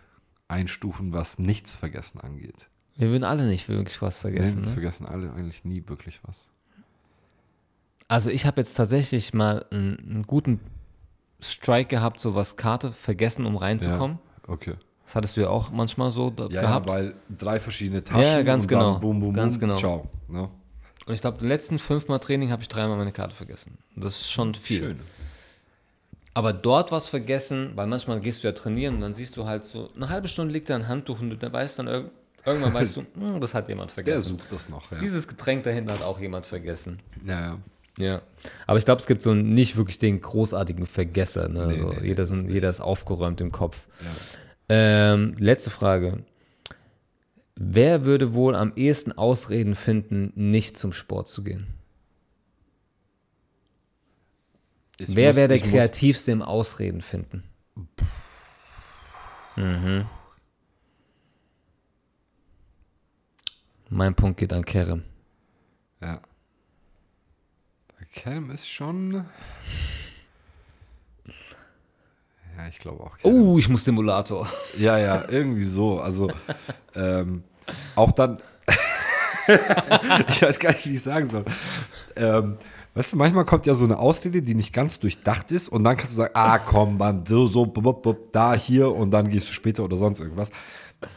einstufen, 0.48 1.12
was 1.12 1.38
nichts 1.38 1.74
vergessen 1.76 2.20
angeht. 2.20 2.68
Wir 2.96 3.08
würden 3.08 3.24
alle 3.24 3.46
nicht 3.46 3.68
wirklich 3.68 4.00
was 4.02 4.18
vergessen. 4.18 4.60
nee, 4.60 4.66
Ne? 4.66 4.72
vergessen 4.72 5.06
alle 5.06 5.32
eigentlich 5.32 5.64
nie 5.64 5.82
wirklich 5.88 6.20
was. 6.24 6.46
Also 8.08 8.28
ich 8.28 8.44
habe 8.44 8.60
jetzt 8.60 8.74
tatsächlich 8.74 9.32
mal 9.32 9.64
einen, 9.70 9.98
einen 9.98 10.22
guten 10.24 10.60
Strike 11.40 11.88
gehabt, 11.88 12.20
so 12.20 12.34
was 12.34 12.56
Karte 12.58 12.92
vergessen, 12.92 13.46
um 13.46 13.56
reinzukommen. 13.56 14.18
Okay. 14.46 14.74
Das 15.10 15.16
hattest 15.16 15.36
du 15.36 15.40
ja 15.40 15.48
auch 15.48 15.72
manchmal 15.72 16.12
so 16.12 16.32
Ja, 16.50 16.60
gehabt. 16.62 16.86
ja, 16.88 16.94
weil 16.94 17.14
drei 17.36 17.58
verschiedene 17.58 18.04
Taschen 18.04 18.22
Ja, 18.22 18.42
ganz 18.42 18.62
und 18.64 18.68
genau. 18.68 18.92
dann 18.92 19.00
boom, 19.00 19.18
boom, 19.18 19.34
Ganz 19.34 19.54
boom, 19.58 19.68
genau. 19.70 19.74
ciao. 19.80 20.06
Ne? 20.28 20.48
Und 21.04 21.12
ich 21.14 21.20
glaube, 21.20 21.38
die 21.40 21.48
letzten 21.48 21.80
fünfmal 21.80 22.20
Training 22.20 22.52
habe 22.52 22.62
ich 22.62 22.68
dreimal 22.68 22.96
meine 22.96 23.10
Karte 23.10 23.34
vergessen. 23.34 23.76
Das 23.96 24.20
ist 24.20 24.30
schon 24.30 24.54
viel. 24.54 24.78
Schön. 24.78 25.00
Aber 26.32 26.52
dort 26.52 26.92
was 26.92 27.08
vergessen, 27.08 27.72
weil 27.74 27.88
manchmal 27.88 28.20
gehst 28.20 28.44
du 28.44 28.48
ja 28.48 28.52
trainieren 28.52 28.94
und 28.94 29.00
dann 29.00 29.12
siehst 29.12 29.36
du 29.36 29.46
halt 29.46 29.64
so, 29.64 29.90
eine 29.96 30.08
halbe 30.10 30.28
Stunde 30.28 30.52
liegt 30.52 30.70
da 30.70 30.76
ein 30.76 30.86
Handtuch 30.86 31.18
und 31.20 31.30
du 31.30 31.52
weißt 31.52 31.80
dann 31.80 31.88
irg 31.88 32.10
irgendwann 32.46 32.72
weißt 32.72 32.96
du, 32.98 33.00
hm, 33.18 33.40
das 33.40 33.52
hat 33.52 33.68
jemand 33.68 33.90
Der 33.90 33.94
vergessen. 33.96 34.22
sucht 34.38 34.52
das 34.52 34.68
noch. 34.68 34.92
Ja, 34.92 34.98
Dieses 34.98 35.26
Getränk 35.26 35.64
dahinter 35.64 35.94
hat 35.94 36.02
auch 36.04 36.20
jemand 36.20 36.46
vergessen. 36.46 37.00
ja, 37.26 37.40
ja. 37.40 37.58
Ja. 37.98 38.22
Aber 38.68 38.78
ich 38.78 38.84
glaube, 38.84 39.00
es 39.00 39.06
gibt 39.08 39.20
so 39.20 39.34
nicht 39.34 39.76
wirklich 39.76 39.98
den 39.98 40.20
großartigen 40.20 40.86
Vergesser. 40.86 41.48
Ne? 41.48 41.66
Nee, 41.66 41.78
so, 41.80 41.88
nee, 41.88 41.96
nee, 42.00 42.06
jeder, 42.06 42.24
sind, 42.24 42.44
nicht. 42.44 42.54
jeder 42.54 42.70
ist 42.70 42.80
aufgeräumt 42.80 43.40
im 43.40 43.50
Kopf. 43.50 43.88
ja. 44.00 44.06
Ähm, 44.72 45.34
letzte 45.36 45.68
Frage. 45.68 46.24
Wer 47.56 48.04
würde 48.04 48.34
wohl 48.34 48.54
am 48.54 48.72
ehesten 48.76 49.10
Ausreden 49.10 49.74
finden, 49.74 50.32
nicht 50.36 50.76
zum 50.76 50.92
Sport 50.92 51.26
zu 51.26 51.42
gehen? 51.42 51.66
Ich 54.96 55.16
Wer 55.16 55.34
wäre 55.34 55.48
der 55.48 55.58
kreativste 55.58 56.30
im 56.30 56.40
Ausreden 56.40 57.02
finden? 57.02 57.42
Mhm. 59.56 60.06
Mein 63.88 64.14
Punkt 64.14 64.38
geht 64.38 64.52
an 64.52 64.64
Kerem. 64.64 65.02
Ja. 66.00 66.22
Bei 67.98 68.04
Cam 68.14 68.52
ist 68.52 68.68
schon. 68.68 69.26
Ja, 72.60 72.68
ich 72.68 72.78
glaube 72.78 73.02
auch. 73.02 73.16
Cam. 73.16 73.32
Oh, 73.32 73.58
ich 73.58 73.68
muss 73.68 73.84
Simulator. 73.84 74.46
Ja, 74.76 74.98
ja, 74.98 75.24
irgendwie 75.28 75.64
so. 75.64 76.00
Also, 76.00 76.28
ähm, 76.94 77.42
auch 77.96 78.12
dann. 78.12 78.38
ich 80.28 80.42
weiß 80.42 80.58
gar 80.58 80.72
nicht, 80.72 80.86
wie 80.86 80.94
ich 80.94 81.02
sagen 81.02 81.28
soll. 81.28 81.44
Ähm, 82.16 82.58
weißt 82.94 83.12
du, 83.12 83.16
manchmal 83.16 83.46
kommt 83.46 83.64
ja 83.64 83.72
so 83.72 83.84
eine 83.84 83.98
Ausrede, 83.98 84.42
die 84.42 84.54
nicht 84.54 84.74
ganz 84.74 84.98
durchdacht 84.98 85.52
ist, 85.52 85.68
und 85.68 85.84
dann 85.84 85.96
kannst 85.96 86.12
du 86.12 86.16
sagen: 86.16 86.34
Ah, 86.34 86.58
komm, 86.58 86.98
Mann, 86.98 87.24
so, 87.24 87.46
so, 87.46 87.64
bup, 87.64 88.02
bup, 88.02 88.32
da, 88.32 88.54
hier, 88.54 88.94
und 88.94 89.10
dann 89.10 89.30
gehst 89.30 89.48
du 89.48 89.52
später 89.52 89.82
oder 89.82 89.96
sonst 89.96 90.20
irgendwas. 90.20 90.50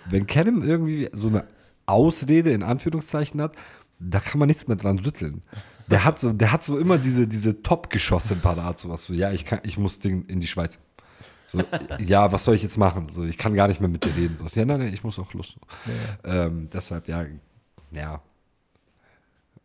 Wenn 0.09 0.25
Callum 0.25 0.63
irgendwie 0.63 1.09
so 1.11 1.27
eine 1.27 1.45
Ausrede 1.85 2.51
in 2.51 2.63
Anführungszeichen 2.63 3.41
hat, 3.41 3.53
da 3.99 4.21
kann 4.21 4.39
man 4.39 4.47
nichts 4.47 4.67
mehr 4.69 4.77
dran 4.77 4.99
rütteln. 4.99 5.41
Der 5.87 6.05
hat 6.05 6.19
so, 6.19 6.31
der 6.31 6.53
hat 6.53 6.63
so 6.63 6.77
immer 6.79 6.97
diese, 6.97 7.27
diese 7.27 7.61
Top-Geschosse 7.61 8.37
parat, 8.37 8.79
sowas 8.79 9.03
so, 9.03 9.13
ja, 9.13 9.31
ich 9.33 9.43
kann, 9.43 9.59
ich 9.63 9.77
muss 9.77 9.99
Ding 9.99 10.25
in 10.27 10.39
die 10.39 10.47
Schweiz. 10.47 10.79
So, 11.53 11.61
ja, 11.99 12.31
was 12.31 12.43
soll 12.43 12.55
ich 12.55 12.63
jetzt 12.63 12.77
machen? 12.77 13.09
So, 13.09 13.23
ich 13.23 13.37
kann 13.37 13.53
gar 13.53 13.67
nicht 13.67 13.79
mehr 13.79 13.89
mit 13.89 14.03
dir 14.03 14.15
reden. 14.15 14.39
So, 14.47 14.59
ja, 14.59 14.65
nein, 14.65 14.79
nein, 14.79 14.93
ich 14.93 15.03
muss 15.03 15.19
auch 15.19 15.33
Lust. 15.33 15.55
Ähm, 16.23 16.67
deshalb, 16.73 17.07
ja, 17.07 17.25
ja. 17.91 18.21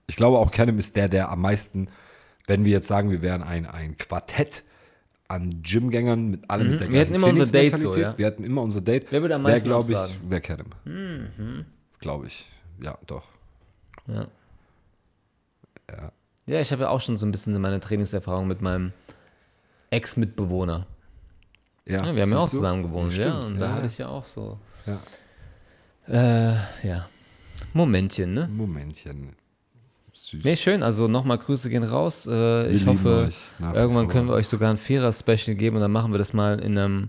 Ich 0.07 0.17
glaube 0.17 0.39
auch 0.39 0.51
Kenem 0.51 0.79
ist 0.79 0.97
der, 0.97 1.09
der 1.09 1.31
am 1.31 1.41
meisten, 1.41 1.89
wenn 2.47 2.65
wir 2.65 2.73
jetzt 2.73 2.89
sagen, 2.89 3.11
wir 3.11 3.23
wären 3.23 3.43
ein, 3.43 3.67
ein 3.67 3.97
Quartett 3.97 4.65
an 5.29 5.63
Gymgängern 5.63 6.29
mit 6.29 6.51
alle 6.51 6.65
mit 6.65 6.81
der 6.81 6.89
Mhm. 6.89 6.93
Wir 6.93 7.01
hätten 7.01 7.13
gleichen 7.13 7.25
immer 7.25 7.41
unser 7.41 7.53
Date 7.53 7.77
so, 7.77 7.97
ja. 7.97 8.19
Wir 8.19 8.27
hatten 8.27 8.45
immer 8.45 8.63
unser 8.63 8.81
Date. 8.83 9.07
Wer 9.11 9.23
würde 9.23 9.35
am 9.35 9.43
meisten 9.43 9.69
glaube 9.69 9.93
ich, 9.93 10.31
wäre 10.31 10.41
Kenem. 10.41 11.65
Glaube 12.01 12.27
ich. 12.27 12.47
Ja, 12.83 12.99
doch. 13.07 13.25
Ja. 14.07 14.27
Ja. 15.91 16.13
Ja, 16.47 16.61
ich 16.61 16.73
habe 16.73 16.85
ja 16.85 16.89
auch 16.89 17.01
schon 17.01 17.17
so 17.19 17.27
ein 17.27 17.31
bisschen 17.31 17.59
meine 17.61 17.81
Trainingserfahrung 17.81 18.47
mit 18.47 18.63
meinem 18.63 18.93
Ex-Mitbewohner. 19.91 20.87
Ja, 21.89 22.05
Ja, 22.05 22.15
wir 22.15 22.23
haben 22.23 22.31
ja 22.33 22.39
auch 22.39 22.51
zusammen 22.51 22.83
gewohnt, 22.83 23.17
ja. 23.17 23.23
stimmt, 23.31 23.47
Und 23.47 23.61
da 23.61 23.73
hatte 23.73 23.87
ich 23.87 23.99
ja 23.99 24.09
auch 24.09 24.25
so. 24.25 24.59
Ja. 24.87 24.99
Äh, 26.07 26.87
ja. 26.87 27.09
Momentchen, 27.73 28.35
ne? 28.35 28.49
Momentchen. 28.49 29.35
Süß. 30.13 30.45
Nee, 30.45 30.57
schön. 30.57 30.83
Also 30.83 31.07
nochmal 31.07 31.39
Grüße 31.39 31.71
gehen 31.71 31.85
raus. 31.85 32.27
Äh, 32.27 32.69
ich 32.71 32.87
hoffe, 32.87 33.29
irgendwann 33.75 34.09
können 34.09 34.27
wir 34.29 34.35
euch 34.35 34.49
sogar 34.49 34.71
ein 34.71 34.79
Vierer-Special 34.79 35.55
geben 35.57 35.77
und 35.77 35.83
dann 35.83 35.93
machen 35.93 36.13
wir 36.13 36.19
das 36.19 36.33
mal 36.33 36.59
in 36.61 36.77
einem 36.77 37.09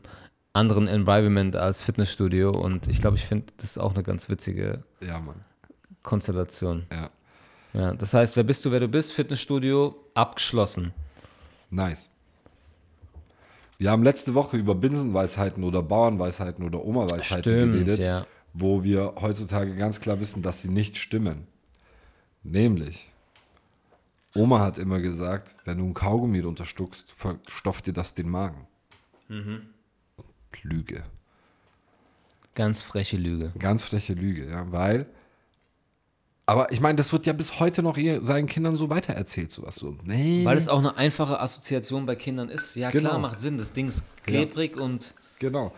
anderen 0.53 0.87
Environment 0.87 1.55
als 1.55 1.81
Fitnessstudio. 1.83 2.51
Und 2.51 2.87
ich 2.87 3.01
glaube, 3.01 3.17
ich 3.17 3.25
finde, 3.25 3.47
das 3.57 3.71
ist 3.71 3.77
auch 3.79 3.93
eine 3.93 4.03
ganz 4.03 4.29
witzige 4.29 4.83
Ja. 5.01 5.21
Konstellation. 6.03 6.85
Ja. 6.91 7.09
Ja, 7.73 7.93
das 7.93 8.13
heißt, 8.13 8.35
wer 8.35 8.43
bist 8.43 8.65
du, 8.65 8.71
wer 8.71 8.79
du 8.79 8.87
bist? 8.87 9.13
Fitnessstudio 9.13 9.95
abgeschlossen. 10.15 10.91
Nice. 11.69 12.09
Wir 13.79 13.91
haben 13.91 14.03
letzte 14.03 14.33
Woche 14.33 14.57
über 14.57 14.75
Binsenweisheiten 14.75 15.63
oder 15.63 15.81
Bauernweisheiten 15.81 16.65
oder 16.65 16.83
Oma-Weisheiten 16.83 17.71
geredet, 17.71 17.99
ja. 17.99 18.27
wo 18.53 18.83
wir 18.83 19.15
heutzutage 19.21 19.73
ganz 19.77 20.01
klar 20.01 20.19
wissen, 20.19 20.41
dass 20.41 20.61
sie 20.61 20.69
nicht 20.69 20.97
stimmen. 20.97 21.47
Nämlich, 22.43 23.09
Oma 24.35 24.59
hat 24.59 24.79
immer 24.79 24.99
gesagt, 24.99 25.55
wenn 25.63 25.77
du 25.77 25.85
ein 25.85 25.93
Kaugummi 25.93 26.41
runterstuckst, 26.41 27.09
verstopft 27.09 27.87
dir 27.87 27.93
das 27.93 28.13
den 28.13 28.29
Magen. 28.29 28.67
Mhm. 29.29 29.61
Lüge. 30.61 31.03
Ganz 32.55 32.81
freche 32.81 33.15
Lüge. 33.15 33.53
Ganz 33.57 33.85
freche 33.85 34.13
Lüge, 34.13 34.49
ja, 34.49 34.69
weil. 34.73 35.05
Aber 36.49 36.71
ich 36.71 36.81
meine, 36.81 36.95
das 36.95 37.13
wird 37.13 37.27
ja 37.27 37.33
bis 37.33 37.59
heute 37.59 37.83
noch 37.83 37.95
seinen 38.21 38.47
Kindern 38.47 38.75
so 38.75 38.89
weitererzählt, 38.89 39.51
sowas 39.51 39.75
so. 39.75 39.95
Nee. 40.03 40.43
Weil 40.45 40.57
es 40.57 40.67
auch 40.67 40.79
eine 40.79 40.97
einfache 40.97 41.39
Assoziation 41.39 42.07
bei 42.07 42.15
Kindern 42.15 42.49
ist. 42.49 42.73
Ja, 42.73 42.89
Genau. 42.89 43.09
klar, 43.09 43.19
macht 43.19 43.39
Sinn. 43.39 43.59
Das 43.59 43.71
Ding 43.71 43.87
ist 43.87 44.03
klebrig 44.25 44.75
und 44.79 45.13
Genau. 45.37 45.71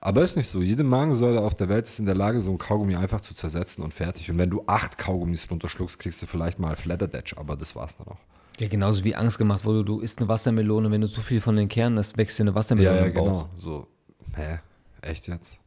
Aber 0.00 0.24
ist 0.24 0.34
nicht 0.36 0.48
so. 0.48 0.62
Jede 0.62 0.82
Magensäule 0.82 1.40
auf 1.40 1.54
der 1.54 1.68
Welt 1.68 1.86
ist 1.86 2.00
in 2.00 2.06
der 2.06 2.16
Lage, 2.16 2.40
so 2.40 2.50
ein 2.50 2.58
Kaugummi 2.58 2.96
einfach 2.96 3.20
zu 3.20 3.36
zersetzen 3.36 3.84
und 3.84 3.94
fertig. 3.94 4.28
Und 4.28 4.38
wenn 4.38 4.50
du 4.50 4.64
acht 4.66 4.98
Kaugummis 4.98 5.48
runterschluckst, 5.48 6.00
kriegst 6.00 6.20
du 6.20 6.26
vielleicht 6.26 6.58
mal 6.58 6.74
Flatterdetch, 6.74 7.38
aber 7.38 7.54
das 7.54 7.76
war's 7.76 7.96
dann 7.96 8.08
auch. 8.08 8.18
ja, 8.58 8.66
genauso 8.66 9.04
wie 9.04 9.14
Angst 9.14 9.38
gemacht 9.38 9.64
wurde, 9.64 9.84
du 9.84 10.00
isst 10.00 10.18
eine 10.18 10.26
Wassermelone, 10.28 10.90
wenn 10.90 11.02
du 11.02 11.08
zu 11.08 11.20
viel 11.20 11.40
von 11.40 11.54
den 11.54 11.68
Kernen 11.68 11.98
isst, 11.98 12.16
wächst 12.16 12.36
dir 12.40 12.42
eine 12.42 12.54
Wassermelone 12.56 12.98
im 13.06 13.14
Bauch. 13.14 13.24
genau. 13.26 13.48
So, 13.54 13.86
hä? 14.34 14.58
Echt 15.02 15.28
jetzt? 15.28 15.60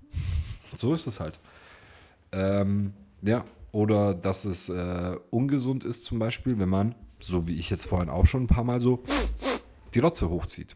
so 0.75 0.93
ist 0.93 1.07
es 1.07 1.21
halt. 1.21 1.39
Ähm, 2.33 2.93
ja, 3.21 3.45
oder 3.71 4.13
dass 4.13 4.45
es 4.45 4.69
äh, 4.69 5.15
ungesund 5.29 5.83
ist, 5.83 6.05
zum 6.05 6.19
Beispiel, 6.19 6.57
wenn 6.59 6.69
man, 6.69 6.95
so 7.19 7.47
wie 7.47 7.57
ich 7.57 7.69
jetzt 7.69 7.85
vorhin 7.85 8.09
auch 8.09 8.25
schon 8.25 8.43
ein 8.43 8.47
paar 8.47 8.63
Mal 8.63 8.79
so, 8.79 9.03
die 9.93 9.99
Rotze 9.99 10.29
hochzieht. 10.29 10.75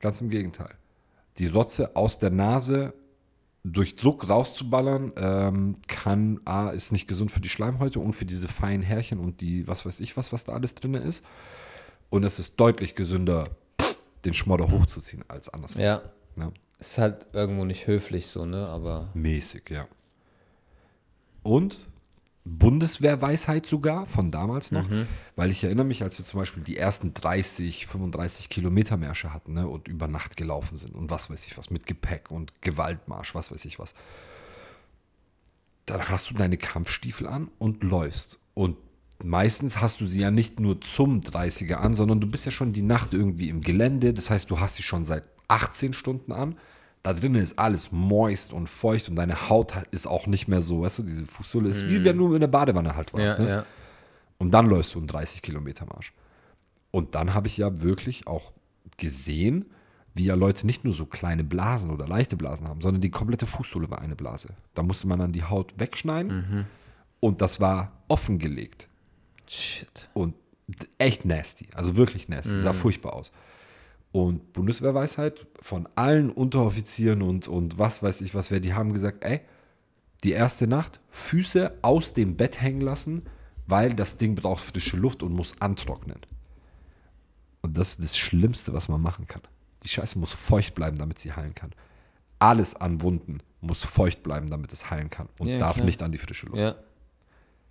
Ganz 0.00 0.20
im 0.20 0.30
Gegenteil. 0.30 0.74
Die 1.38 1.46
Rotze 1.46 1.96
aus 1.96 2.18
der 2.18 2.30
Nase 2.30 2.94
durch 3.72 3.96
Druck 3.96 4.28
rauszuballern, 4.28 5.12
ähm, 5.16 5.76
kann, 5.88 6.40
A, 6.44 6.70
ist 6.70 6.92
nicht 6.92 7.08
gesund 7.08 7.32
für 7.32 7.40
die 7.40 7.48
Schleimhäute 7.48 7.98
und 7.98 8.12
für 8.12 8.24
diese 8.24 8.48
feinen 8.48 8.82
Härchen 8.82 9.18
und 9.18 9.40
die, 9.40 9.66
was 9.66 9.84
weiß 9.84 10.00
ich 10.00 10.16
was, 10.16 10.32
was 10.32 10.44
da 10.44 10.52
alles 10.52 10.74
drin 10.74 10.94
ist. 10.94 11.24
Und 12.08 12.22
es 12.22 12.38
ist 12.38 12.56
deutlich 12.60 12.94
gesünder, 12.94 13.48
den 14.24 14.34
Schmodder 14.34 14.70
hochzuziehen, 14.70 15.24
als 15.26 15.48
andersrum. 15.48 15.82
Ja. 15.82 16.02
Ne? 16.36 16.52
Ist 16.78 16.98
halt 16.98 17.26
irgendwo 17.32 17.64
nicht 17.64 17.86
höflich 17.86 18.28
so, 18.28 18.44
ne? 18.44 18.68
Aber. 18.68 19.08
Mäßig, 19.14 19.70
ja. 19.70 19.88
Und 21.46 21.78
Bundeswehrweisheit 22.44 23.66
sogar 23.66 24.06
von 24.06 24.30
damals 24.30 24.70
noch, 24.70 24.88
weil 25.34 25.50
ich 25.50 25.64
erinnere 25.64 25.86
mich, 25.86 26.02
als 26.02 26.18
wir 26.18 26.24
zum 26.24 26.38
Beispiel 26.40 26.62
die 26.62 26.76
ersten 26.76 27.12
30, 27.12 27.86
35 27.86 28.48
Kilometer 28.48 28.96
Märsche 28.96 29.32
hatten 29.32 29.54
ne, 29.54 29.66
und 29.66 29.88
über 29.88 30.06
Nacht 30.06 30.36
gelaufen 30.36 30.76
sind 30.76 30.94
und 30.94 31.10
was 31.10 31.28
weiß 31.28 31.44
ich 31.46 31.58
was, 31.58 31.70
mit 31.70 31.86
Gepäck 31.86 32.30
und 32.30 32.62
Gewaltmarsch, 32.62 33.34
was 33.34 33.50
weiß 33.50 33.64
ich 33.64 33.80
was. 33.80 33.94
Dann 35.86 36.08
hast 36.08 36.30
du 36.30 36.34
deine 36.34 36.56
Kampfstiefel 36.56 37.26
an 37.26 37.48
und 37.58 37.82
läufst. 37.82 38.38
Und 38.54 38.76
meistens 39.24 39.80
hast 39.80 40.00
du 40.00 40.06
sie 40.06 40.20
ja 40.20 40.30
nicht 40.30 40.60
nur 40.60 40.80
zum 40.80 41.22
30er 41.22 41.74
an, 41.74 41.94
sondern 41.94 42.20
du 42.20 42.28
bist 42.28 42.44
ja 42.44 42.52
schon 42.52 42.72
die 42.72 42.82
Nacht 42.82 43.12
irgendwie 43.12 43.48
im 43.48 43.60
Gelände. 43.60 44.14
Das 44.14 44.30
heißt, 44.30 44.50
du 44.50 44.60
hast 44.60 44.76
sie 44.76 44.82
schon 44.84 45.04
seit 45.04 45.28
18 45.48 45.92
Stunden 45.92 46.32
an. 46.32 46.56
Da 47.06 47.14
drinnen 47.14 47.40
ist 47.40 47.56
alles 47.56 47.92
moist 47.92 48.52
und 48.52 48.68
feucht 48.68 49.08
und 49.08 49.14
deine 49.14 49.48
Haut 49.48 49.74
ist 49.92 50.08
auch 50.08 50.26
nicht 50.26 50.48
mehr 50.48 50.60
so, 50.60 50.82
weißt 50.82 50.98
du, 50.98 51.02
diese 51.04 51.24
Fußsohle 51.24 51.68
ist 51.68 51.88
wie 51.88 52.04
wenn 52.04 52.18
du 52.18 52.34
in 52.34 52.40
der 52.40 52.48
Badewanne 52.48 52.96
halt 52.96 53.14
warst. 53.14 53.38
Ja, 53.38 53.44
ne? 53.44 53.48
ja. 53.48 53.66
Und 54.38 54.50
dann 54.50 54.68
läufst 54.68 54.92
du 54.92 54.98
einen 54.98 55.06
30 55.06 55.40
Kilometer 55.40 55.86
Marsch. 55.86 56.12
Und 56.90 57.14
dann 57.14 57.32
habe 57.32 57.46
ich 57.46 57.58
ja 57.58 57.80
wirklich 57.80 58.26
auch 58.26 58.50
gesehen, 58.96 59.66
wie 60.14 60.24
ja 60.24 60.34
Leute 60.34 60.66
nicht 60.66 60.82
nur 60.82 60.92
so 60.92 61.06
kleine 61.06 61.44
Blasen 61.44 61.92
oder 61.92 62.08
leichte 62.08 62.36
Blasen 62.36 62.66
haben, 62.66 62.80
sondern 62.80 63.00
die 63.00 63.10
komplette 63.10 63.46
Fußsohle 63.46 63.88
war 63.88 64.00
eine 64.00 64.16
Blase. 64.16 64.48
Da 64.74 64.82
musste 64.82 65.06
man 65.06 65.20
dann 65.20 65.30
die 65.30 65.44
Haut 65.44 65.78
wegschneiden 65.78 66.66
und 67.20 67.40
das 67.40 67.60
war 67.60 67.92
offengelegt 68.08 68.88
Shit. 69.46 70.08
und 70.12 70.34
echt 70.98 71.24
nasty, 71.24 71.68
also 71.72 71.94
wirklich 71.94 72.28
nasty, 72.28 72.58
sah 72.58 72.72
furchtbar 72.72 73.12
aus. 73.12 73.30
Und 74.16 74.54
Bundeswehrweisheit 74.54 75.46
von 75.60 75.86
allen 75.94 76.30
Unteroffizieren 76.30 77.20
und, 77.20 77.48
und 77.48 77.76
was 77.76 78.02
weiß 78.02 78.22
ich 78.22 78.34
was 78.34 78.50
wer, 78.50 78.60
die 78.60 78.72
haben 78.72 78.94
gesagt, 78.94 79.22
ey, 79.22 79.42
die 80.24 80.30
erste 80.30 80.66
Nacht 80.66 81.00
Füße 81.10 81.70
aus 81.82 82.14
dem 82.14 82.34
Bett 82.34 82.62
hängen 82.62 82.80
lassen, 82.80 83.24
weil 83.66 83.92
das 83.92 84.16
Ding 84.16 84.34
braucht 84.34 84.64
frische 84.64 84.96
Luft 84.96 85.22
und 85.22 85.34
muss 85.34 85.60
antrocknen. 85.60 86.18
Und 87.60 87.76
das 87.76 87.90
ist 87.90 88.04
das 88.04 88.16
Schlimmste, 88.16 88.72
was 88.72 88.88
man 88.88 89.02
machen 89.02 89.26
kann. 89.26 89.42
Die 89.82 89.88
Scheiße 89.88 90.18
muss 90.18 90.32
feucht 90.32 90.74
bleiben, 90.74 90.96
damit 90.96 91.18
sie 91.18 91.34
heilen 91.34 91.54
kann. 91.54 91.72
Alles 92.38 92.74
an 92.74 93.02
Wunden 93.02 93.40
muss 93.60 93.84
feucht 93.84 94.22
bleiben, 94.22 94.46
damit 94.46 94.72
es 94.72 94.90
heilen 94.90 95.10
kann 95.10 95.28
und 95.38 95.48
Ja, 95.48 95.58
darf 95.58 95.74
klar. 95.74 95.84
nicht 95.84 96.02
an 96.02 96.12
die 96.12 96.18
frische 96.18 96.46
Luft. 96.46 96.62
Ja. 96.62 96.76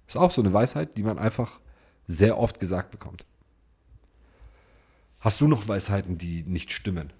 Ist 0.06 0.18
auch 0.18 0.30
so 0.30 0.43
eine 0.43 0.54
Weisheit, 0.54 0.96
die 0.96 1.02
man 1.02 1.18
einfach 1.18 1.60
sehr 2.06 2.38
oft 2.38 2.60
gesagt 2.60 2.91
bekommt. 2.91 3.26
Hast 5.26 5.41
du 5.41 5.47
noch 5.47 5.67
Weisheiten, 5.67 6.19
die 6.19 6.43
nicht 6.43 6.71
stimmen? 6.71 7.11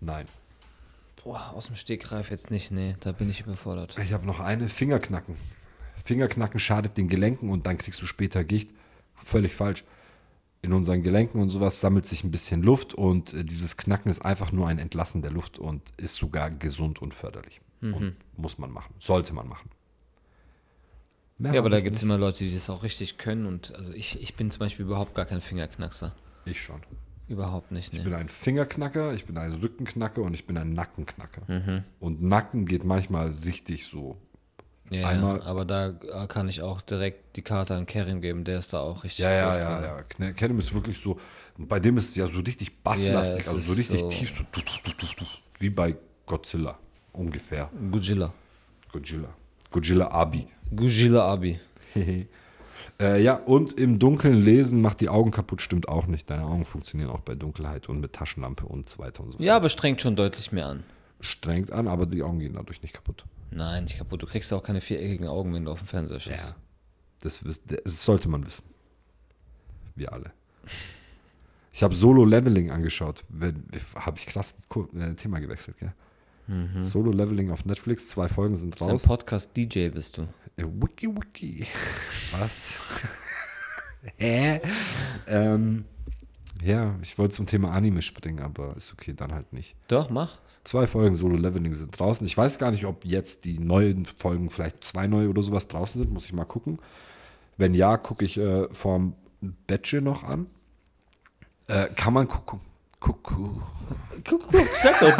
Nein. 0.00 0.26
Boah, 1.22 1.52
aus 1.54 1.66
dem 1.68 1.76
Stegreif 1.76 2.28
jetzt 2.28 2.50
nicht, 2.50 2.72
nee, 2.72 2.96
da 2.98 3.12
bin 3.12 3.30
ich 3.30 3.42
überfordert. 3.42 3.96
Ich 4.02 4.12
habe 4.12 4.26
noch 4.26 4.40
eine, 4.40 4.66
Fingerknacken. 4.66 5.36
Fingerknacken 6.04 6.58
schadet 6.58 6.96
den 6.96 7.08
Gelenken 7.08 7.50
und 7.50 7.66
dann 7.66 7.78
kriegst 7.78 8.02
du 8.02 8.06
später 8.06 8.42
Gicht. 8.42 8.70
Völlig 9.14 9.54
falsch. 9.54 9.84
In 10.62 10.72
unseren 10.72 11.04
Gelenken 11.04 11.40
und 11.40 11.50
sowas 11.50 11.78
sammelt 11.78 12.04
sich 12.04 12.24
ein 12.24 12.32
bisschen 12.32 12.64
Luft 12.64 12.94
und 12.94 13.32
äh, 13.32 13.44
dieses 13.44 13.76
Knacken 13.76 14.10
ist 14.10 14.24
einfach 14.24 14.50
nur 14.50 14.66
ein 14.66 14.80
Entlassen 14.80 15.22
der 15.22 15.30
Luft 15.30 15.60
und 15.60 15.82
ist 15.98 16.16
sogar 16.16 16.50
gesund 16.50 17.00
und 17.00 17.14
förderlich. 17.14 17.60
Und 17.80 18.16
muss 18.36 18.58
man 18.58 18.72
machen. 18.72 18.92
Sollte 18.98 19.34
man 19.34 19.46
machen. 19.46 19.70
Mehr 21.38 21.54
Ja, 21.54 21.60
aber 21.60 21.70
da 21.70 21.80
gibt 21.80 21.94
es 21.94 22.02
immer 22.02 22.18
Leute, 22.18 22.44
die 22.44 22.52
das 22.52 22.68
auch 22.68 22.82
richtig 22.82 23.18
können 23.18 23.46
und 23.46 23.72
also 23.76 23.92
ich, 23.92 24.20
ich 24.20 24.34
bin 24.34 24.50
zum 24.50 24.58
Beispiel 24.58 24.84
überhaupt 24.84 25.14
gar 25.14 25.26
kein 25.26 25.40
Fingerknackser. 25.40 26.12
Ich 26.44 26.60
schon. 26.60 26.82
Überhaupt 27.30 27.70
nicht, 27.70 27.92
Ich 27.92 27.98
ne. 28.00 28.04
bin 28.04 28.14
ein 28.14 28.28
Fingerknacker, 28.28 29.14
ich 29.14 29.24
bin 29.24 29.38
ein 29.38 29.52
Rückenknacker 29.54 30.20
und 30.22 30.34
ich 30.34 30.46
bin 30.46 30.58
ein 30.58 30.74
Nackenknacker. 30.74 31.42
Mhm. 31.46 31.84
Und 32.00 32.22
Nacken 32.22 32.66
geht 32.66 32.82
manchmal 32.84 33.28
richtig 33.44 33.86
so. 33.86 34.16
Ja, 34.90 35.06
einmal- 35.06 35.40
aber 35.42 35.64
da 35.64 35.92
kann 36.26 36.48
ich 36.48 36.60
auch 36.62 36.80
direkt 36.80 37.36
die 37.36 37.42
Karte 37.42 37.76
an 37.76 37.86
Kerim 37.86 38.20
geben, 38.20 38.42
der 38.42 38.58
ist 38.58 38.72
da 38.72 38.80
auch 38.80 39.04
richtig 39.04 39.20
Ja, 39.20 39.30
ja, 39.30 39.56
ja, 39.56 40.02
drin. 40.02 40.26
ja. 40.26 40.32
Kenem 40.32 40.58
ist 40.58 40.74
wirklich 40.74 40.98
so. 40.98 41.20
Bei 41.56 41.78
dem 41.78 41.96
ist 41.98 42.08
es 42.08 42.16
ja 42.16 42.26
so 42.26 42.40
richtig 42.40 42.82
basslastig, 42.82 43.46
Ja, 43.46 43.52
also 43.52 43.60
so 43.60 43.72
richtig 43.74 44.00
so- 44.00 44.08
tief, 44.08 44.28
so 44.30 44.42
tu, 44.50 44.60
tu, 44.62 44.72
tu, 44.82 44.90
tu, 44.96 45.06
tu, 45.14 45.24
wie 45.60 45.70
bei 45.70 45.94
Godzilla. 46.26 46.76
Ungefähr. 47.12 47.70
Godzilla. 47.92 48.32
Godzilla. 48.90 49.28
Godzilla 49.70 50.10
Abi. 50.10 50.48
Godzilla 50.74 51.22
Abi. 51.32 51.60
äh, 53.00 53.22
ja, 53.22 53.34
und 53.34 53.72
im 53.72 53.98
Dunkeln 53.98 54.40
lesen 54.42 54.80
macht 54.80 55.00
die 55.00 55.08
Augen 55.08 55.30
kaputt, 55.30 55.62
stimmt 55.62 55.88
auch 55.88 56.06
nicht. 56.06 56.28
Deine 56.30 56.44
Augen 56.44 56.64
funktionieren 56.64 57.10
auch 57.10 57.20
bei 57.20 57.34
Dunkelheit 57.34 57.88
und 57.88 58.00
mit 58.00 58.12
Taschenlampe 58.12 58.66
und 58.66 58.88
so 58.88 58.98
weiter 58.98 59.22
und 59.22 59.32
so 59.32 59.38
fort. 59.38 59.46
Ja, 59.46 59.56
aber 59.56 59.68
strengt 59.68 60.00
schon 60.00 60.16
deutlich 60.16 60.52
mehr 60.52 60.66
an. 60.66 60.84
Strengt 61.20 61.72
an, 61.72 61.88
aber 61.88 62.06
die 62.06 62.22
Augen 62.22 62.38
gehen 62.38 62.54
dadurch 62.54 62.82
nicht 62.82 62.94
kaputt. 62.94 63.24
Nein, 63.50 63.84
nicht 63.84 63.98
kaputt. 63.98 64.22
Du 64.22 64.26
kriegst 64.26 64.52
auch 64.52 64.62
keine 64.62 64.80
viereckigen 64.80 65.26
Augen, 65.26 65.52
wenn 65.52 65.64
du 65.64 65.72
auf 65.72 65.80
dem 65.80 65.88
Fernseher 65.88 66.20
schaust. 66.20 66.38
Ja. 66.38 66.56
Das, 67.22 67.44
das 67.66 68.04
sollte 68.04 68.28
man 68.28 68.46
wissen. 68.46 68.64
Wir 69.94 70.12
alle. 70.12 70.32
Ich 71.72 71.82
habe 71.82 71.94
Solo-Leveling 71.94 72.70
angeschaut. 72.70 73.24
Habe 73.94 74.18
ich 74.18 74.26
krass 74.26 74.54
äh, 74.94 75.14
Thema 75.14 75.40
gewechselt, 75.40 75.78
gell? 75.78 75.92
Solo-Leveling 76.82 77.50
auf 77.50 77.64
Netflix, 77.64 78.08
zwei 78.08 78.26
Folgen 78.26 78.56
sind 78.56 78.70
Mhm. 78.70 78.74
Ist 78.74 78.82
ein 78.82 78.90
raus. 78.90 79.02
Podcast-DJ 79.04 79.90
bist 79.90 80.18
du. 80.18 80.26
Äh, 80.60 80.64
Wiki 80.64 81.08
Wiki. 81.08 81.66
Was? 82.38 82.74
Hä? 84.16 84.60
ähm, 85.26 85.84
ja, 86.62 86.96
ich 87.02 87.18
wollte 87.18 87.34
zum 87.34 87.46
Thema 87.46 87.72
Anime 87.72 88.02
springen, 88.02 88.40
aber 88.40 88.76
ist 88.76 88.92
okay, 88.92 89.14
dann 89.14 89.32
halt 89.32 89.52
nicht. 89.52 89.74
Doch, 89.88 90.10
mach. 90.10 90.38
Zwei 90.64 90.86
Folgen 90.86 91.14
Solo-Leveling 91.14 91.74
sind 91.74 91.98
draußen. 91.98 92.26
Ich 92.26 92.36
weiß 92.36 92.58
gar 92.58 92.70
nicht, 92.70 92.84
ob 92.84 93.04
jetzt 93.04 93.44
die 93.44 93.58
neuen 93.58 94.04
Folgen, 94.04 94.50
vielleicht 94.50 94.84
zwei 94.84 95.06
neue 95.06 95.30
oder 95.30 95.42
sowas 95.42 95.68
draußen 95.68 96.00
sind. 96.00 96.12
Muss 96.12 96.26
ich 96.26 96.32
mal 96.32 96.44
gucken. 96.44 96.78
Wenn 97.56 97.74
ja, 97.74 97.96
gucke 97.96 98.24
ich 98.24 98.38
äh, 98.38 98.68
vorm 98.72 99.14
Bettchen 99.66 100.04
noch 100.04 100.22
an. 100.22 100.46
Äh, 101.66 101.88
kann 101.94 102.12
man 102.12 102.28
gucken. 102.28 102.60
Kuckuck. 103.00 103.62
Guck, 104.28 104.42
sag 104.82 105.00
doch. 105.00 105.18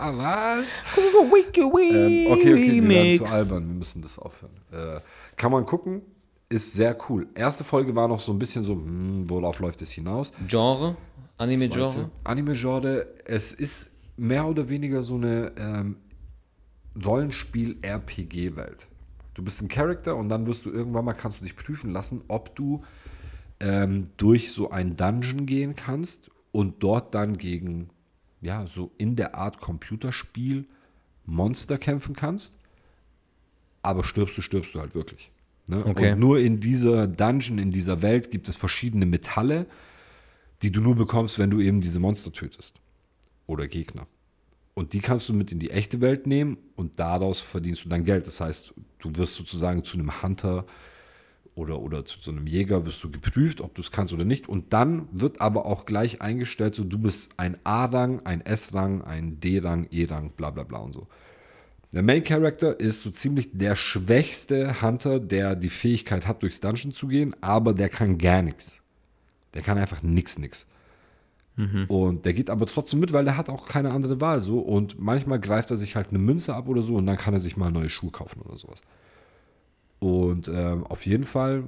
Ah, 0.00 0.12
was? 0.58 0.68
Wiki, 0.96 1.60
Ähm, 1.60 2.32
okay, 2.32 2.54
okay, 2.54 2.72
wir 2.82 2.88
werden 2.88 3.26
zu 3.26 3.34
albern. 3.34 3.68
Wir 3.68 3.74
müssen 3.74 4.02
das 4.02 4.18
aufhören. 4.18 4.52
Äh, 4.72 5.00
kann 5.36 5.52
man 5.52 5.66
gucken. 5.66 6.02
Ist 6.48 6.72
sehr 6.74 6.96
cool. 7.08 7.26
Erste 7.34 7.64
Folge 7.64 7.94
war 7.94 8.08
noch 8.08 8.20
so 8.20 8.32
ein 8.32 8.38
bisschen 8.38 8.64
so, 8.64 8.74
hm, 8.74 9.28
worauf 9.28 9.58
läuft 9.60 9.82
es 9.82 9.92
hinaus? 9.92 10.32
Genre? 10.48 10.96
Anime-Genre? 11.38 12.10
Anime-Genre, 12.22 13.06
es 13.24 13.52
ist 13.52 13.90
mehr 14.16 14.46
oder 14.46 14.68
weniger 14.68 15.02
so 15.02 15.16
eine 15.16 15.52
ähm, 15.58 15.96
Rollenspiel-RPG-Welt. 17.04 18.86
Du 19.34 19.42
bist 19.42 19.60
ein 19.62 19.68
Charakter 19.68 20.16
und 20.16 20.28
dann 20.28 20.46
wirst 20.46 20.64
du 20.64 20.70
irgendwann 20.70 21.04
mal, 21.04 21.14
kannst 21.14 21.40
du 21.40 21.44
dich 21.44 21.56
prüfen 21.56 21.92
lassen, 21.92 22.22
ob 22.28 22.54
du 22.54 22.84
ähm, 23.58 24.06
durch 24.16 24.52
so 24.52 24.70
ein 24.70 24.96
Dungeon 24.96 25.46
gehen 25.46 25.74
kannst 25.74 26.30
und 26.54 26.84
dort 26.84 27.16
dann 27.16 27.36
gegen, 27.36 27.90
ja, 28.40 28.64
so 28.68 28.92
in 28.96 29.16
der 29.16 29.34
Art 29.34 29.60
Computerspiel 29.60 30.68
Monster 31.26 31.78
kämpfen 31.78 32.14
kannst. 32.14 32.56
Aber 33.82 34.04
stirbst 34.04 34.38
du, 34.38 34.40
stirbst 34.40 34.72
du 34.72 34.78
halt 34.78 34.94
wirklich. 34.94 35.32
Ne? 35.66 35.84
Okay. 35.84 36.12
Und 36.12 36.20
nur 36.20 36.38
in 36.38 36.60
dieser 36.60 37.08
Dungeon, 37.08 37.58
in 37.58 37.72
dieser 37.72 38.02
Welt 38.02 38.30
gibt 38.30 38.48
es 38.48 38.56
verschiedene 38.56 39.04
Metalle, 39.04 39.66
die 40.62 40.70
du 40.70 40.80
nur 40.80 40.94
bekommst, 40.94 41.40
wenn 41.40 41.50
du 41.50 41.60
eben 41.60 41.80
diese 41.80 41.98
Monster 41.98 42.32
tötest. 42.32 42.76
Oder 43.48 43.66
Gegner. 43.66 44.06
Und 44.74 44.92
die 44.92 45.00
kannst 45.00 45.28
du 45.28 45.34
mit 45.34 45.50
in 45.50 45.58
die 45.58 45.72
echte 45.72 46.00
Welt 46.00 46.28
nehmen 46.28 46.56
und 46.76 47.00
daraus 47.00 47.40
verdienst 47.40 47.84
du 47.84 47.88
dann 47.88 48.04
Geld. 48.04 48.28
Das 48.28 48.40
heißt, 48.40 48.74
du 49.00 49.10
wirst 49.16 49.34
sozusagen 49.34 49.82
zu 49.82 49.98
einem 49.98 50.22
Hunter 50.22 50.66
oder, 51.54 51.80
oder 51.80 52.04
zu 52.04 52.18
so 52.20 52.30
einem 52.30 52.46
Jäger, 52.46 52.84
wirst 52.84 53.02
du 53.04 53.10
geprüft, 53.10 53.60
ob 53.60 53.74
du 53.74 53.82
es 53.82 53.92
kannst 53.92 54.12
oder 54.12 54.24
nicht. 54.24 54.48
Und 54.48 54.72
dann 54.72 55.08
wird 55.12 55.40
aber 55.40 55.66
auch 55.66 55.86
gleich 55.86 56.20
eingestellt, 56.20 56.74
so 56.74 56.84
du 56.84 56.98
bist 56.98 57.32
ein 57.36 57.56
A-Rang, 57.64 58.20
ein 58.24 58.40
S-Rang, 58.40 59.02
ein 59.02 59.40
D-Rang, 59.40 59.86
E-Rang, 59.90 60.30
bla 60.30 60.50
bla 60.50 60.64
bla 60.64 60.78
und 60.78 60.92
so. 60.92 61.06
Der 61.92 62.02
Main 62.02 62.24
Character 62.24 62.80
ist 62.80 63.02
so 63.02 63.10
ziemlich 63.10 63.50
der 63.52 63.76
schwächste 63.76 64.82
Hunter, 64.82 65.20
der 65.20 65.54
die 65.54 65.68
Fähigkeit 65.70 66.26
hat, 66.26 66.42
durchs 66.42 66.58
Dungeon 66.58 66.92
zu 66.92 67.06
gehen, 67.06 67.36
aber 67.40 67.72
der 67.72 67.88
kann 67.88 68.18
gar 68.18 68.42
nichts. 68.42 68.80
Der 69.54 69.62
kann 69.62 69.78
einfach 69.78 70.02
nix, 70.02 70.36
nix. 70.38 70.66
Und 71.86 72.26
der 72.26 72.34
geht 72.34 72.50
aber 72.50 72.66
trotzdem 72.66 72.98
mit, 72.98 73.12
weil 73.12 73.24
der 73.24 73.36
hat 73.36 73.48
auch 73.48 73.68
keine 73.68 73.92
andere 73.92 74.20
Wahl 74.20 74.40
so. 74.40 74.58
Und 74.58 74.98
manchmal 74.98 75.38
greift 75.38 75.70
er 75.70 75.76
sich 75.76 75.94
halt 75.94 76.08
eine 76.08 76.18
Münze 76.18 76.52
ab 76.52 76.66
oder 76.66 76.82
so 76.82 76.96
und 76.96 77.06
dann 77.06 77.16
kann 77.16 77.32
er 77.32 77.38
sich 77.38 77.56
mal 77.56 77.70
neue 77.70 77.88
Schuhe 77.88 78.10
kaufen 78.10 78.42
oder 78.42 78.56
sowas. 78.56 78.82
Und 80.04 80.48
ähm, 80.48 80.86
auf 80.86 81.06
jeden 81.06 81.24
Fall, 81.24 81.64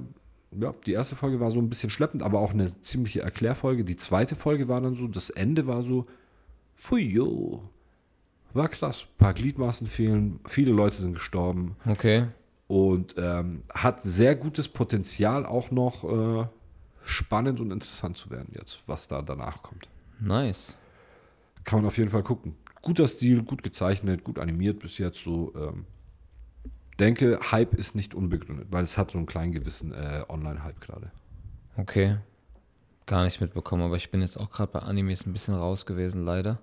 ja, 0.51 0.71
die 0.85 0.91
erste 0.93 1.15
Folge 1.15 1.39
war 1.39 1.49
so 1.49 1.59
ein 1.59 1.69
bisschen 1.69 1.89
schleppend, 1.89 2.21
aber 2.21 2.37
auch 2.39 2.51
eine 2.53 2.67
ziemliche 2.81 3.21
Erklärfolge. 3.23 3.83
Die 3.83 3.95
zweite 3.95 4.35
Folge 4.35 4.67
war 4.69 4.79
dann 4.79 4.93
so, 4.93 5.07
das 5.07 5.31
Ende 5.31 5.65
war 5.65 5.81
so, 5.81 6.05
Fuyo. 6.75 7.63
War 8.53 8.67
krass. 8.69 9.07
Ein 9.09 9.17
paar 9.17 9.33
Gliedmaßen 9.33 9.87
fehlen, 9.87 10.39
viele 10.45 10.71
Leute 10.71 10.97
sind 10.97 11.13
gestorben 11.13 11.77
Okay. 11.87 12.27
und 12.67 13.15
ähm, 13.17 13.63
hat 13.73 14.03
sehr 14.03 14.35
gutes 14.35 14.67
Potenzial, 14.67 15.43
auch 15.43 15.71
noch 15.71 16.03
äh, 16.03 16.45
spannend 17.03 17.59
und 17.59 17.71
interessant 17.71 18.17
zu 18.17 18.29
werden 18.29 18.49
jetzt, 18.55 18.83
was 18.85 19.07
da 19.07 19.23
danach 19.23 19.63
kommt. 19.63 19.89
Nice. 20.19 20.77
Kann 21.63 21.79
man 21.79 21.87
auf 21.87 21.97
jeden 21.97 22.11
Fall 22.11 22.21
gucken. 22.23 22.53
Guter 22.83 23.07
Stil, 23.07 23.41
gut 23.41 23.63
gezeichnet, 23.63 24.23
gut 24.23 24.37
animiert 24.37 24.77
bis 24.77 24.99
jetzt 24.99 25.23
so. 25.23 25.51
Ähm, 25.55 25.85
denke, 26.99 27.39
Hype 27.51 27.75
ist 27.75 27.95
nicht 27.95 28.13
unbegründet, 28.13 28.67
weil 28.71 28.83
es 28.83 28.97
hat 28.97 29.11
so 29.11 29.17
einen 29.17 29.27
kleinen 29.27 29.51
gewissen 29.51 29.93
äh, 29.93 30.23
Online-Hype 30.27 30.81
gerade. 30.81 31.11
Okay. 31.77 32.17
Gar 33.05 33.23
nicht 33.23 33.39
mitbekommen, 33.39 33.83
aber 33.83 33.95
ich 33.95 34.11
bin 34.11 34.21
jetzt 34.21 34.37
auch 34.37 34.49
gerade 34.49 34.71
bei 34.71 34.79
Animes 34.79 35.25
ein 35.25 35.33
bisschen 35.33 35.53
raus 35.53 35.85
gewesen, 35.85 36.25
leider. 36.25 36.59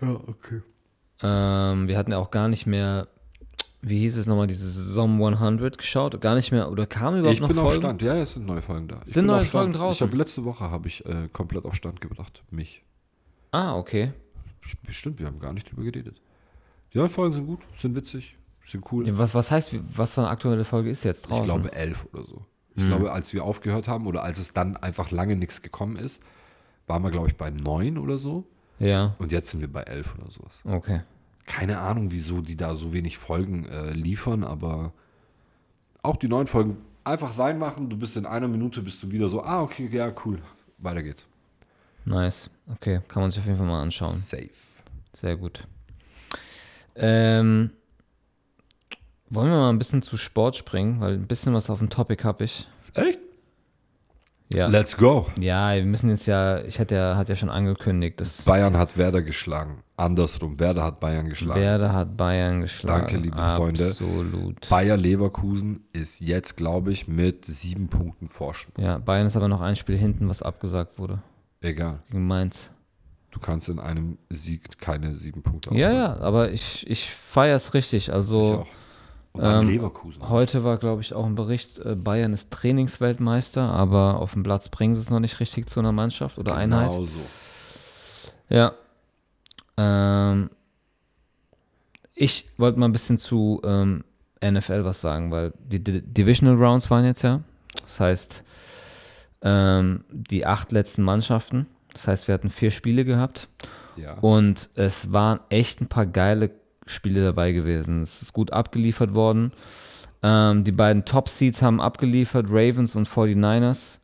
Ja, 0.00 0.20
okay. 0.26 0.62
Ähm, 1.22 1.88
wir 1.88 1.96
hatten 1.96 2.12
ja 2.12 2.18
auch 2.18 2.30
gar 2.30 2.48
nicht 2.48 2.66
mehr, 2.66 3.08
wie 3.80 3.98
hieß 3.98 4.18
es 4.18 4.26
nochmal, 4.26 4.46
diese 4.46 4.68
Saison 4.68 5.22
100 5.24 5.78
geschaut. 5.78 6.20
Gar 6.20 6.34
nicht 6.34 6.52
mehr, 6.52 6.70
oder 6.70 6.86
kamen 6.86 7.20
überhaupt 7.20 7.34
Ich 7.34 7.40
noch 7.40 7.48
bin 7.48 7.58
auf 7.58 7.66
Folgen? 7.66 7.80
Stand, 7.80 8.02
ja, 8.02 8.16
es 8.16 8.34
sind 8.34 8.46
neue 8.46 8.62
Folgen 8.62 8.88
da. 8.88 9.00
Ich 9.06 9.14
Sind 9.14 9.26
neue. 9.26 9.44
Folgen 9.44 9.72
draußen? 9.72 9.92
Ich 9.92 10.02
habe 10.02 10.16
letzte 10.16 10.44
Woche 10.44 10.70
habe 10.70 10.88
ich 10.88 11.04
äh, 11.06 11.28
komplett 11.32 11.64
auf 11.64 11.74
Stand 11.74 12.00
gebracht, 12.00 12.42
mich. 12.50 12.82
Ah, 13.50 13.76
okay. 13.76 14.12
Bestimmt, 14.84 15.18
wir 15.18 15.26
haben 15.26 15.38
gar 15.40 15.52
nicht 15.52 15.70
drüber 15.70 15.82
geredet. 15.84 16.20
Die 16.92 16.98
neuen 16.98 17.10
Folgen 17.10 17.34
sind 17.34 17.46
gut, 17.46 17.60
sind 17.78 17.94
witzig, 17.96 18.36
sind 18.70 18.84
cool. 18.92 19.06
Ja, 19.06 19.16
was, 19.18 19.34
was 19.34 19.50
heißt, 19.50 19.74
was 19.96 20.14
für 20.14 20.20
eine 20.22 20.30
aktuelle 20.30 20.64
Folge 20.64 20.90
ist 20.90 21.04
jetzt 21.04 21.28
draußen? 21.28 21.42
Ich 21.44 21.50
glaube 21.50 21.72
elf 21.72 22.06
oder 22.12 22.24
so. 22.24 22.44
Ich 22.74 22.82
Hm. 22.82 22.90
glaube, 22.90 23.12
als 23.12 23.32
wir 23.32 23.44
aufgehört 23.44 23.88
haben 23.88 24.06
oder 24.06 24.22
als 24.22 24.38
es 24.38 24.52
dann 24.54 24.76
einfach 24.76 25.10
lange 25.10 25.36
nichts 25.36 25.62
gekommen 25.62 25.96
ist, 25.96 26.22
waren 26.86 27.02
wir, 27.02 27.10
glaube 27.10 27.28
ich, 27.28 27.36
bei 27.36 27.50
neun 27.50 27.98
oder 27.98 28.18
so. 28.18 28.44
Ja, 28.78 29.14
Und 29.18 29.32
jetzt 29.32 29.50
sind 29.50 29.60
wir 29.60 29.72
bei 29.72 29.82
elf 29.82 30.14
oder 30.16 30.30
sowas. 30.30 30.60
okay. 30.64 31.00
Keine 31.46 31.78
Ahnung, 31.78 32.12
wieso 32.12 32.42
die 32.42 32.56
da 32.56 32.74
so 32.74 32.92
wenig 32.92 33.16
Folgen 33.16 33.64
äh, 33.64 33.92
liefern, 33.92 34.44
aber 34.44 34.92
auch 36.02 36.16
die 36.16 36.28
neuen 36.28 36.46
Folgen 36.46 36.76
einfach 37.04 37.38
reinmachen. 37.38 37.88
Du 37.88 37.96
bist 37.96 38.18
in 38.18 38.26
einer 38.26 38.48
Minute, 38.48 38.82
bist 38.82 39.02
du 39.02 39.10
wieder 39.10 39.28
so, 39.30 39.42
ah, 39.42 39.62
okay, 39.62 39.88
ja, 39.90 40.12
cool. 40.26 40.40
Weiter 40.76 41.02
geht's. 41.02 41.26
Nice. 42.04 42.50
Okay, 42.70 43.00
kann 43.08 43.22
man 43.22 43.30
sich 43.30 43.40
auf 43.40 43.46
jeden 43.46 43.56
Fall 43.58 43.66
mal 43.66 43.80
anschauen. 43.80 44.10
Safe. 44.10 44.50
Sehr 45.14 45.36
gut. 45.36 45.66
Ähm, 46.94 47.70
wollen 49.30 49.50
wir 49.50 49.56
mal 49.56 49.70
ein 49.70 49.78
bisschen 49.78 50.02
zu 50.02 50.16
Sport 50.16 50.56
springen, 50.56 51.00
weil 51.00 51.14
ein 51.14 51.26
bisschen 51.26 51.54
was 51.54 51.70
auf 51.70 51.78
dem 51.78 51.90
Topic 51.90 52.24
habe 52.24 52.44
ich. 52.44 52.66
Echt? 52.94 53.18
Ja. 54.50 54.66
Let's 54.66 54.96
go. 54.96 55.26
ja, 55.38 55.74
wir 55.74 55.84
müssen 55.84 56.08
jetzt 56.08 56.26
ja, 56.26 56.62
ich 56.62 56.80
hatte 56.80 56.94
ja, 56.94 57.16
hat 57.16 57.28
ja 57.28 57.36
schon 57.36 57.50
angekündigt, 57.50 58.18
dass 58.18 58.46
Bayern 58.46 58.78
hat 58.78 58.96
Werder 58.96 59.20
geschlagen. 59.20 59.82
Andersrum, 59.98 60.58
Werder 60.58 60.84
hat 60.84 61.00
Bayern 61.00 61.28
geschlagen. 61.28 61.60
Werder 61.60 61.92
hat 61.92 62.16
Bayern 62.16 62.62
geschlagen. 62.62 63.02
Danke, 63.02 63.16
liebe 63.18 63.36
Freunde. 63.36 63.88
Absolut. 63.88 64.66
Bayer 64.70 64.96
Leverkusen 64.96 65.84
ist 65.92 66.20
jetzt, 66.20 66.56
glaube 66.56 66.92
ich, 66.92 67.08
mit 67.08 67.44
sieben 67.44 67.88
Punkten 67.88 68.28
Vorsprung. 68.28 68.82
Ja, 68.82 68.96
Bayern 68.96 69.26
ist 69.26 69.36
aber 69.36 69.48
noch 69.48 69.60
ein 69.60 69.76
Spiel 69.76 69.98
hinten, 69.98 70.28
was 70.30 70.40
abgesagt 70.40 70.98
wurde. 70.98 71.18
Egal. 71.60 71.98
Gegen 72.10 72.26
Mainz. 72.26 72.70
Du 73.30 73.40
kannst 73.40 73.68
in 73.68 73.78
einem 73.78 74.16
Sieg 74.30 74.78
keine 74.80 75.14
sieben 75.14 75.42
Punkte 75.42 75.74
Ja, 75.74 75.88
aufholen. 75.88 76.02
ja, 76.02 76.20
aber 76.20 76.52
ich, 76.52 76.88
ich 76.88 77.10
feiere 77.10 77.56
es 77.56 77.74
richtig. 77.74 78.08
Ich 78.08 78.12
Also 78.14 78.60
auch. 78.62 78.66
Und 79.32 79.42
dann 79.42 79.62
ähm, 79.62 79.68
Leverkusen. 79.68 80.28
heute 80.28 80.64
war, 80.64 80.78
glaube 80.78 81.02
ich, 81.02 81.14
auch 81.14 81.24
ein 81.26 81.34
Bericht, 81.34 81.78
äh, 81.80 81.94
Bayern 81.94 82.32
ist 82.32 82.50
Trainingsweltmeister, 82.50 83.62
aber 83.62 84.20
auf 84.20 84.32
dem 84.32 84.42
Platz 84.42 84.68
bringen 84.68 84.94
sie 84.94 85.00
es 85.02 85.10
noch 85.10 85.20
nicht 85.20 85.38
richtig 85.40 85.68
zu 85.68 85.78
einer 85.80 85.92
Mannschaft 85.92 86.38
oder 86.38 86.56
Einheit. 86.56 86.90
Genau 86.90 87.04
so. 87.04 87.20
Ja. 88.48 88.72
Ähm, 89.76 90.50
ich 92.14 92.48
wollte 92.56 92.78
mal 92.80 92.86
ein 92.86 92.92
bisschen 92.92 93.18
zu 93.18 93.60
ähm, 93.64 94.02
NFL 94.44 94.84
was 94.84 95.00
sagen, 95.00 95.30
weil 95.30 95.52
die 95.58 95.82
Di- 95.82 96.02
Divisional 96.02 96.56
Rounds 96.56 96.90
waren 96.90 97.04
jetzt 97.04 97.22
ja. 97.22 97.40
Das 97.82 98.00
heißt, 98.00 98.42
ähm, 99.42 100.04
die 100.10 100.46
acht 100.46 100.72
letzten 100.72 101.02
Mannschaften. 101.02 101.66
Das 101.92 102.08
heißt, 102.08 102.28
wir 102.28 102.34
hatten 102.34 102.50
vier 102.50 102.70
Spiele 102.70 103.04
gehabt 103.04 103.48
Ja. 103.96 104.14
und 104.14 104.68
es 104.74 105.12
waren 105.12 105.40
echt 105.48 105.80
ein 105.80 105.86
paar 105.88 106.06
geile 106.06 106.50
Spiele 106.88 107.22
dabei 107.22 107.52
gewesen. 107.52 108.02
Es 108.02 108.22
ist 108.22 108.32
gut 108.32 108.52
abgeliefert 108.52 109.14
worden. 109.14 109.52
Ähm, 110.22 110.64
die 110.64 110.72
beiden 110.72 111.04
Top-Seeds 111.04 111.62
haben 111.62 111.80
abgeliefert, 111.80 112.46
Ravens 112.48 112.96
und 112.96 113.08
49ers 113.08 114.00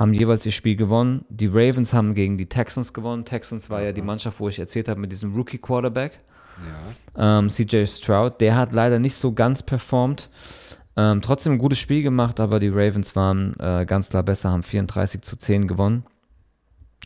haben 0.00 0.14
jeweils 0.14 0.46
ihr 0.46 0.52
Spiel 0.52 0.76
gewonnen. 0.76 1.26
Die 1.28 1.46
Ravens 1.46 1.92
haben 1.92 2.14
gegen 2.14 2.38
die 2.38 2.46
Texans 2.46 2.94
gewonnen. 2.94 3.26
Texans 3.26 3.68
war 3.68 3.82
ja 3.82 3.92
die 3.92 4.00
Mannschaft, 4.00 4.40
wo 4.40 4.48
ich 4.48 4.58
erzählt 4.58 4.88
habe, 4.88 4.98
mit 4.98 5.12
diesem 5.12 5.34
Rookie-Quarterback. 5.34 6.20
ja. 7.16 7.38
Ähm, 7.38 7.50
CJ 7.50 7.84
Stroud, 7.84 8.40
der 8.40 8.56
hat 8.56 8.72
leider 8.72 8.98
nicht 8.98 9.14
so 9.14 9.32
ganz 9.32 9.62
performt. 9.62 10.30
Ähm, 10.96 11.20
trotzdem 11.20 11.52
ein 11.52 11.58
gutes 11.58 11.78
Spiel 11.78 12.02
gemacht, 12.02 12.40
aber 12.40 12.60
die 12.60 12.68
Ravens 12.68 13.14
waren 13.14 13.54
äh, 13.60 13.84
ganz 13.84 14.08
klar 14.08 14.22
besser, 14.22 14.50
haben 14.50 14.62
34 14.62 15.20
zu 15.20 15.36
10 15.36 15.68
gewonnen 15.68 16.04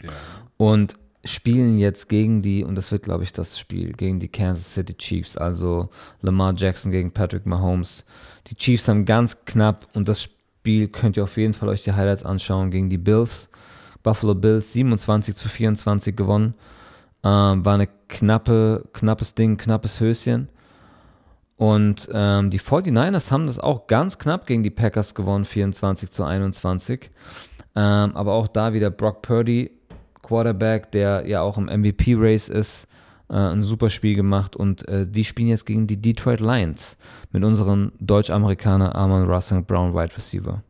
ja. 0.02 0.10
und 0.56 0.94
spielen 1.24 1.78
jetzt 1.78 2.08
gegen 2.08 2.42
die, 2.42 2.64
und 2.64 2.76
das 2.76 2.92
wird, 2.92 3.04
glaube 3.04 3.24
ich, 3.24 3.32
das 3.32 3.58
Spiel, 3.58 3.92
gegen 3.92 4.20
die 4.20 4.28
Kansas 4.28 4.74
City 4.74 4.94
Chiefs, 4.94 5.36
also 5.36 5.88
Lamar 6.22 6.54
Jackson 6.56 6.92
gegen 6.92 7.10
Patrick 7.10 7.46
Mahomes. 7.46 8.04
Die 8.48 8.54
Chiefs 8.54 8.88
haben 8.88 9.04
ganz 9.04 9.44
knapp, 9.44 9.86
und 9.94 10.08
das 10.08 10.22
Spiel 10.22 10.88
könnt 10.88 11.16
ihr 11.16 11.24
auf 11.24 11.36
jeden 11.36 11.54
Fall 11.54 11.68
euch 11.68 11.84
die 11.84 11.92
Highlights 11.92 12.24
anschauen, 12.24 12.70
gegen 12.70 12.90
die 12.90 12.98
Bills. 12.98 13.50
Buffalo 14.02 14.34
Bills 14.34 14.72
27 14.74 15.34
zu 15.34 15.48
24 15.48 16.14
gewonnen. 16.14 16.54
Ähm, 17.24 17.64
war 17.64 17.74
eine 17.74 17.88
knappe, 18.08 18.84
knappes 18.92 19.34
Ding, 19.34 19.56
knappes 19.56 19.98
Höschen. 19.98 20.48
Und 21.56 22.08
ähm, 22.12 22.50
die 22.50 22.60
49ers 22.60 23.30
haben 23.30 23.46
das 23.46 23.58
auch 23.58 23.86
ganz 23.86 24.18
knapp 24.18 24.46
gegen 24.46 24.62
die 24.62 24.70
Packers 24.70 25.14
gewonnen, 25.14 25.44
24 25.44 26.10
zu 26.10 26.24
21. 26.24 27.10
Ähm, 27.76 28.14
aber 28.14 28.32
auch 28.32 28.48
da 28.48 28.72
wieder 28.72 28.90
Brock 28.90 29.22
Purdy, 29.22 29.70
Quarterback, 30.24 30.90
der 30.92 31.26
ja 31.26 31.42
auch 31.42 31.56
im 31.58 31.66
MVP-Race 31.66 32.48
ist, 32.48 32.88
äh, 33.28 33.34
ein 33.34 33.62
super 33.62 33.88
Spiel 33.90 34.16
gemacht. 34.16 34.56
Und 34.56 34.86
äh, 34.88 35.06
die 35.08 35.24
spielen 35.24 35.48
jetzt 35.48 35.66
gegen 35.66 35.86
die 35.86 36.00
Detroit 36.00 36.40
Lions 36.40 36.96
mit 37.30 37.44
unserem 37.44 37.92
Deutsch-Amerikaner 38.00 38.94
Armand 38.94 39.28
Russell 39.28 39.62
Brown 39.62 39.94
Wide 39.94 40.16
Receiver. 40.16 40.62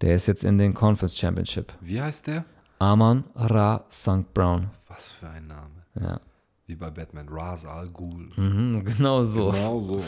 Der 0.00 0.14
ist 0.14 0.26
jetzt 0.26 0.44
in 0.44 0.58
den 0.58 0.74
Conference 0.74 1.16
Championship. 1.16 1.72
Wie 1.80 2.00
heißt 2.00 2.26
der? 2.26 2.44
Arman 2.78 3.24
Ra 3.36 3.84
St. 3.90 4.32
Brown. 4.34 4.68
Was 4.88 5.12
für 5.12 5.28
ein 5.28 5.46
Name. 5.46 5.70
Ja, 6.00 6.20
Wie 6.66 6.74
bei 6.74 6.90
Batman. 6.90 7.28
Ra's 7.28 7.64
al 7.64 7.88
Ghul. 7.88 8.30
mhm, 8.36 8.84
genau 8.84 9.22
so. 9.22 9.50
Genau 9.52 9.80
so. 9.80 10.02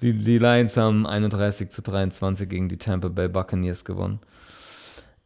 Die, 0.00 0.12
die 0.16 0.38
Lions 0.38 0.76
haben 0.76 1.06
31 1.06 1.70
zu 1.70 1.82
23 1.82 2.48
gegen 2.48 2.68
die 2.68 2.78
Tampa 2.78 3.08
Bay 3.08 3.28
Buccaneers 3.28 3.84
gewonnen. 3.84 4.20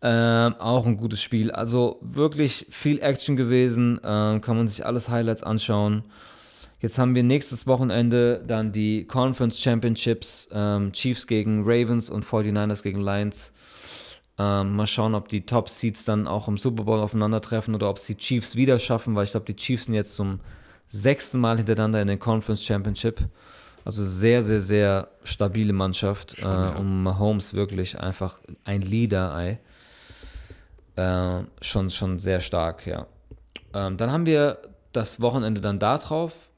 Ähm, 0.02 0.54
auch 0.58 0.86
ein 0.86 0.96
gutes 0.96 1.22
Spiel. 1.22 1.50
Also 1.50 1.98
wirklich 2.02 2.66
viel 2.70 3.00
Action 3.00 3.36
gewesen. 3.36 4.00
Ähm, 4.04 4.40
kann 4.40 4.56
man 4.56 4.68
sich 4.68 4.84
alles 4.84 5.08
Highlights 5.08 5.42
anschauen. 5.42 6.04
Jetzt 6.80 6.98
haben 6.98 7.14
wir 7.14 7.22
nächstes 7.22 7.66
Wochenende 7.66 8.42
dann 8.46 8.72
die 8.72 9.06
Conference 9.06 9.58
Championships. 9.58 10.48
Ähm, 10.52 10.92
Chiefs 10.92 11.26
gegen 11.26 11.62
Ravens 11.64 12.10
und 12.10 12.24
49ers 12.24 12.82
gegen 12.82 13.00
Lions. 13.00 13.52
Ähm, 14.38 14.76
mal 14.76 14.86
schauen, 14.86 15.14
ob 15.14 15.28
die 15.28 15.46
Top 15.46 15.70
Seeds 15.70 16.04
dann 16.04 16.26
auch 16.26 16.46
im 16.46 16.58
Super 16.58 16.84
Bowl 16.84 17.00
aufeinandertreffen 17.00 17.74
oder 17.74 17.88
ob 17.88 17.96
es 17.96 18.04
die 18.04 18.18
Chiefs 18.18 18.54
wieder 18.54 18.78
schaffen, 18.78 19.14
weil 19.14 19.24
ich 19.24 19.30
glaube, 19.30 19.46
die 19.46 19.56
Chiefs 19.56 19.86
sind 19.86 19.94
jetzt 19.94 20.14
zum 20.14 20.40
sechsten 20.88 21.40
Mal 21.40 21.56
hintereinander 21.56 22.02
in 22.02 22.08
den 22.08 22.18
Conference 22.18 22.62
Championship. 22.62 23.20
Also 23.86 24.04
sehr, 24.04 24.42
sehr, 24.42 24.60
sehr 24.60 25.08
stabile 25.22 25.72
Mannschaft. 25.72 26.36
Schon, 26.38 26.50
äh, 26.50 26.54
ja. 26.54 26.68
Und 26.76 27.02
Mahomes 27.02 27.54
wirklich 27.54 27.98
einfach 27.98 28.40
ein 28.64 28.82
Leader-Ei. 28.82 29.58
Äh, 30.96 31.42
schon, 31.60 31.90
schon 31.90 32.18
sehr 32.18 32.40
stark, 32.40 32.86
ja. 32.86 33.06
Ähm, 33.74 33.96
dann 33.96 34.10
haben 34.10 34.26
wir 34.26 34.58
das 34.92 35.20
Wochenende 35.20 35.60
dann 35.60 35.78
da 35.78 35.98
drauf. 35.98 36.50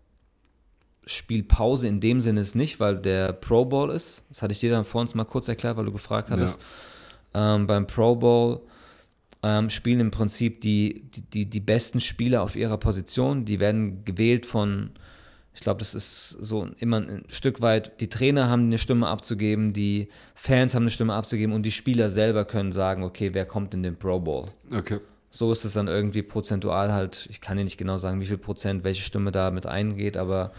Spielpause 1.06 1.88
in 1.88 2.00
dem 2.00 2.20
Sinne 2.20 2.42
ist 2.42 2.54
nicht, 2.54 2.80
weil 2.80 2.98
der 2.98 3.32
Pro 3.32 3.64
Bowl 3.64 3.90
ist. 3.90 4.22
Das 4.28 4.42
hatte 4.42 4.52
ich 4.52 4.60
dir 4.60 4.70
dann 4.70 4.84
vor 4.84 5.00
uns 5.00 5.14
mal 5.14 5.24
kurz 5.24 5.48
erklärt, 5.48 5.76
weil 5.76 5.86
du 5.86 5.92
gefragt 5.92 6.30
hattest. 6.30 6.60
Ähm, 7.34 7.66
beim 7.66 7.86
Pro 7.86 8.14
Bowl 8.14 8.60
ähm, 9.42 9.70
spielen 9.70 10.00
im 10.00 10.10
Prinzip 10.10 10.60
die, 10.60 11.02
die, 11.14 11.22
die, 11.22 11.46
die 11.46 11.60
besten 11.60 12.00
Spieler 12.00 12.42
auf 12.42 12.56
ihrer 12.56 12.78
Position. 12.78 13.44
Die 13.44 13.58
werden 13.58 14.04
gewählt 14.04 14.46
von, 14.46 14.90
ich 15.58 15.64
glaube, 15.64 15.80
das 15.80 15.92
ist 15.92 16.30
so 16.30 16.68
immer 16.78 16.98
ein 16.98 17.24
Stück 17.26 17.60
weit, 17.60 18.00
die 18.00 18.08
Trainer 18.08 18.48
haben 18.48 18.66
eine 18.66 18.78
Stimme 18.78 19.08
abzugeben, 19.08 19.72
die 19.72 20.08
Fans 20.36 20.72
haben 20.76 20.84
eine 20.84 20.90
Stimme 20.90 21.14
abzugeben 21.14 21.52
und 21.52 21.64
die 21.64 21.72
Spieler 21.72 22.10
selber 22.10 22.44
können 22.44 22.70
sagen, 22.70 23.02
okay, 23.02 23.34
wer 23.34 23.44
kommt 23.44 23.74
in 23.74 23.82
den 23.82 23.96
Pro 23.96 24.20
Bowl. 24.20 24.44
Okay. 24.72 25.00
So 25.32 25.50
ist 25.50 25.64
es 25.64 25.72
dann 25.72 25.88
irgendwie 25.88 26.22
prozentual 26.22 26.92
halt, 26.92 27.26
ich 27.28 27.40
kann 27.40 27.56
dir 27.56 27.64
nicht 27.64 27.76
genau 27.76 27.98
sagen, 27.98 28.20
wie 28.20 28.26
viel 28.26 28.38
Prozent 28.38 28.84
welche 28.84 29.02
Stimme 29.02 29.32
da 29.32 29.50
mit 29.50 29.66
eingeht, 29.66 30.16
aber 30.16 30.52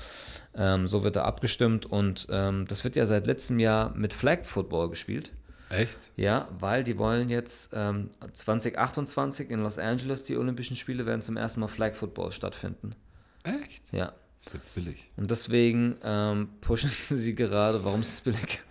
ähm, 0.53 0.85
so 0.85 1.01
wird 1.01 1.15
da 1.15 1.23
abgestimmt 1.23 1.85
und 1.85 2.27
ähm, 2.29 2.65
das 2.67 2.83
wird 2.83 2.97
ja 2.97 3.05
seit 3.05 3.25
letztem 3.25 3.57
Jahr 3.57 3.95
mit 3.95 4.11
Flag 4.11 4.43
Football 4.43 4.89
gespielt. 4.89 5.31
Echt? 5.69 6.11
Ja, 6.17 6.49
weil 6.59 6.83
die 6.83 6.97
wollen 6.97 7.29
jetzt 7.29 7.71
ähm, 7.73 8.09
2028 8.33 9.49
in 9.49 9.61
Los 9.61 9.79
Angeles, 9.79 10.25
die 10.25 10.35
Olympischen 10.35 10.75
Spiele 10.75 11.05
werden 11.05 11.21
zum 11.21 11.37
ersten 11.37 11.61
Mal 11.61 11.69
Flag 11.69 11.95
Football 11.95 12.33
stattfinden. 12.33 12.95
Echt? 13.43 13.93
Ja, 13.93 14.11
Ist 14.45 14.53
ja 14.53 14.59
billig. 14.75 15.09
Und 15.17 15.29
deswegen 15.31 15.95
ähm, 16.03 16.49
pushen 16.61 16.89
sie 17.09 17.35
gerade. 17.35 17.83
Warum 17.83 18.01
ist 18.01 18.13
es 18.13 18.21
billig? 18.21 18.61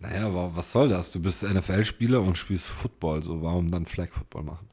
Naja, 0.00 0.26
aber 0.26 0.54
was 0.54 0.70
soll 0.72 0.88
das? 0.88 1.10
Du 1.12 1.20
bist 1.20 1.42
NFL-Spieler 1.42 2.20
und 2.22 2.38
spielst 2.38 2.68
Football, 2.68 3.22
so 3.22 3.42
warum 3.42 3.68
dann 3.68 3.84
Flag 3.84 4.10
Football 4.10 4.44
machen? 4.44 4.68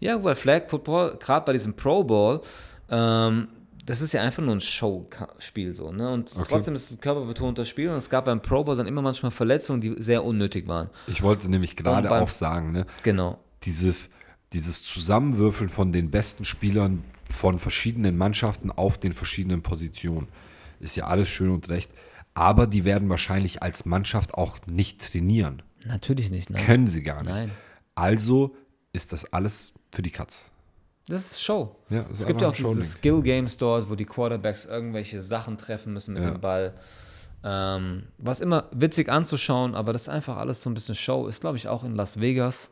Ja, 0.00 0.22
weil 0.22 0.34
Flag 0.34 0.68
Football, 0.70 1.18
gerade 1.18 1.44
bei 1.44 1.52
diesem 1.52 1.74
Pro 1.74 2.04
Bowl, 2.04 2.40
ähm, 2.88 3.48
das 3.84 4.00
ist 4.00 4.12
ja 4.12 4.22
einfach 4.22 4.42
nur 4.42 4.54
ein 4.56 4.60
Showspiel 4.60 5.74
so, 5.74 5.92
ne? 5.92 6.10
Und 6.10 6.32
Okay. 6.34 6.46
trotzdem 6.48 6.74
ist 6.74 6.86
es 6.90 6.96
ein 6.96 7.00
körperbetontes 7.00 7.68
Spiel 7.68 7.90
und 7.90 7.96
es 7.96 8.08
gab 8.10 8.24
beim 8.24 8.40
Pro 8.42 8.64
Bowl 8.64 8.76
dann 8.76 8.86
immer 8.86 9.02
manchmal 9.02 9.30
Verletzungen, 9.30 9.80
die 9.80 9.94
sehr 9.98 10.24
unnötig 10.24 10.66
waren. 10.66 10.88
Ich 11.06 11.22
wollte 11.22 11.48
nämlich 11.48 11.76
gerade 11.76 12.10
auch 12.10 12.30
sagen, 12.30 12.72
ne, 12.72 12.86
Genau. 13.02 13.38
dieses, 13.62 14.10
dieses 14.52 14.82
Zusammenwürfeln 14.84 15.68
von 15.68 15.92
den 15.92 16.10
besten 16.10 16.44
Spielern 16.44 17.04
von 17.28 17.58
verschiedenen 17.58 18.16
Mannschaften 18.16 18.70
auf 18.70 18.98
den 18.98 19.12
verschiedenen 19.12 19.62
Positionen 19.62 20.28
ist 20.80 20.96
ja 20.96 21.06
alles 21.06 21.28
schön 21.28 21.50
und 21.50 21.68
recht. 21.68 21.90
Aber 22.34 22.66
die 22.66 22.84
werden 22.84 23.08
wahrscheinlich 23.08 23.62
als 23.62 23.86
Mannschaft 23.86 24.34
auch 24.34 24.58
nicht 24.66 25.10
trainieren. 25.12 25.62
Natürlich 25.86 26.30
nicht, 26.30 26.50
nein. 26.50 26.64
Können 26.64 26.86
sie 26.88 27.02
gar 27.02 27.22
nicht. 27.22 27.30
Nein. 27.30 27.50
Also 27.94 28.54
ist 28.92 29.12
das 29.12 29.32
alles 29.32 29.72
für 29.92 30.02
die 30.02 30.10
Katz. 30.10 30.50
Das 31.08 31.20
ist 31.32 31.42
Show. 31.42 31.76
Ja, 31.88 32.02
das 32.02 32.12
ist 32.12 32.20
es 32.20 32.26
gibt 32.26 32.40
ja 32.42 32.48
auch 32.48 32.54
diese. 32.54 32.82
Skill-Games 32.82 33.56
dort, 33.58 33.88
wo 33.88 33.94
die 33.94 34.04
Quarterbacks 34.04 34.64
irgendwelche 34.64 35.22
Sachen 35.22 35.56
treffen 35.56 35.92
müssen 35.92 36.14
mit 36.14 36.24
Ja. 36.24 36.30
dem 36.30 36.40
Ball. 36.40 36.74
Ähm, 37.44 38.08
was 38.18 38.40
immer 38.40 38.68
witzig 38.72 39.08
anzuschauen, 39.08 39.74
aber 39.76 39.92
das 39.92 40.02
ist 40.02 40.08
einfach 40.08 40.36
alles 40.36 40.60
so 40.62 40.68
ein 40.68 40.74
bisschen 40.74 40.96
Show. 40.96 41.28
Ist, 41.28 41.40
glaube 41.40 41.56
ich, 41.56 41.68
auch 41.68 41.84
in 41.84 41.94
Las 41.94 42.20
Vegas. 42.20 42.70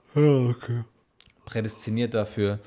Prädestiniert 1.44 2.14
dafür. 2.14 2.58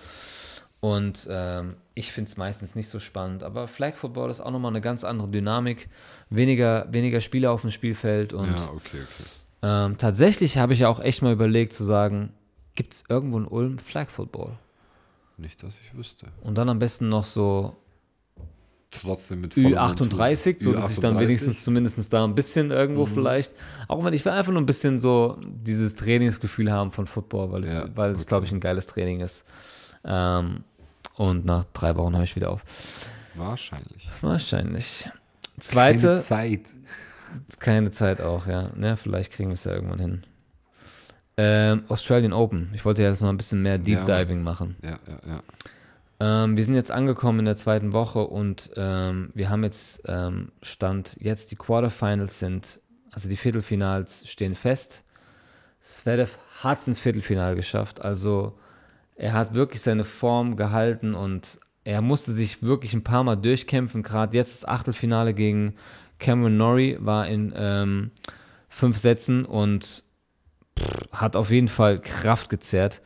Und 0.79 1.27
ähm, 1.29 1.75
ich 1.95 2.11
finde 2.11 2.29
es 2.29 2.37
meistens 2.37 2.75
nicht 2.75 2.89
so 2.89 2.99
spannend. 2.99 3.43
Aber 3.43 3.67
Flag 3.67 3.95
Football 3.95 4.29
ist 4.29 4.39
auch 4.39 4.51
nochmal 4.51 4.71
eine 4.71 4.81
ganz 4.81 5.03
andere 5.03 5.27
Dynamik. 5.27 5.89
Weniger, 6.29 6.87
weniger 6.91 7.19
Spieler 7.19 7.51
auf 7.51 7.61
dem 7.61 7.71
Spielfeld. 7.71 8.33
Und 8.33 8.45
Ja, 8.55 8.69
okay, 8.75 8.97
okay. 9.01 9.23
ähm, 9.63 9.97
tatsächlich 9.97 10.57
habe 10.57 10.73
ich 10.73 10.79
ja 10.79 10.89
auch 10.89 10.99
echt 10.99 11.21
mal 11.23 11.33
überlegt 11.33 11.73
zu 11.73 11.83
sagen, 11.83 12.31
gibt 12.75 12.93
es 12.93 13.03
irgendwo 13.09 13.39
in 13.39 13.45
Ulm 13.45 13.79
Flag 13.79 14.09
Football? 14.09 14.51
Nicht, 15.37 15.63
dass 15.63 15.75
ich 15.83 15.97
wüsste. 15.97 16.27
Und 16.41 16.57
dann 16.57 16.69
am 16.69 16.79
besten 16.79 17.09
noch 17.09 17.25
so 17.25 17.75
Trotzdem 18.89 19.41
mit 19.41 19.53
voller 19.53 19.85
Ü38, 19.85 20.63
so 20.63 20.71
dass 20.73 20.91
ich 20.91 20.99
dann 20.99 21.17
Ü38? 21.17 21.19
wenigstens 21.19 21.63
zumindest 21.63 22.13
da 22.13 22.23
ein 22.23 22.35
bisschen 22.35 22.71
irgendwo 22.71 23.05
vielleicht, 23.05 23.53
auch 23.89 24.03
wenn 24.03 24.13
ich 24.13 24.23
will 24.23 24.31
einfach 24.31 24.51
nur 24.53 24.61
ein 24.61 24.65
bisschen 24.65 24.99
so 24.99 25.37
dieses 25.43 25.95
Trainingsgefühl 25.95 26.71
haben 26.71 26.91
von 26.91 27.05
Football, 27.05 27.51
weil 27.51 27.63
es, 27.65 27.77
Ja, 27.77 27.89
weil 27.95 28.11
es 28.11 28.19
okay. 28.19 28.27
glaube 28.29 28.45
ich, 28.45 28.51
ein 28.53 28.61
geiles 28.61 28.87
Training 28.87 29.19
ist. 29.19 29.43
Ähm, 30.07 30.63
und 31.15 31.45
nach 31.45 31.65
drei 31.73 31.95
Wochen 31.95 32.15
höre 32.15 32.23
ich 32.23 32.35
wieder 32.35 32.51
auf. 32.51 32.63
Wahrscheinlich. 33.35 34.09
Wahrscheinlich. 34.21 35.03
Keine 35.03 35.59
Zweite, 35.59 36.17
Zeit. 36.19 36.61
keine 37.59 37.91
Zeit 37.91 38.21
auch, 38.21 38.47
ja. 38.47 38.69
Ne, 38.75 38.97
vielleicht 38.97 39.31
kriegen 39.31 39.49
wir 39.49 39.55
es 39.55 39.63
ja 39.63 39.73
irgendwann 39.73 39.99
hin. 39.99 40.23
Ähm, 41.37 41.83
Australian 41.87 42.33
Open. 42.33 42.71
Ich 42.73 42.83
wollte 42.85 43.03
ja 43.03 43.09
jetzt 43.09 43.21
noch 43.21 43.29
ein 43.29 43.37
bisschen 43.37 43.61
mehr 43.61 43.77
Deep 43.77 44.07
Ja. 44.07 44.23
Diving 44.23 44.41
machen. 44.41 44.75
Ja, 44.81 44.99
ja, 45.07 45.19
ja. 45.27 45.43
Ähm, 46.19 46.57
wir 46.57 46.63
sind 46.63 46.73
jetzt 46.73 46.91
angekommen 46.91 47.39
in 47.39 47.45
der 47.45 47.55
zweiten 47.55 47.93
Woche 47.93 48.25
und 48.25 48.71
ähm, 48.75 49.29
wir 49.35 49.49
haben 49.49 49.63
jetzt 49.63 50.01
ähm, 50.05 50.51
Stand 50.63 51.15
jetzt 51.19 51.51
die 51.51 51.55
Quarterfinals 51.55 52.39
sind, 52.39 52.79
also 53.11 53.29
die 53.29 53.37
Viertelfinals 53.37 54.27
stehen 54.27 54.55
fest. 54.55 55.03
Zverev 55.79 56.39
hat 56.63 56.79
es 56.79 56.87
ins 56.87 56.99
Viertelfinale 56.99 57.55
geschafft, 57.55 58.01
also 58.01 58.57
er 59.17 59.33
hat 59.33 59.53
wirklich 59.53 59.81
seine 59.81 60.03
Form 60.03 60.55
gehalten 60.55 61.15
und 61.15 61.59
er 61.83 62.01
musste 62.01 62.31
sich 62.31 62.61
wirklich 62.61 62.93
ein 62.93 63.03
paar 63.03 63.23
Mal 63.23 63.35
durchkämpfen. 63.35 64.03
Gerade 64.03 64.37
jetzt 64.37 64.63
das 64.63 64.69
Achtelfinale 64.69 65.33
gegen 65.33 65.75
Cameron 66.19 66.57
Norrie 66.57 66.97
war 66.99 67.27
in 67.27 67.53
ähm, 67.55 68.11
fünf 68.69 68.97
Sätzen 68.97 69.45
und 69.45 70.03
pff, 70.77 71.11
hat 71.11 71.35
auf 71.35 71.49
jeden 71.49 71.67
Fall 71.67 71.99
Kraft 71.99 72.49
gezerrt. 72.49 73.01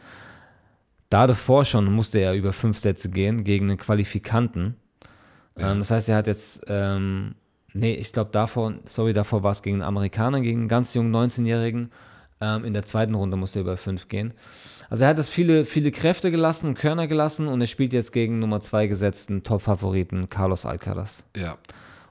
Da 1.09 1.27
davor 1.27 1.65
schon 1.65 1.91
musste 1.91 2.19
er 2.19 2.33
über 2.33 2.53
fünf 2.53 2.77
Sätze 2.77 3.09
gehen 3.09 3.43
gegen 3.43 3.69
einen 3.69 3.77
Qualifikanten. 3.77 4.75
Ähm, 5.57 5.79
das 5.79 5.91
heißt, 5.91 6.09
er 6.09 6.15
hat 6.15 6.27
jetzt, 6.27 6.63
ähm, 6.67 7.35
nee, 7.73 7.93
ich 7.93 8.11
glaube 8.13 8.31
davor, 8.31 8.73
sorry, 8.85 9.13
davor 9.13 9.43
war 9.43 9.51
es 9.51 9.61
gegen 9.61 9.77
einen 9.77 9.87
Amerikaner, 9.87 10.41
gegen 10.41 10.61
einen 10.61 10.69
ganz 10.69 10.93
jungen 10.93 11.13
19-Jährigen. 11.13 11.91
Ähm, 12.39 12.65
in 12.65 12.73
der 12.73 12.85
zweiten 12.85 13.13
Runde 13.13 13.37
musste 13.37 13.59
er 13.59 13.63
über 13.63 13.77
fünf 13.77 14.07
gehen. 14.07 14.33
Also 14.91 15.05
er 15.05 15.11
hat 15.11 15.17
das 15.17 15.29
viele, 15.29 15.63
viele 15.63 15.89
Kräfte 15.89 16.31
gelassen 16.31 16.75
Körner 16.75 17.07
gelassen 17.07 17.47
und 17.47 17.61
er 17.61 17.67
spielt 17.67 17.93
jetzt 17.93 18.11
gegen 18.11 18.39
Nummer 18.39 18.59
zwei 18.59 18.87
gesetzten 18.87 19.41
Top-Favoriten 19.41 20.29
Carlos 20.29 20.65
Alcaraz 20.65 21.25
Ja. 21.35 21.57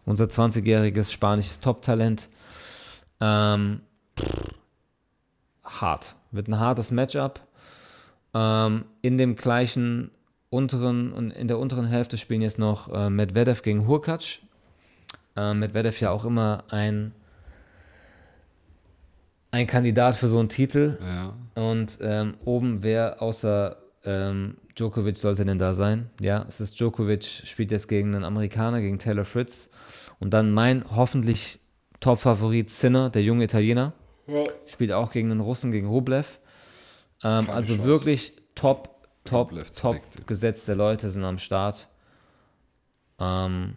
unser 0.06 0.24
20-jähriges 0.24 1.12
spanisches 1.12 1.60
Top-Talent. 1.60 2.28
Ähm, 3.20 3.82
hart. 5.62 6.14
Wird 6.30 6.48
ein 6.48 6.58
hartes 6.58 6.90
Matchup. 6.90 7.40
Ähm, 8.32 8.86
in 9.02 9.18
dem 9.18 9.36
gleichen 9.36 10.10
unteren 10.48 11.12
und 11.12 11.32
in 11.32 11.48
der 11.48 11.58
unteren 11.58 11.86
Hälfte 11.86 12.16
spielen 12.16 12.40
jetzt 12.40 12.58
noch 12.58 12.90
äh, 12.92 13.10
Medvedev 13.10 13.60
gegen 13.60 13.86
Hurkacz. 13.86 14.38
Äh, 15.36 15.52
Medvedev 15.52 16.00
ja 16.00 16.12
auch 16.12 16.24
immer 16.24 16.64
ein, 16.70 17.12
ein 19.50 19.66
Kandidat 19.66 20.16
für 20.16 20.28
so 20.28 20.38
einen 20.38 20.48
Titel. 20.48 20.96
Ja. 21.04 21.34
Und 21.60 21.98
ähm, 22.00 22.38
oben, 22.46 22.82
wer 22.82 23.20
außer 23.20 23.76
ähm, 24.04 24.56
Djokovic 24.78 25.18
sollte 25.18 25.44
denn 25.44 25.58
da 25.58 25.74
sein? 25.74 26.08
Ja, 26.18 26.46
es 26.48 26.58
ist 26.58 26.80
Djokovic, 26.80 27.22
spielt 27.22 27.70
jetzt 27.70 27.86
gegen 27.86 28.14
einen 28.14 28.24
Amerikaner, 28.24 28.80
gegen 28.80 28.98
Taylor 28.98 29.26
Fritz. 29.26 29.68
Und 30.20 30.32
dann 30.32 30.52
mein 30.52 30.82
hoffentlich 30.96 31.60
Top-Favorit 32.00 32.70
Sinner, 32.70 33.10
der 33.10 33.22
junge 33.22 33.44
Italiener, 33.44 33.92
spielt 34.64 34.90
auch 34.92 35.12
gegen 35.12 35.30
einen 35.30 35.40
Russen, 35.40 35.70
gegen 35.70 35.86
Rublev. 35.86 36.40
Ähm, 37.22 37.50
also 37.50 37.74
Chance. 37.74 37.86
wirklich 37.86 38.32
top, 38.54 38.88
top, 39.24 39.50
Rublev 39.50 39.70
top 39.70 39.96
selected. 39.96 40.26
gesetzte 40.26 40.72
Leute 40.72 41.10
sind 41.10 41.24
am 41.24 41.36
Start. 41.36 41.88
Ähm, 43.18 43.74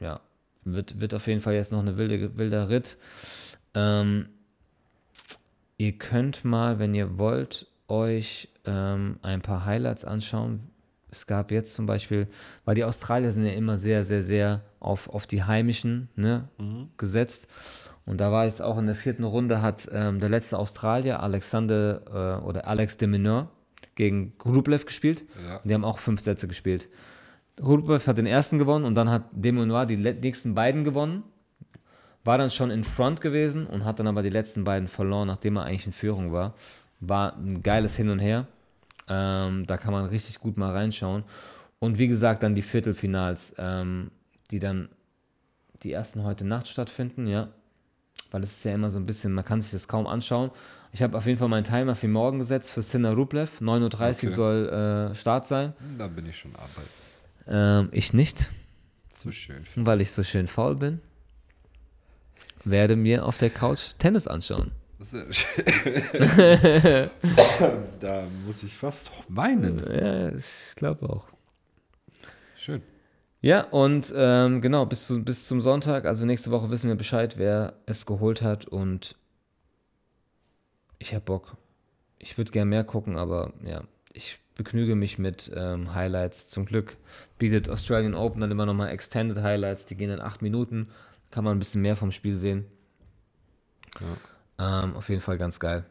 ja, 0.00 0.20
wird, 0.64 1.00
wird 1.00 1.14
auf 1.14 1.28
jeden 1.28 1.42
Fall 1.42 1.54
jetzt 1.54 1.70
noch 1.70 1.78
eine 1.78 1.96
wilde, 1.96 2.36
wilder 2.36 2.68
Ritt. 2.68 2.96
Ähm, 3.74 4.30
ihr 5.80 5.92
könnt 5.92 6.44
mal, 6.44 6.78
wenn 6.78 6.94
ihr 6.94 7.16
wollt, 7.16 7.66
euch 7.88 8.48
ähm, 8.66 9.18
ein 9.22 9.40
paar 9.40 9.64
Highlights 9.64 10.04
anschauen. 10.04 10.60
Es 11.10 11.26
gab 11.26 11.50
jetzt 11.50 11.74
zum 11.74 11.86
Beispiel, 11.86 12.28
weil 12.66 12.74
die 12.74 12.84
Australier 12.84 13.30
sind 13.30 13.46
ja 13.46 13.52
immer 13.52 13.78
sehr, 13.78 14.04
sehr, 14.04 14.22
sehr 14.22 14.60
auf, 14.78 15.08
auf 15.08 15.26
die 15.26 15.42
Heimischen 15.42 16.10
ne, 16.16 16.48
gesetzt. 16.98 17.48
Und 18.04 18.20
da 18.20 18.30
war 18.30 18.44
jetzt 18.44 18.60
auch 18.60 18.76
in 18.76 18.86
der 18.86 18.94
vierten 18.94 19.24
Runde, 19.24 19.62
hat 19.62 19.88
ähm, 19.90 20.20
der 20.20 20.28
letzte 20.28 20.58
Australier, 20.58 21.20
Alexander 21.22 22.38
äh, 22.40 22.44
oder 22.44 22.68
Alex 22.68 22.98
de 22.98 23.08
Minaur, 23.08 23.48
gegen 23.94 24.34
Rublev 24.44 24.84
gespielt. 24.84 25.24
Ja. 25.42 25.56
Und 25.56 25.68
die 25.68 25.74
haben 25.74 25.84
auch 25.84 25.98
fünf 25.98 26.20
Sätze 26.20 26.46
gespielt. 26.46 26.90
Rublev 27.60 28.06
hat 28.06 28.18
den 28.18 28.26
ersten 28.26 28.58
gewonnen 28.58 28.84
und 28.84 28.94
dann 28.94 29.08
hat 29.08 29.24
de 29.32 29.52
Minaur 29.52 29.86
die 29.86 29.96
nächsten 29.96 30.54
beiden 30.54 30.84
gewonnen 30.84 31.24
war 32.24 32.38
dann 32.38 32.50
schon 32.50 32.70
in 32.70 32.84
Front 32.84 33.20
gewesen 33.20 33.66
und 33.66 33.84
hat 33.84 33.98
dann 33.98 34.06
aber 34.06 34.22
die 34.22 34.30
letzten 34.30 34.64
beiden 34.64 34.88
verloren, 34.88 35.28
nachdem 35.28 35.56
er 35.56 35.64
eigentlich 35.64 35.86
in 35.86 35.92
Führung 35.92 36.32
war. 36.32 36.54
War 37.00 37.36
ein 37.36 37.62
geiles 37.62 37.96
Hin 37.96 38.10
und 38.10 38.18
Her. 38.18 38.46
Ähm, 39.08 39.66
da 39.66 39.76
kann 39.76 39.92
man 39.92 40.04
richtig 40.04 40.38
gut 40.38 40.56
mal 40.58 40.72
reinschauen. 40.72 41.24
Und 41.78 41.98
wie 41.98 42.08
gesagt, 42.08 42.42
dann 42.42 42.54
die 42.54 42.62
Viertelfinals, 42.62 43.54
ähm, 43.58 44.10
die 44.50 44.58
dann 44.58 44.88
die 45.82 45.92
ersten 45.92 46.24
heute 46.24 46.44
Nacht 46.46 46.68
stattfinden, 46.68 47.26
ja. 47.26 47.48
Weil 48.30 48.42
es 48.42 48.52
ist 48.58 48.64
ja 48.64 48.74
immer 48.74 48.90
so 48.90 48.98
ein 48.98 49.06
bisschen, 49.06 49.32
man 49.32 49.44
kann 49.44 49.60
sich 49.62 49.72
das 49.72 49.88
kaum 49.88 50.06
anschauen. 50.06 50.50
Ich 50.92 51.02
habe 51.02 51.16
auf 51.16 51.24
jeden 51.26 51.38
Fall 51.38 51.48
meinen 51.48 51.64
Timer 51.64 51.94
für 51.94 52.06
morgen 52.08 52.38
gesetzt, 52.38 52.70
für 52.70 52.82
Sinner 52.82 53.12
Rublev. 53.14 53.60
9.30 53.60 53.64
Uhr 53.84 54.08
Okay. 54.10 54.28
soll 54.30 54.68
äh, 54.68 55.14
Start 55.14 55.46
sein. 55.46 55.72
Da 55.96 56.06
bin 56.08 56.26
ich 56.26 56.36
schon 56.38 56.52
arbeiten. 56.54 56.90
Ähm, 57.48 57.88
ich 57.92 58.12
nicht, 58.12 58.50
So 59.14 59.32
schön. 59.32 59.62
weil 59.76 60.00
ich 60.02 60.12
so 60.12 60.22
schön 60.22 60.46
faul 60.46 60.76
bin. 60.76 61.00
Werde 62.64 62.96
mir 62.96 63.24
auf 63.24 63.38
der 63.38 63.50
Couch 63.50 63.92
Tennis 63.98 64.26
anschauen. 64.26 64.72
Da 68.00 68.24
muss 68.44 68.62
ich 68.62 68.76
fast 68.76 69.10
weinen. 69.28 69.82
Ja, 69.90 70.28
ich 70.30 70.74
glaube 70.76 71.08
auch. 71.08 71.28
Schön. 72.58 72.82
Ja, 73.40 73.62
und 73.62 74.12
ähm, 74.14 74.60
genau, 74.60 74.84
bis, 74.84 75.06
zu, 75.06 75.24
bis 75.24 75.46
zum 75.46 75.62
Sonntag, 75.62 76.04
also 76.04 76.26
nächste 76.26 76.50
Woche 76.50 76.70
wissen 76.70 76.88
wir 76.88 76.96
Bescheid, 76.96 77.38
wer 77.38 77.72
es 77.86 78.04
geholt 78.04 78.42
hat 78.42 78.66
und 78.66 79.16
ich 80.98 81.14
habe 81.14 81.24
Bock. 81.24 81.56
Ich 82.18 82.36
würde 82.36 82.52
gern 82.52 82.68
mehr 82.68 82.84
gucken, 82.84 83.16
aber 83.16 83.54
ja, 83.64 83.82
ich 84.12 84.38
begnüge 84.56 84.94
mich 84.94 85.18
mit 85.18 85.50
ähm, 85.56 85.94
Highlights. 85.94 86.48
Zum 86.48 86.66
Glück 86.66 86.98
bietet 87.38 87.70
Australian 87.70 88.14
Open 88.14 88.42
dann 88.42 88.50
immer 88.50 88.66
nochmal 88.66 88.90
Extended 88.90 89.42
Highlights, 89.42 89.86
die 89.86 89.96
gehen 89.96 90.10
in 90.10 90.20
acht 90.20 90.42
Minuten, 90.42 90.88
kann 91.30 91.44
man 91.44 91.56
ein 91.56 91.58
bisschen 91.58 91.82
mehr 91.82 91.96
vom 91.96 92.12
Spiel 92.12 92.36
sehen. 92.36 92.66
Ähm, 94.58 94.94
auf 94.94 95.08
jeden 95.08 95.20
Fall 95.20 95.38
ganz 95.38 95.58
geil. 95.60 95.84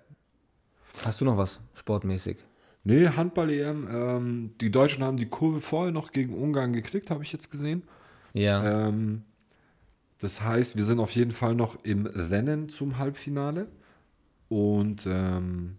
Hast 1.03 1.21
du 1.21 1.25
noch 1.25 1.37
was 1.37 1.59
sportmäßig? 1.75 2.37
Nee, 2.83 3.09
Handball-EM. 3.09 3.87
Ähm, 3.91 4.51
die 4.61 4.71
Deutschen 4.71 5.03
haben 5.03 5.17
die 5.17 5.27
Kurve 5.27 5.59
vorher 5.59 5.91
noch 5.91 6.11
gegen 6.11 6.33
Ungarn 6.33 6.73
gekriegt, 6.73 7.09
habe 7.09 7.23
ich 7.23 7.31
jetzt 7.31 7.51
gesehen. 7.51 7.83
Ja. 8.33 8.87
Ähm, 8.87 9.23
das 10.19 10.41
heißt, 10.41 10.75
wir 10.75 10.83
sind 10.83 10.99
auf 10.99 11.11
jeden 11.15 11.31
Fall 11.31 11.55
noch 11.55 11.83
im 11.83 12.05
Rennen 12.05 12.69
zum 12.69 12.97
Halbfinale 12.97 13.67
und 14.49 15.05
ähm, 15.07 15.77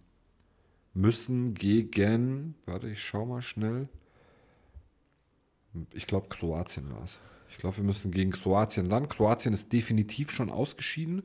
müssen 0.94 1.54
gegen, 1.54 2.54
warte, 2.66 2.88
ich 2.88 3.04
schau 3.04 3.26
mal 3.26 3.42
schnell. 3.42 3.88
Ich 5.92 6.06
glaube, 6.06 6.28
Kroatien 6.28 6.90
war 6.90 7.04
es. 7.04 7.20
Ich 7.50 7.58
glaube, 7.58 7.78
wir 7.78 7.84
müssen 7.84 8.10
gegen 8.10 8.30
Kroatien 8.30 8.90
ran. 8.90 9.08
Kroatien 9.08 9.52
ist 9.52 9.72
definitiv 9.72 10.30
schon 10.30 10.50
ausgeschieden. 10.50 11.22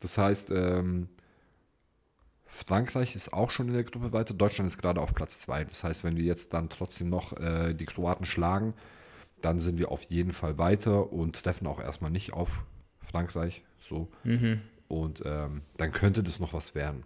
Das 0.00 0.18
heißt, 0.18 0.50
ähm, 0.50 1.08
Frankreich 2.46 3.14
ist 3.14 3.32
auch 3.32 3.50
schon 3.50 3.68
in 3.68 3.74
der 3.74 3.84
Gruppe 3.84 4.12
weiter. 4.12 4.34
Deutschland 4.34 4.68
ist 4.68 4.78
gerade 4.78 5.00
auf 5.00 5.14
Platz 5.14 5.40
2. 5.40 5.64
Das 5.64 5.84
heißt, 5.84 6.04
wenn 6.04 6.16
wir 6.16 6.24
jetzt 6.24 6.54
dann 6.54 6.68
trotzdem 6.68 7.08
noch 7.08 7.32
äh, 7.38 7.74
die 7.74 7.84
Kroaten 7.84 8.26
schlagen, 8.26 8.74
dann 9.42 9.58
sind 9.60 9.78
wir 9.78 9.90
auf 9.90 10.04
jeden 10.04 10.32
Fall 10.32 10.56
weiter 10.56 11.12
und 11.12 11.42
treffen 11.42 11.66
auch 11.66 11.80
erstmal 11.80 12.10
nicht 12.10 12.32
auf 12.32 12.64
Frankreich. 13.00 13.64
So. 13.80 14.08
Mhm. 14.22 14.62
Und 14.88 15.22
ähm, 15.24 15.62
dann 15.76 15.92
könnte 15.92 16.22
das 16.22 16.40
noch 16.40 16.52
was 16.52 16.74
werden. 16.74 17.04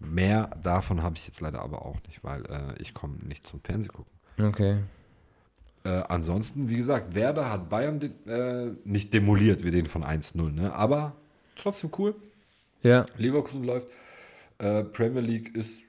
Mehr 0.00 0.50
davon 0.62 1.02
habe 1.02 1.16
ich 1.16 1.26
jetzt 1.26 1.40
leider 1.40 1.62
aber 1.62 1.84
auch 1.84 2.02
nicht, 2.06 2.24
weil 2.24 2.44
äh, 2.46 2.80
ich 2.80 2.94
komme 2.94 3.16
nicht 3.22 3.46
zum 3.46 3.60
Fernsehgucken. 3.60 4.12
Okay. 4.38 4.78
Äh, 5.84 6.02
ansonsten, 6.08 6.68
wie 6.70 6.76
gesagt, 6.76 7.14
Werder 7.14 7.50
hat 7.50 7.68
Bayern 7.68 8.00
äh, 8.26 8.72
nicht 8.84 9.12
demoliert, 9.12 9.64
wir 9.64 9.70
den 9.70 9.86
von 9.86 10.02
1-0, 10.02 10.50
ne? 10.50 10.72
aber 10.72 11.14
trotzdem 11.56 11.90
cool. 11.98 12.14
Ja. 12.82 13.06
Leverkusen 13.16 13.64
läuft. 13.64 13.88
Äh, 14.58 14.84
Premier 14.84 15.20
League 15.20 15.54
ist 15.56 15.82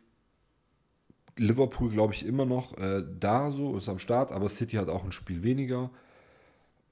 Liverpool, 1.37 1.89
glaube 1.89 2.13
ich, 2.13 2.25
immer 2.25 2.45
noch 2.45 2.77
äh, 2.77 3.03
da 3.19 3.51
so, 3.51 3.77
ist 3.77 3.89
am 3.89 3.99
Start, 3.99 4.31
aber 4.31 4.49
City 4.49 4.77
hat 4.77 4.89
auch 4.89 5.03
ein 5.03 5.11
Spiel 5.11 5.43
weniger. 5.43 5.89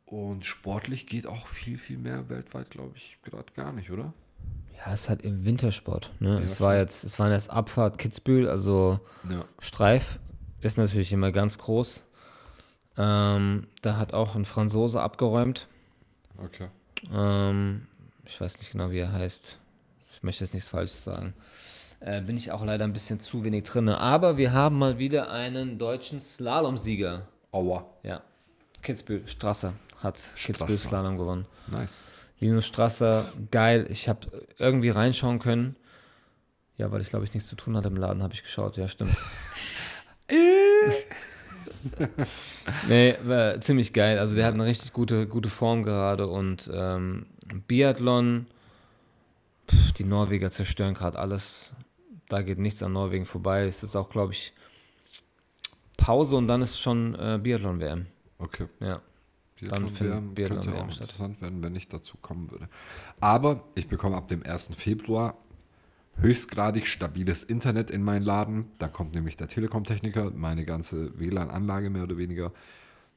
Und 0.06 0.46
sportlich 0.46 1.08
geht 1.08 1.28
auch 1.28 1.48
viel, 1.48 1.78
viel 1.78 1.98
mehr 1.98 2.30
weltweit, 2.30 2.70
glaube 2.70 2.94
ich, 2.96 3.18
gerade 3.24 3.52
gar 3.56 3.74
nicht, 3.74 3.90
oder? 3.92 4.14
Ja, 4.78 4.94
es 4.94 5.04
ist 5.04 5.10
halt 5.10 5.24
im 5.24 5.46
Wintersport. 5.46 6.12
Ne? 6.20 6.36
Ja, 6.36 6.40
es 6.40 6.62
war 6.62 6.78
jetzt, 6.78 7.04
es 7.04 7.18
waren 7.20 7.32
erst 7.32 7.50
Abfahrt 7.50 7.98
Kitzbühel, 7.98 8.48
also 8.48 9.00
Ja. 9.30 9.46
Streif 9.60 10.20
ist 10.62 10.78
natürlich 10.78 11.12
immer 11.14 11.32
ganz 11.32 11.58
groß. 11.58 12.04
Ähm, 12.98 13.68
da 13.82 13.98
hat 13.98 14.14
auch 14.14 14.36
ein 14.36 14.46
Franzose 14.46 15.02
abgeräumt. 15.02 15.68
Okay. 16.38 16.68
Ähm, 17.14 17.88
ich 18.26 18.40
weiß 18.40 18.60
nicht 18.60 18.72
genau, 18.72 18.92
wie 18.92 19.00
er 19.00 19.12
heißt. 19.12 19.58
Ich 20.14 20.24
möchte 20.24 20.44
jetzt 20.44 20.54
nichts 20.54 20.70
Falsches 20.70 21.04
sagen. 21.04 21.34
Äh, 22.00 22.22
bin 22.22 22.38
ich 22.38 22.52
auch 22.52 22.64
leider 22.64 22.84
ein 22.84 22.94
bisschen 22.94 23.20
zu 23.20 23.44
wenig 23.44 23.64
drin. 23.64 23.90
Aber 23.90 24.38
wir 24.38 24.52
haben 24.52 24.78
mal 24.78 25.00
wieder 25.00 25.32
einen 25.32 25.78
deutschen 25.78 26.20
Slalomsieger. 26.20 27.28
Aua. 27.52 27.86
Ja. 28.04 28.22
Kitzbühel, 28.82 29.28
Strasser 29.28 29.74
hat 30.02 30.20
Kitzbühel. 30.36 30.78
Slalom 30.78 31.18
gewonnen. 31.18 31.46
Nice. 31.68 32.00
Linus 32.40 32.66
Strasser, 32.66 33.26
geil. 33.52 33.88
Ich 33.90 34.10
habe 34.10 34.28
irgendwie 34.58 34.90
reinschauen 34.90 35.40
können. 35.40 35.78
Ja, 36.78 36.92
weil 36.92 37.02
ich 37.02 37.10
glaube 37.10 37.24
ich 37.24 37.34
nichts 37.34 37.48
zu 37.48 37.56
tun 37.56 37.78
hatte 37.78 37.88
im 37.88 37.96
Laden, 37.96 38.22
habe 38.22 38.34
ich 38.34 38.44
geschaut. 38.44 38.76
Ja, 38.76 38.88
stimmt. 38.88 39.16
nee, 42.88 43.16
war 43.24 43.60
ziemlich 43.62 43.94
geil. 43.94 44.20
Also 44.20 44.36
der 44.36 44.46
hat 44.46 44.54
eine 44.54 44.66
richtig 44.66 44.94
gute, 44.94 45.28
gute 45.28 45.50
Form 45.50 45.84
gerade 45.84 46.28
und 46.28 46.70
ähm, 46.74 47.26
Biathlon, 47.68 48.48
pff, 49.70 49.92
die 49.94 50.04
Norweger 50.06 50.52
zerstören 50.52 50.94
gerade 50.94 51.20
alles. 51.20 51.74
Da 52.30 52.42
geht 52.42 52.58
nichts 52.60 52.82
an 52.84 52.94
Norwegen 52.94 53.26
vorbei. 53.26 53.66
Es 53.66 53.84
ist 53.84 53.96
auch, 53.96 54.10
glaube 54.10 54.34
ich, 54.34 54.54
Pause 55.98 56.36
und 56.36 56.48
dann 56.48 56.62
ist 56.62 56.80
schon 56.80 57.16
äh, 57.16 57.40
Biathlon-WM. 57.42 58.08
Okay. 58.40 58.68
Ja. 58.80 59.02
Biathlon 59.60 59.90
findet 59.90 60.14
wären- 60.16 60.34
Biathlon 60.34 60.62
könnte 60.62 60.80
auch 60.82 60.86
interessant 60.86 61.42
werden, 61.42 61.64
wenn 61.64 61.76
ich 61.76 61.88
dazu 61.88 62.18
kommen 62.22 62.52
würde. 62.52 62.68
Aber 63.22 63.64
ich 63.76 63.88
bekomme 63.88 64.18
ab 64.18 64.28
dem 64.28 64.44
1. 64.44 64.72
Februar 64.76 65.36
höchstgradig 66.18 66.88
stabiles 66.88 67.44
Internet 67.44 67.92
in 67.92 68.04
meinen 68.04 68.24
Laden. 68.24 68.66
Da 68.80 68.88
kommt 68.88 69.16
nämlich 69.16 69.36
der 69.38 69.48
Telekom-Techniker, 69.48 70.32
meine 70.32 70.66
ganze 70.66 71.18
WLAN-Anlage 71.20 71.90
mehr 71.90 72.04
oder 72.04 72.18
weniger, 72.18 72.52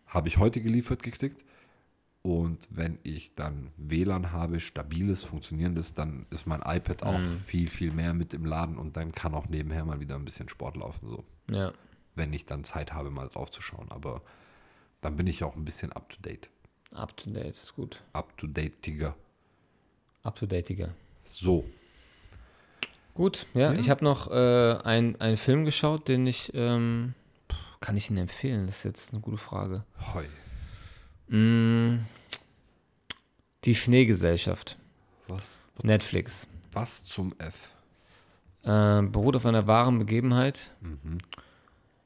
habe 0.07 0.29
ich 0.29 0.39
heute 0.39 0.61
geliefert 0.61 1.03
gekriegt. 1.03 1.45
Und 2.23 2.67
wenn 2.71 2.99
ich 3.05 3.37
dann 3.37 3.71
WLAN 3.77 4.33
habe, 4.33 4.59
stabiles, 4.59 5.23
funktionierendes, 5.23 5.95
dann 5.95 6.27
ist 6.31 6.47
mein 6.47 6.61
iPad 6.63 7.05
auch 7.05 7.19
Mhm. 7.21 7.41
viel, 7.45 7.71
viel 7.71 7.93
mehr 7.93 8.15
mit 8.15 8.35
im 8.35 8.45
Laden 8.45 8.77
und 8.79 8.97
dann 8.97 9.13
kann 9.13 9.33
auch 9.35 9.49
nebenher 9.49 9.85
mal 9.85 10.01
wieder 10.01 10.17
ein 10.17 10.25
bisschen 10.25 10.49
Sport 10.49 10.77
laufen. 10.77 11.09
So 11.09 11.25
Ja. 11.51 11.73
wenn 12.17 12.33
ich 12.33 12.45
dann 12.45 12.65
Zeit 12.65 12.93
habe, 12.93 13.11
mal 13.11 13.29
drauf 13.29 13.51
zu 13.53 13.63
schauen. 13.63 13.87
Aber 13.91 14.23
dann 15.03 15.17
bin 15.17 15.29
ich 15.29 15.45
auch 15.45 15.55
ein 15.55 15.65
bisschen 15.65 15.93
up 15.93 16.09
to 16.09 16.17
date. 16.21 16.51
Up 16.93 17.17
to 17.17 17.31
date, 17.31 17.47
ist 17.51 17.75
gut. 17.77 18.03
Up 18.13 18.37
to 18.39 18.47
date, 18.49 18.83
Tiger. 18.83 19.15
Up 20.25 20.35
to 20.35 20.47
date, 20.47 20.69
Digga. 20.71 20.95
So. 21.27 21.65
Gut, 23.17 23.47
ja. 23.55 23.73
Ja. 23.73 23.79
Ich 23.79 23.91
habe 23.91 24.05
noch 24.05 24.31
äh, 24.31 24.79
ein- 24.85 25.21
einen 25.21 25.37
Film 25.37 25.65
geschaut, 25.65 26.07
den 26.09 26.27
ich, 26.27 26.53
ähm, 26.55 27.15
kann 27.81 27.97
ich 27.97 28.11
Ihnen 28.11 28.19
empfehlen? 28.19 28.67
Das 28.67 28.79
ist 28.79 28.85
jetzt 28.85 29.13
eine 29.13 29.21
gute 29.23 29.39
Frage. 29.39 29.85
Hoi. 30.15 30.25
Mm, 31.35 32.05
die 33.65 33.75
Schneegesellschaft, 33.75 34.77
Was, 35.29 35.61
Netflix. 35.83 36.47
was 36.73 37.05
zum 37.05 37.35
F? 37.39 37.73
Äh, 38.63 39.03
beruht 39.03 39.37
auf 39.37 39.47
einer 39.47 39.67
wahren 39.67 39.99
Begebenheit. 39.99 40.71
Mhm. 40.81 41.19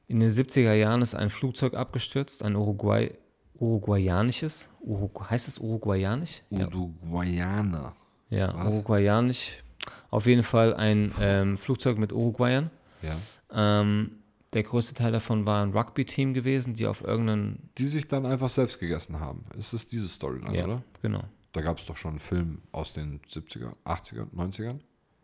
In 0.07 0.19
den 0.19 0.29
70er 0.29 0.73
Jahren 0.73 1.01
ist 1.01 1.15
ein 1.15 1.29
Flugzeug 1.29 1.73
abgestürzt, 1.73 2.43
ein 2.43 2.55
Uruguay, 2.55 3.13
uruguayanisches. 3.59 4.69
Urugu 4.81 5.25
heißt 5.29 5.47
es 5.47 5.57
uruguayanisch? 5.59 6.41
Uruguayaner. 6.49 7.93
ja 8.29 8.53
was? 8.55 8.67
uruguayanisch. 8.73 9.63
Auf 10.11 10.27
jeden 10.27 10.43
Fall 10.43 10.75
ein 10.75 11.11
ähm, 11.19 11.57
Flugzeug 11.57 11.97
mit 11.97 12.13
Uruguayern. 12.13 12.69
Ja. 13.01 13.81
Ähm, 13.81 14.11
der 14.53 14.63
größte 14.63 14.93
Teil 14.93 15.11
davon 15.13 15.45
war 15.45 15.63
ein 15.65 15.71
Rugby-Team 15.71 16.33
gewesen, 16.33 16.73
die 16.73 16.85
auf 16.85 17.01
irgendeinen. 17.03 17.69
Die 17.77 17.87
sich 17.87 18.07
dann 18.07 18.25
einfach 18.25 18.49
selbst 18.49 18.79
gegessen 18.79 19.19
haben. 19.19 19.45
Ist 19.57 19.73
es 19.73 19.87
diese 19.87 20.09
Story 20.09 20.41
dann, 20.43 20.53
Ja, 20.53 20.65
oder? 20.65 20.83
genau. 21.01 21.23
Da 21.53 21.61
gab 21.61 21.79
es 21.79 21.85
doch 21.85 21.97
schon 21.97 22.11
einen 22.11 22.19
Film 22.19 22.61
aus 22.71 22.93
den 22.93 23.19
70er, 23.21 23.73
80er, 23.85 24.27
90ern. 24.35 24.79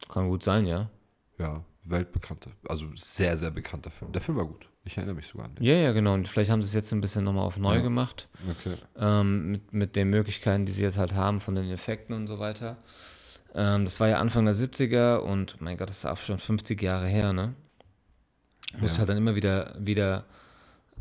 Kann 0.10 0.30
gut 0.30 0.44
sein, 0.44 0.66
ja. 0.66 0.90
Ja, 1.38 1.64
weltbekannter. 1.84 2.52
Also 2.68 2.88
sehr, 2.96 3.38
sehr 3.38 3.52
bekannter 3.52 3.92
Film. 3.92 4.12
Der 4.14 4.22
Film 4.22 4.38
war 4.38 4.46
gut. 4.46 4.70
Ich 4.86 4.96
erinnere 4.98 5.16
mich 5.16 5.28
sogar 5.28 5.48
an 5.48 5.56
den. 5.56 5.64
Ja, 5.66 5.74
ja, 5.74 5.92
genau. 5.92 6.14
Und 6.14 6.28
vielleicht 6.30 6.50
haben 6.50 6.62
sie 6.62 6.68
es 6.68 6.74
jetzt 6.74 6.92
ein 6.94 7.02
bisschen 7.02 7.26
nochmal 7.26 7.46
auf 7.46 7.58
neu 7.58 7.76
Ja. 7.76 7.82
gemacht. 7.82 8.30
Okay. 8.50 8.76
Ähm, 8.98 9.52
mit, 9.52 9.74
mit 9.74 9.96
den 9.98 10.10
Möglichkeiten, 10.10 10.66
die 10.66 10.72
sie 10.72 10.84
jetzt 10.84 10.98
halt 10.98 11.14
haben, 11.14 11.40
von 11.42 11.56
den 11.56 11.70
Effekten 11.70 12.16
und 12.16 12.28
so 12.28 12.40
weiter. 12.40 12.78
Ähm, 13.56 13.86
das 13.86 14.00
war 14.00 14.08
ja 14.08 14.20
Anfang 14.20 14.46
der 14.46 14.54
70er 14.56 15.18
und 15.18 15.60
mein 15.62 15.78
Gott, 15.78 15.90
das 15.90 16.00
ist 16.00 16.06
auch 16.06 16.18
schon 16.18 16.38
50 16.38 16.82
Jahre 16.82 17.08
her, 17.08 17.34
ne? 17.34 17.54
Muss 18.80 18.94
Ja. 18.94 19.00
halt 19.00 19.10
dann 19.10 19.18
immer 19.18 19.36
wieder, 19.36 19.74
wieder 19.80 20.26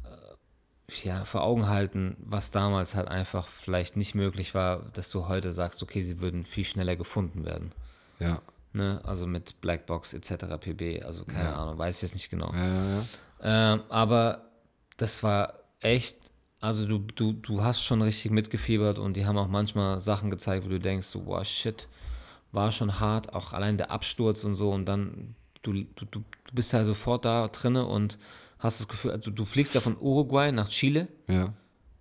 äh, 0.04 1.06
ja, 1.06 1.24
vor 1.24 1.42
Augen 1.42 1.68
halten, 1.68 2.16
was 2.20 2.50
damals 2.50 2.94
halt 2.94 3.08
einfach 3.08 3.48
vielleicht 3.48 3.96
nicht 3.96 4.14
möglich 4.14 4.54
war, 4.54 4.84
dass 4.92 5.10
du 5.10 5.28
heute 5.28 5.52
sagst, 5.52 5.82
okay, 5.82 6.02
sie 6.02 6.20
würden 6.20 6.44
viel 6.44 6.64
schneller 6.64 6.96
gefunden 6.96 7.44
werden. 7.44 7.72
Ja. 8.18 8.40
Ne? 8.72 9.00
Also 9.04 9.26
mit 9.26 9.60
Blackbox 9.60 10.14
etc. 10.14 10.58
pp. 10.60 11.02
Also 11.02 11.24
keine 11.24 11.50
Ja. 11.50 11.56
Ahnung, 11.56 11.78
weiß 11.78 11.96
ich 11.96 12.02
jetzt 12.02 12.14
nicht 12.14 12.30
genau. 12.30 12.52
Ja, 12.52 12.66
ja, 12.66 12.84
ja. 12.98 13.74
Ähm, 13.74 13.82
aber 13.88 14.42
das 14.96 15.22
war 15.22 15.54
echt, 15.80 16.16
also 16.60 16.86
du, 16.86 16.98
du, 16.98 17.32
du 17.32 17.62
hast 17.62 17.82
schon 17.82 18.00
richtig 18.02 18.30
mitgefiebert 18.30 18.98
und 18.98 19.14
die 19.16 19.26
haben 19.26 19.36
auch 19.36 19.48
manchmal 19.48 20.00
Sachen 20.00 20.30
gezeigt, 20.30 20.64
wo 20.64 20.68
du 20.68 20.78
denkst, 20.80 21.06
so, 21.06 21.26
wow, 21.26 21.44
shit, 21.44 21.88
war 22.56 22.72
schon 22.72 22.98
hart, 22.98 23.32
auch 23.32 23.52
allein 23.52 23.76
der 23.76 23.92
Absturz 23.92 24.42
und 24.42 24.54
so 24.54 24.72
und 24.72 24.86
dann, 24.86 25.36
du, 25.62 25.72
du, 25.72 26.04
du 26.06 26.24
bist 26.52 26.72
ja 26.72 26.84
sofort 26.84 27.24
da 27.24 27.46
drinne 27.48 27.86
und 27.86 28.18
hast 28.58 28.80
das 28.80 28.88
Gefühl, 28.88 29.12
also 29.12 29.30
du 29.30 29.44
fliegst 29.44 29.74
ja 29.74 29.80
von 29.80 29.96
Uruguay 30.00 30.50
nach 30.50 30.68
Chile, 30.68 31.06
Ja. 31.28 31.52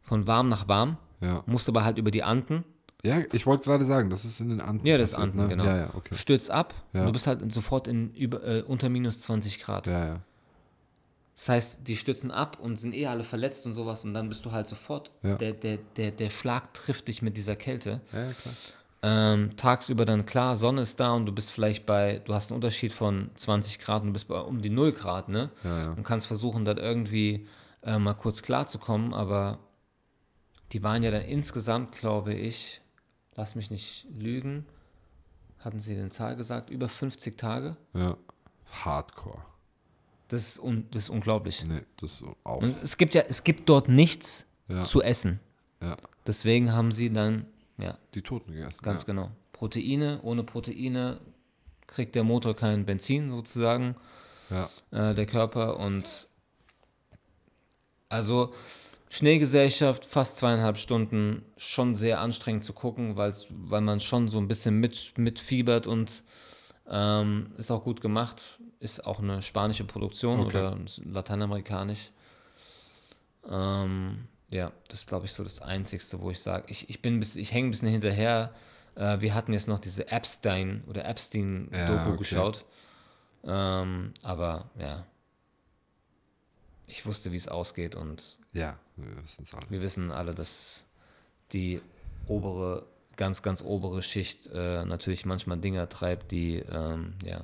von 0.02 0.26
warm 0.26 0.50
nach 0.50 0.68
warm, 0.68 0.98
Ja. 1.22 1.44
musst 1.46 1.70
aber 1.70 1.84
halt 1.84 2.00
über 2.00 2.10
die 2.10 2.24
Anden, 2.24 2.64
Ja, 3.04 3.20
ich 3.34 3.46
wollte 3.46 3.66
gerade 3.66 3.86
sagen, 3.86 4.10
das 4.10 4.26
ist 4.26 4.40
in 4.40 4.50
den 4.50 4.62
Anden. 4.62 4.84
Ja, 4.88 4.98
das 4.98 5.10
ist 5.12 5.16
Anden, 5.16 5.48
genau. 5.48 5.64
Ja, 5.66 5.78
ja, 5.78 5.90
okay. 5.94 6.16
stürzt 6.16 6.50
ab 6.50 6.74
Ja. 6.92 7.02
und 7.02 7.06
du 7.06 7.12
bist 7.12 7.28
halt 7.28 7.52
sofort 7.54 7.88
in 7.88 8.12
über, 8.16 8.44
äh, 8.44 8.64
unter 8.64 8.90
minus 8.90 9.20
20 9.20 9.60
Grad. 9.62 9.86
Ja, 9.86 10.06
ja. 10.08 10.20
Das 11.36 11.50
heißt, 11.50 11.80
die 11.88 11.98
stürzen 11.98 12.32
ab 12.32 12.58
und 12.62 12.78
sind 12.80 12.96
eh 12.96 13.06
alle 13.08 13.24
verletzt 13.26 13.66
und 13.68 13.74
sowas 13.76 14.06
und 14.06 14.14
dann 14.16 14.30
bist 14.30 14.44
du 14.46 14.52
halt 14.54 14.66
sofort, 14.68 15.12
Ja. 15.22 15.36
der, 15.36 15.52
der, 15.52 15.78
der, 15.98 16.12
der 16.12 16.30
Schlag 16.32 16.74
trifft 16.74 17.08
dich 17.10 17.22
mit 17.22 17.36
dieser 17.38 17.56
Kälte. 17.58 18.02
Ja, 18.14 18.32
klar. 18.32 18.54
Ähm, 19.08 19.56
tagsüber 19.56 20.04
dann 20.06 20.26
klar, 20.26 20.56
Sonne 20.56 20.82
ist 20.82 21.00
da 21.00 21.12
und 21.14 21.28
du 21.28 21.32
bist 21.32 21.52
vielleicht 21.52 21.86
bei, 21.86 22.24
du 22.26 22.34
hast 22.34 22.50
einen 22.50 22.56
Unterschied 22.56 22.92
von 22.92 23.30
20 23.36 23.78
Grad 23.80 24.02
und 24.02 24.08
du 24.08 24.14
bist 24.14 24.28
bei 24.28 24.40
um 24.40 24.62
die 24.64 24.72
0 24.72 24.94
Grad, 24.94 25.30
ne? 25.30 25.52
Ja, 25.64 25.84
ja. 25.84 25.92
Und 25.92 26.04
kannst 26.04 26.26
versuchen, 26.26 26.66
dann 26.66 26.78
irgendwie 26.78 27.48
äh, 27.84 28.00
mal 28.00 28.16
kurz 28.16 28.42
klarzukommen, 28.42 29.14
aber 29.14 29.60
die 30.72 30.82
waren 30.82 31.04
ja 31.04 31.12
dann 31.12 31.22
insgesamt, 31.22 31.92
glaube 31.92 32.34
ich, 32.34 32.82
lass 33.36 33.54
mich 33.54 33.70
nicht 33.70 34.08
lügen, 34.18 34.66
hatten 35.60 35.80
sie 35.80 35.94
den 35.94 36.10
Zahl 36.10 36.36
gesagt, 36.36 36.72
über 36.72 36.90
50 36.90 37.38
Tage. 37.38 37.78
Ja. 37.94 38.18
Hardcore. 38.84 39.42
Das 40.30 40.48
ist, 40.48 40.60
un, 40.60 40.88
das 40.90 41.04
ist 41.04 41.10
unglaublich. 41.10 41.64
Nee, 41.68 41.82
das 41.98 42.14
ist 42.22 42.24
auch. 42.44 42.64
Und 42.64 42.76
es 42.82 42.98
gibt 42.98 43.14
ja, 43.14 43.22
es 43.28 43.44
gibt 43.44 43.70
dort 43.70 43.88
nichts 43.88 44.48
Ja. 44.68 44.82
zu 44.82 45.04
essen. 45.04 45.40
Ja, 45.80 45.96
Deswegen 46.26 46.72
haben 46.74 46.92
sie 46.92 47.14
dann, 47.14 47.46
ja, 47.78 47.98
die 48.14 48.22
Toten 48.22 48.52
gegessen. 48.54 48.84
ganz 48.84 49.02
ja. 49.02 49.08
genau. 49.08 49.32
Proteine, 49.54 50.20
ohne 50.24 50.44
Proteine 50.44 51.20
kriegt 51.88 52.16
der 52.16 52.24
Motor 52.24 52.56
kein 52.56 52.86
Benzin 52.86 53.30
sozusagen, 53.30 53.96
Ja. 54.50 54.70
äh, 54.92 55.14
der 55.16 55.26
Körper. 55.26 55.78
Und 55.80 56.28
also 58.10 58.54
Schneegesellschaft, 59.10 60.04
fast 60.06 60.38
zweieinhalb 60.38 60.78
Stunden, 60.78 61.44
schon 61.58 61.96
sehr 61.96 62.20
anstrengend 62.20 62.64
zu 62.64 62.74
gucken, 62.74 63.16
weil's, 63.16 63.48
weil 63.50 63.82
man 63.82 64.00
schon 64.00 64.28
so 64.30 64.38
ein 64.40 64.48
bisschen 64.48 64.80
mit, 64.80 65.14
mitfiebert 65.18 65.88
und 65.88 66.24
ähm, 66.90 67.52
ist 67.58 67.72
auch 67.72 67.84
gut 67.84 68.02
gemacht. 68.02 68.60
Ist 68.80 69.06
auch 69.06 69.20
eine 69.20 69.42
spanische 69.42 69.86
Produktion 69.86 70.40
Okay. 70.42 70.50
oder 70.58 70.78
lateinamerikanisch. 71.06 72.12
Ähm, 73.50 74.28
ja, 74.56 74.72
das 74.88 75.02
ist, 75.02 75.08
glaube 75.08 75.26
ich, 75.26 75.34
so 75.34 75.44
das 75.44 75.62
Einzigste, 75.62 76.22
wo 76.22 76.32
ich 76.32 76.40
sage, 76.40 76.64
ich, 76.68 76.90
ich 76.90 77.02
bin 77.02 77.20
bis, 77.20 77.36
ich 77.36 77.52
hänge 77.52 77.68
ein 77.68 77.72
bisschen 77.72 77.90
hinterher. 77.90 78.54
Äh, 78.96 79.20
wir 79.20 79.34
hatten 79.34 79.54
jetzt 79.54 79.68
noch 79.68 79.80
diese 79.80 80.08
Epstein 80.10 80.84
oder 80.88 81.06
Epstein-Doku 81.06 81.78
Ja, 81.78 82.08
okay. 82.08 82.18
geschaut. 82.18 82.66
Ähm, 83.44 84.14
aber 84.24 84.70
ja, 84.80 85.06
ich 86.88 87.06
wusste, 87.06 87.32
wie 87.32 87.36
es 87.38 87.48
ausgeht 87.48 87.96
und 87.96 88.38
Ja, 88.54 88.80
wir 88.96 89.24
wissen 89.24 89.44
es 89.44 89.54
alle. 89.54 89.66
wir 89.70 89.82
wissen 89.82 90.12
alle, 90.12 90.34
dass 90.34 90.84
die 91.52 91.82
obere, 92.28 92.86
ganz, 93.18 93.42
ganz 93.44 93.62
obere 93.62 94.02
Schicht 94.02 94.48
äh, 94.48 94.86
natürlich 94.86 95.26
manchmal 95.26 95.58
Dinger 95.58 95.90
treibt, 95.90 96.32
die, 96.32 96.58
ähm, 96.60 97.14
ja. 97.24 97.42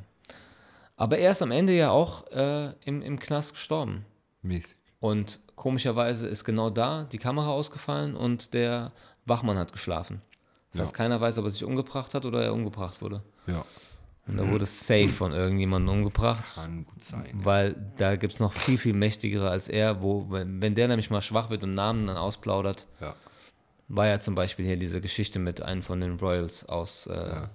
Aber 0.96 1.18
er 1.18 1.32
ist 1.32 1.42
am 1.42 1.52
Ende 1.52 1.74
ja 1.76 1.90
auch 1.92 2.28
äh, 2.32 2.74
im, 2.86 3.02
im 3.02 3.20
Knast 3.20 3.54
gestorben. 3.54 4.06
Mäßig. 4.44 4.76
Und 5.00 5.40
komischerweise 5.62 6.28
ist 6.28 6.44
genau 6.44 6.72
da 6.72 7.04
die 7.12 7.20
Kamera 7.20 7.50
ausgefallen 7.52 8.16
und 8.16 8.56
der 8.56 8.92
Wachmann 9.28 9.60
hat 9.60 9.72
geschlafen. 9.72 10.22
Das 10.72 10.78
Ja. 10.80 10.82
heißt, 10.86 10.94
keiner 10.96 11.22
weiß, 11.22 11.38
ob 11.38 11.46
er 11.46 11.52
sich 11.52 11.64
umgebracht 11.64 12.16
hat 12.16 12.26
oder 12.26 12.44
er 12.44 12.52
umgebracht 12.54 13.00
wurde. 13.02 13.22
Ja, 13.46 13.64
Und 14.28 14.40
er 14.40 14.50
wurde 14.50 14.66
safe 14.66 15.08
von 15.10 15.34
irgendjemandem 15.34 15.94
umgebracht. 15.98 16.46
kann 16.56 16.86
gut 16.86 17.04
sein. 17.04 17.26
Weil 17.34 17.76
da 17.98 18.16
gibt 18.16 18.34
es 18.34 18.40
noch 18.40 18.54
viel, 18.54 18.78
viel 18.80 18.94
mächtigere 18.94 19.50
als 19.52 19.68
er, 19.68 20.02
wo, 20.02 20.26
wenn, 20.32 20.62
wenn 20.62 20.74
der 20.74 20.88
nämlich 20.88 21.10
mal 21.12 21.22
schwach 21.22 21.50
wird 21.52 21.64
und 21.64 21.76
Namen 21.76 22.08
dann 22.08 22.18
ausplaudert, 22.18 22.88
Ja. 23.00 23.14
war 23.88 24.08
ja 24.08 24.20
zum 24.20 24.34
Beispiel 24.34 24.66
hier 24.66 24.78
diese 24.78 25.00
Geschichte 25.00 25.38
mit 25.38 25.62
einem 25.62 25.84
von 25.84 26.00
den 26.02 26.18
Royals 26.18 26.68
aus, 26.68 27.06
äh, 27.06 27.14
Ja. 27.14 27.50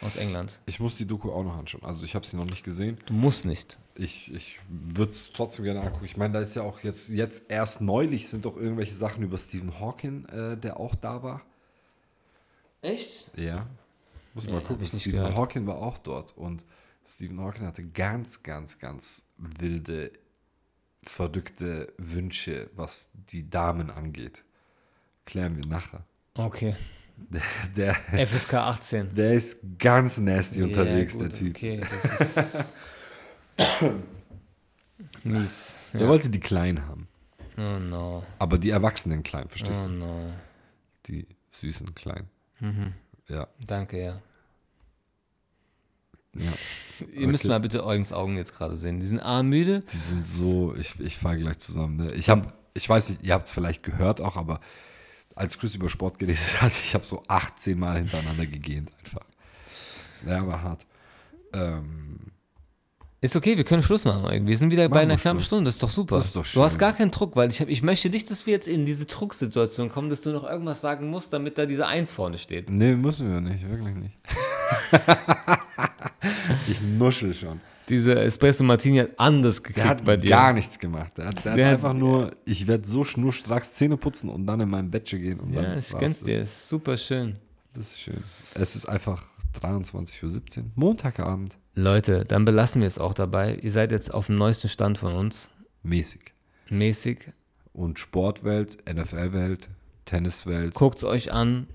aus 0.00 0.14
England. 0.16 0.60
Ich 0.66 0.78
muss 0.78 0.94
die 0.96 1.06
Doku 1.06 1.32
auch 1.32 1.42
noch 1.44 1.56
anschauen. 1.56 1.82
Also 1.84 2.04
ich 2.04 2.14
habe 2.14 2.24
sie 2.26 2.36
noch 2.36 2.44
nicht 2.46 2.62
gesehen. 2.64 2.98
Du 3.06 3.14
musst 3.14 3.44
nicht. 3.46 3.78
Ich, 3.98 4.32
ich 4.34 4.60
würde 4.68 5.10
es 5.10 5.32
trotzdem 5.32 5.64
gerne 5.64 5.80
angucken. 5.80 6.04
Ich 6.04 6.16
meine, 6.16 6.34
da 6.34 6.40
ist 6.40 6.54
ja 6.54 6.62
auch 6.62 6.80
jetzt, 6.80 7.08
jetzt 7.10 7.44
erst 7.48 7.80
neulich 7.80 8.28
sind 8.28 8.44
doch 8.44 8.56
irgendwelche 8.56 8.94
Sachen 8.94 9.22
über 9.22 9.38
Stephen 9.38 9.80
Hawking, 9.80 10.26
äh, 10.26 10.56
der 10.56 10.78
auch 10.78 10.94
da 10.94 11.22
war. 11.22 11.42
Echt? 12.82 13.30
Ja. 13.36 13.66
Muss 14.34 14.44
Nee, 14.44 14.52
mal 14.52 14.58
hab 14.60 14.66
gucken. 14.68 14.84
ich 14.84 14.92
nicht 14.92 15.02
Stephen 15.02 15.20
gehört. 15.20 15.36
Hawking 15.36 15.66
war 15.66 15.76
auch 15.76 15.98
dort. 15.98 16.36
Und 16.36 16.64
Stephen 17.06 17.40
Hawking 17.40 17.66
hatte 17.66 17.84
ganz, 17.84 18.42
ganz, 18.42 18.78
ganz 18.78 19.24
wilde, 19.38 20.12
verrückte 21.02 21.92
Wünsche, 21.98 22.68
was 22.74 23.10
die 23.30 23.48
Damen 23.48 23.90
angeht. 23.90 24.44
Klären 25.24 25.56
wir 25.56 25.66
nachher. 25.66 26.04
Okay. 26.34 26.76
Der, 27.16 27.94
der, 28.12 28.26
FSK 28.26 28.54
18. 28.54 29.14
der 29.14 29.32
ist 29.34 29.58
ganz 29.78 30.18
nasty 30.18 30.62
unterwegs, 30.62 31.14
Ja, 31.14 31.20
der 31.20 31.28
gut, 31.30 31.38
Typ. 31.38 31.56
Okay, 31.56 31.80
das 31.80 32.54
ist. 32.54 32.74
Mies. 35.24 35.74
Der 35.92 36.02
Ja. 36.02 36.08
wollte 36.08 36.28
die 36.30 36.40
Kleinen 36.40 36.86
haben. 36.86 37.08
Oh 37.58 37.78
no. 37.78 38.22
Aber 38.38 38.58
die 38.58 38.70
Erwachsenen 38.70 39.22
klein, 39.22 39.48
verstehst 39.48 39.82
Oh 39.84 39.88
du? 39.88 39.94
no. 39.94 40.30
Die 41.06 41.26
süßen 41.50 41.94
klein. 41.94 42.28
Mhm. 42.60 42.92
Ja. 43.28 43.48
Danke, 43.66 44.02
ja. 44.02 44.20
ja. 46.34 46.52
Ihr 47.12 47.28
müsst 47.28 47.44
Okay. 47.44 47.48
mal 47.52 47.60
bitte 47.60 47.84
Eugens 47.84 48.12
Augen 48.12 48.36
jetzt 48.36 48.54
gerade 48.54 48.76
sehen. 48.76 49.00
Die 49.00 49.06
sind 49.06 49.20
armmüde. 49.20 49.80
Die 49.80 49.96
sind 49.96 50.26
so, 50.28 50.74
ich, 50.74 50.98
ich 51.00 51.16
falle 51.16 51.38
gleich 51.38 51.58
zusammen. 51.58 51.96
Ne? 51.96 52.12
Ich 52.12 52.28
habe, 52.28 52.52
ich 52.74 52.88
weiß 52.88 53.10
nicht, 53.10 53.22
ihr 53.24 53.34
habt 53.34 53.46
es 53.46 53.52
vielleicht 53.52 53.82
gehört 53.82 54.20
auch, 54.20 54.36
aber 54.36 54.60
als 55.34 55.58
Chris 55.58 55.74
über 55.74 55.88
Sport 55.88 56.18
geredet 56.18 56.38
hat, 56.62 56.72
ich 56.72 56.94
habe 56.94 57.04
so 57.04 57.22
18 57.28 57.78
Mal 57.78 57.98
hintereinander 57.98 58.46
gegähnt 58.46 58.90
einfach. 59.04 59.24
Ja, 60.26 60.46
war 60.46 60.62
hart. 60.62 60.86
Ähm, 61.52 62.05
Ist 63.26 63.36
okay, 63.36 63.56
wir 63.56 63.64
können 63.64 63.82
Schluss 63.82 64.04
machen. 64.04 64.24
Eugen. 64.24 64.46
Wir 64.46 64.56
sind 64.56 64.70
wieder 64.70 64.88
bei 64.88 64.96
Machen 64.96 65.10
einer 65.10 65.14
wir 65.14 65.18
knappen 65.20 65.38
Schluss. 65.40 65.46
Stunde. 65.46 65.64
Das 65.68 65.74
ist 65.74 65.82
doch 65.82 65.90
super. 65.90 66.16
Das 66.16 66.26
ist 66.26 66.36
doch 66.36 66.46
Du 66.46 66.62
hast 66.62 66.72
schön. 66.72 66.78
gar 66.80 66.92
keinen 66.94 67.10
Druck, 67.10 67.36
weil 67.36 67.50
ich, 67.50 67.60
hab, 67.60 67.68
ich 67.68 67.82
möchte 67.82 68.08
nicht, 68.10 68.30
dass 68.30 68.46
wir 68.46 68.52
jetzt 68.54 68.68
in 68.68 68.84
diese 68.84 69.06
Drucksituation 69.06 69.88
kommen, 69.88 70.08
dass 70.10 70.22
du 70.22 70.30
noch 70.30 70.44
irgendwas 70.44 70.80
sagen 70.80 71.08
musst, 71.10 71.32
damit 71.32 71.58
da 71.58 71.66
diese 71.66 71.86
Eins 71.86 72.10
vorne 72.10 72.38
steht. 72.38 72.70
nee, 72.70 72.94
müssen 72.94 73.30
wir 73.32 73.40
nicht, 73.40 73.68
wirklich 73.68 73.94
nicht. 73.94 74.14
ich 76.68 76.80
nuschel 76.82 77.34
schon. 77.34 77.60
Diese 77.88 78.18
Espresso 78.20 78.64
Martini 78.64 78.98
hat 78.98 79.12
anders 79.16 79.62
Der 79.62 79.68
gekriegt 79.68 79.86
hat 79.86 80.04
bei 80.04 80.16
dir. 80.16 80.30
gar 80.30 80.52
nichts 80.52 80.78
gemacht. 80.78 81.16
Der 81.18 81.26
hat, 81.26 81.44
der 81.44 81.54
Der 81.54 81.66
hat 81.66 81.72
hat- 81.72 81.78
einfach 81.78 81.92
nur, 81.92 82.32
ich 82.44 82.66
werde 82.66 82.86
so 82.86 83.04
schnurstracks 83.04 83.74
Zähne 83.74 83.96
putzen 83.96 84.28
und 84.28 84.44
dann 84.46 84.60
in 84.60 84.68
mein 84.68 84.90
Bettchen 84.90 85.20
gehen. 85.22 85.38
Und 85.38 85.52
ja, 85.52 85.62
dann 85.62 85.78
ich 85.78 85.88
gönn's 85.90 86.18
das. 86.18 86.26
dir. 86.26 86.40
Ist 86.42 86.68
super 86.68 86.96
schön. 86.96 87.36
Das 87.74 87.88
ist 87.92 88.00
schön. 88.00 88.22
Es 88.54 88.74
ist 88.74 88.86
einfach 88.86 89.22
23.17 89.56 90.58
Uhr, 90.58 90.64
Montagabend. 90.74 91.56
Leute, 91.74 92.24
dann 92.24 92.44
belassen 92.44 92.80
wir 92.80 92.88
es 92.88 92.98
auch 92.98 93.14
dabei. 93.14 93.56
Ihr 93.56 93.70
seid 93.70 93.92
jetzt 93.92 94.12
auf 94.12 94.26
dem 94.26 94.36
neuesten 94.36 94.68
Stand 94.68 94.98
von 94.98 95.14
uns. 95.14 95.50
Mäßig. 95.82 96.32
Mäßig. 96.70 97.32
Und 97.72 97.98
Sportwelt, 97.98 98.78
NFL-Welt, 98.90 99.68
Tenniswelt. 100.06 100.74
Guckt's 100.74 101.04
euch 101.04 101.32
an, 101.32 101.66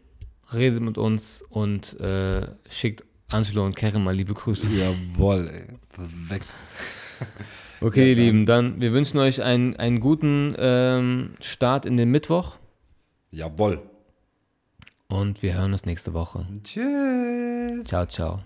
redet 0.52 0.82
mit 0.82 0.98
uns 0.98 1.44
und 1.50 2.00
äh, 2.00 2.48
schickt 2.70 3.04
Angelo 3.28 3.66
und 3.66 3.76
Karen 3.76 4.04
mal 4.04 4.16
liebe 4.16 4.34
Grüße. 4.34 4.68
Jawohl, 4.68 5.48
ey. 5.50 5.68
Weg. 6.30 6.42
Okay, 7.84 8.12
ihr. 8.12 8.16
Lieben, 8.16 8.46
dann 8.46 8.80
wir 8.80 8.94
wünschen 8.94 9.18
euch 9.18 9.42
einen, 9.42 9.76
einen 9.76 10.02
guten 10.02 10.56
ähm, 10.60 11.34
Start 11.40 11.88
in 11.88 11.98
den 11.98 12.12
Mittwoch 12.12 12.58
Jawohl. 13.32 13.82
Und 15.12 15.42
wir 15.42 15.56
hören 15.56 15.74
uns 15.74 15.86
nächste 15.86 16.14
Woche. 16.14 16.46
Tschüss. 16.64 17.86
Ciao, 17.86 18.06
ciao. 18.06 18.40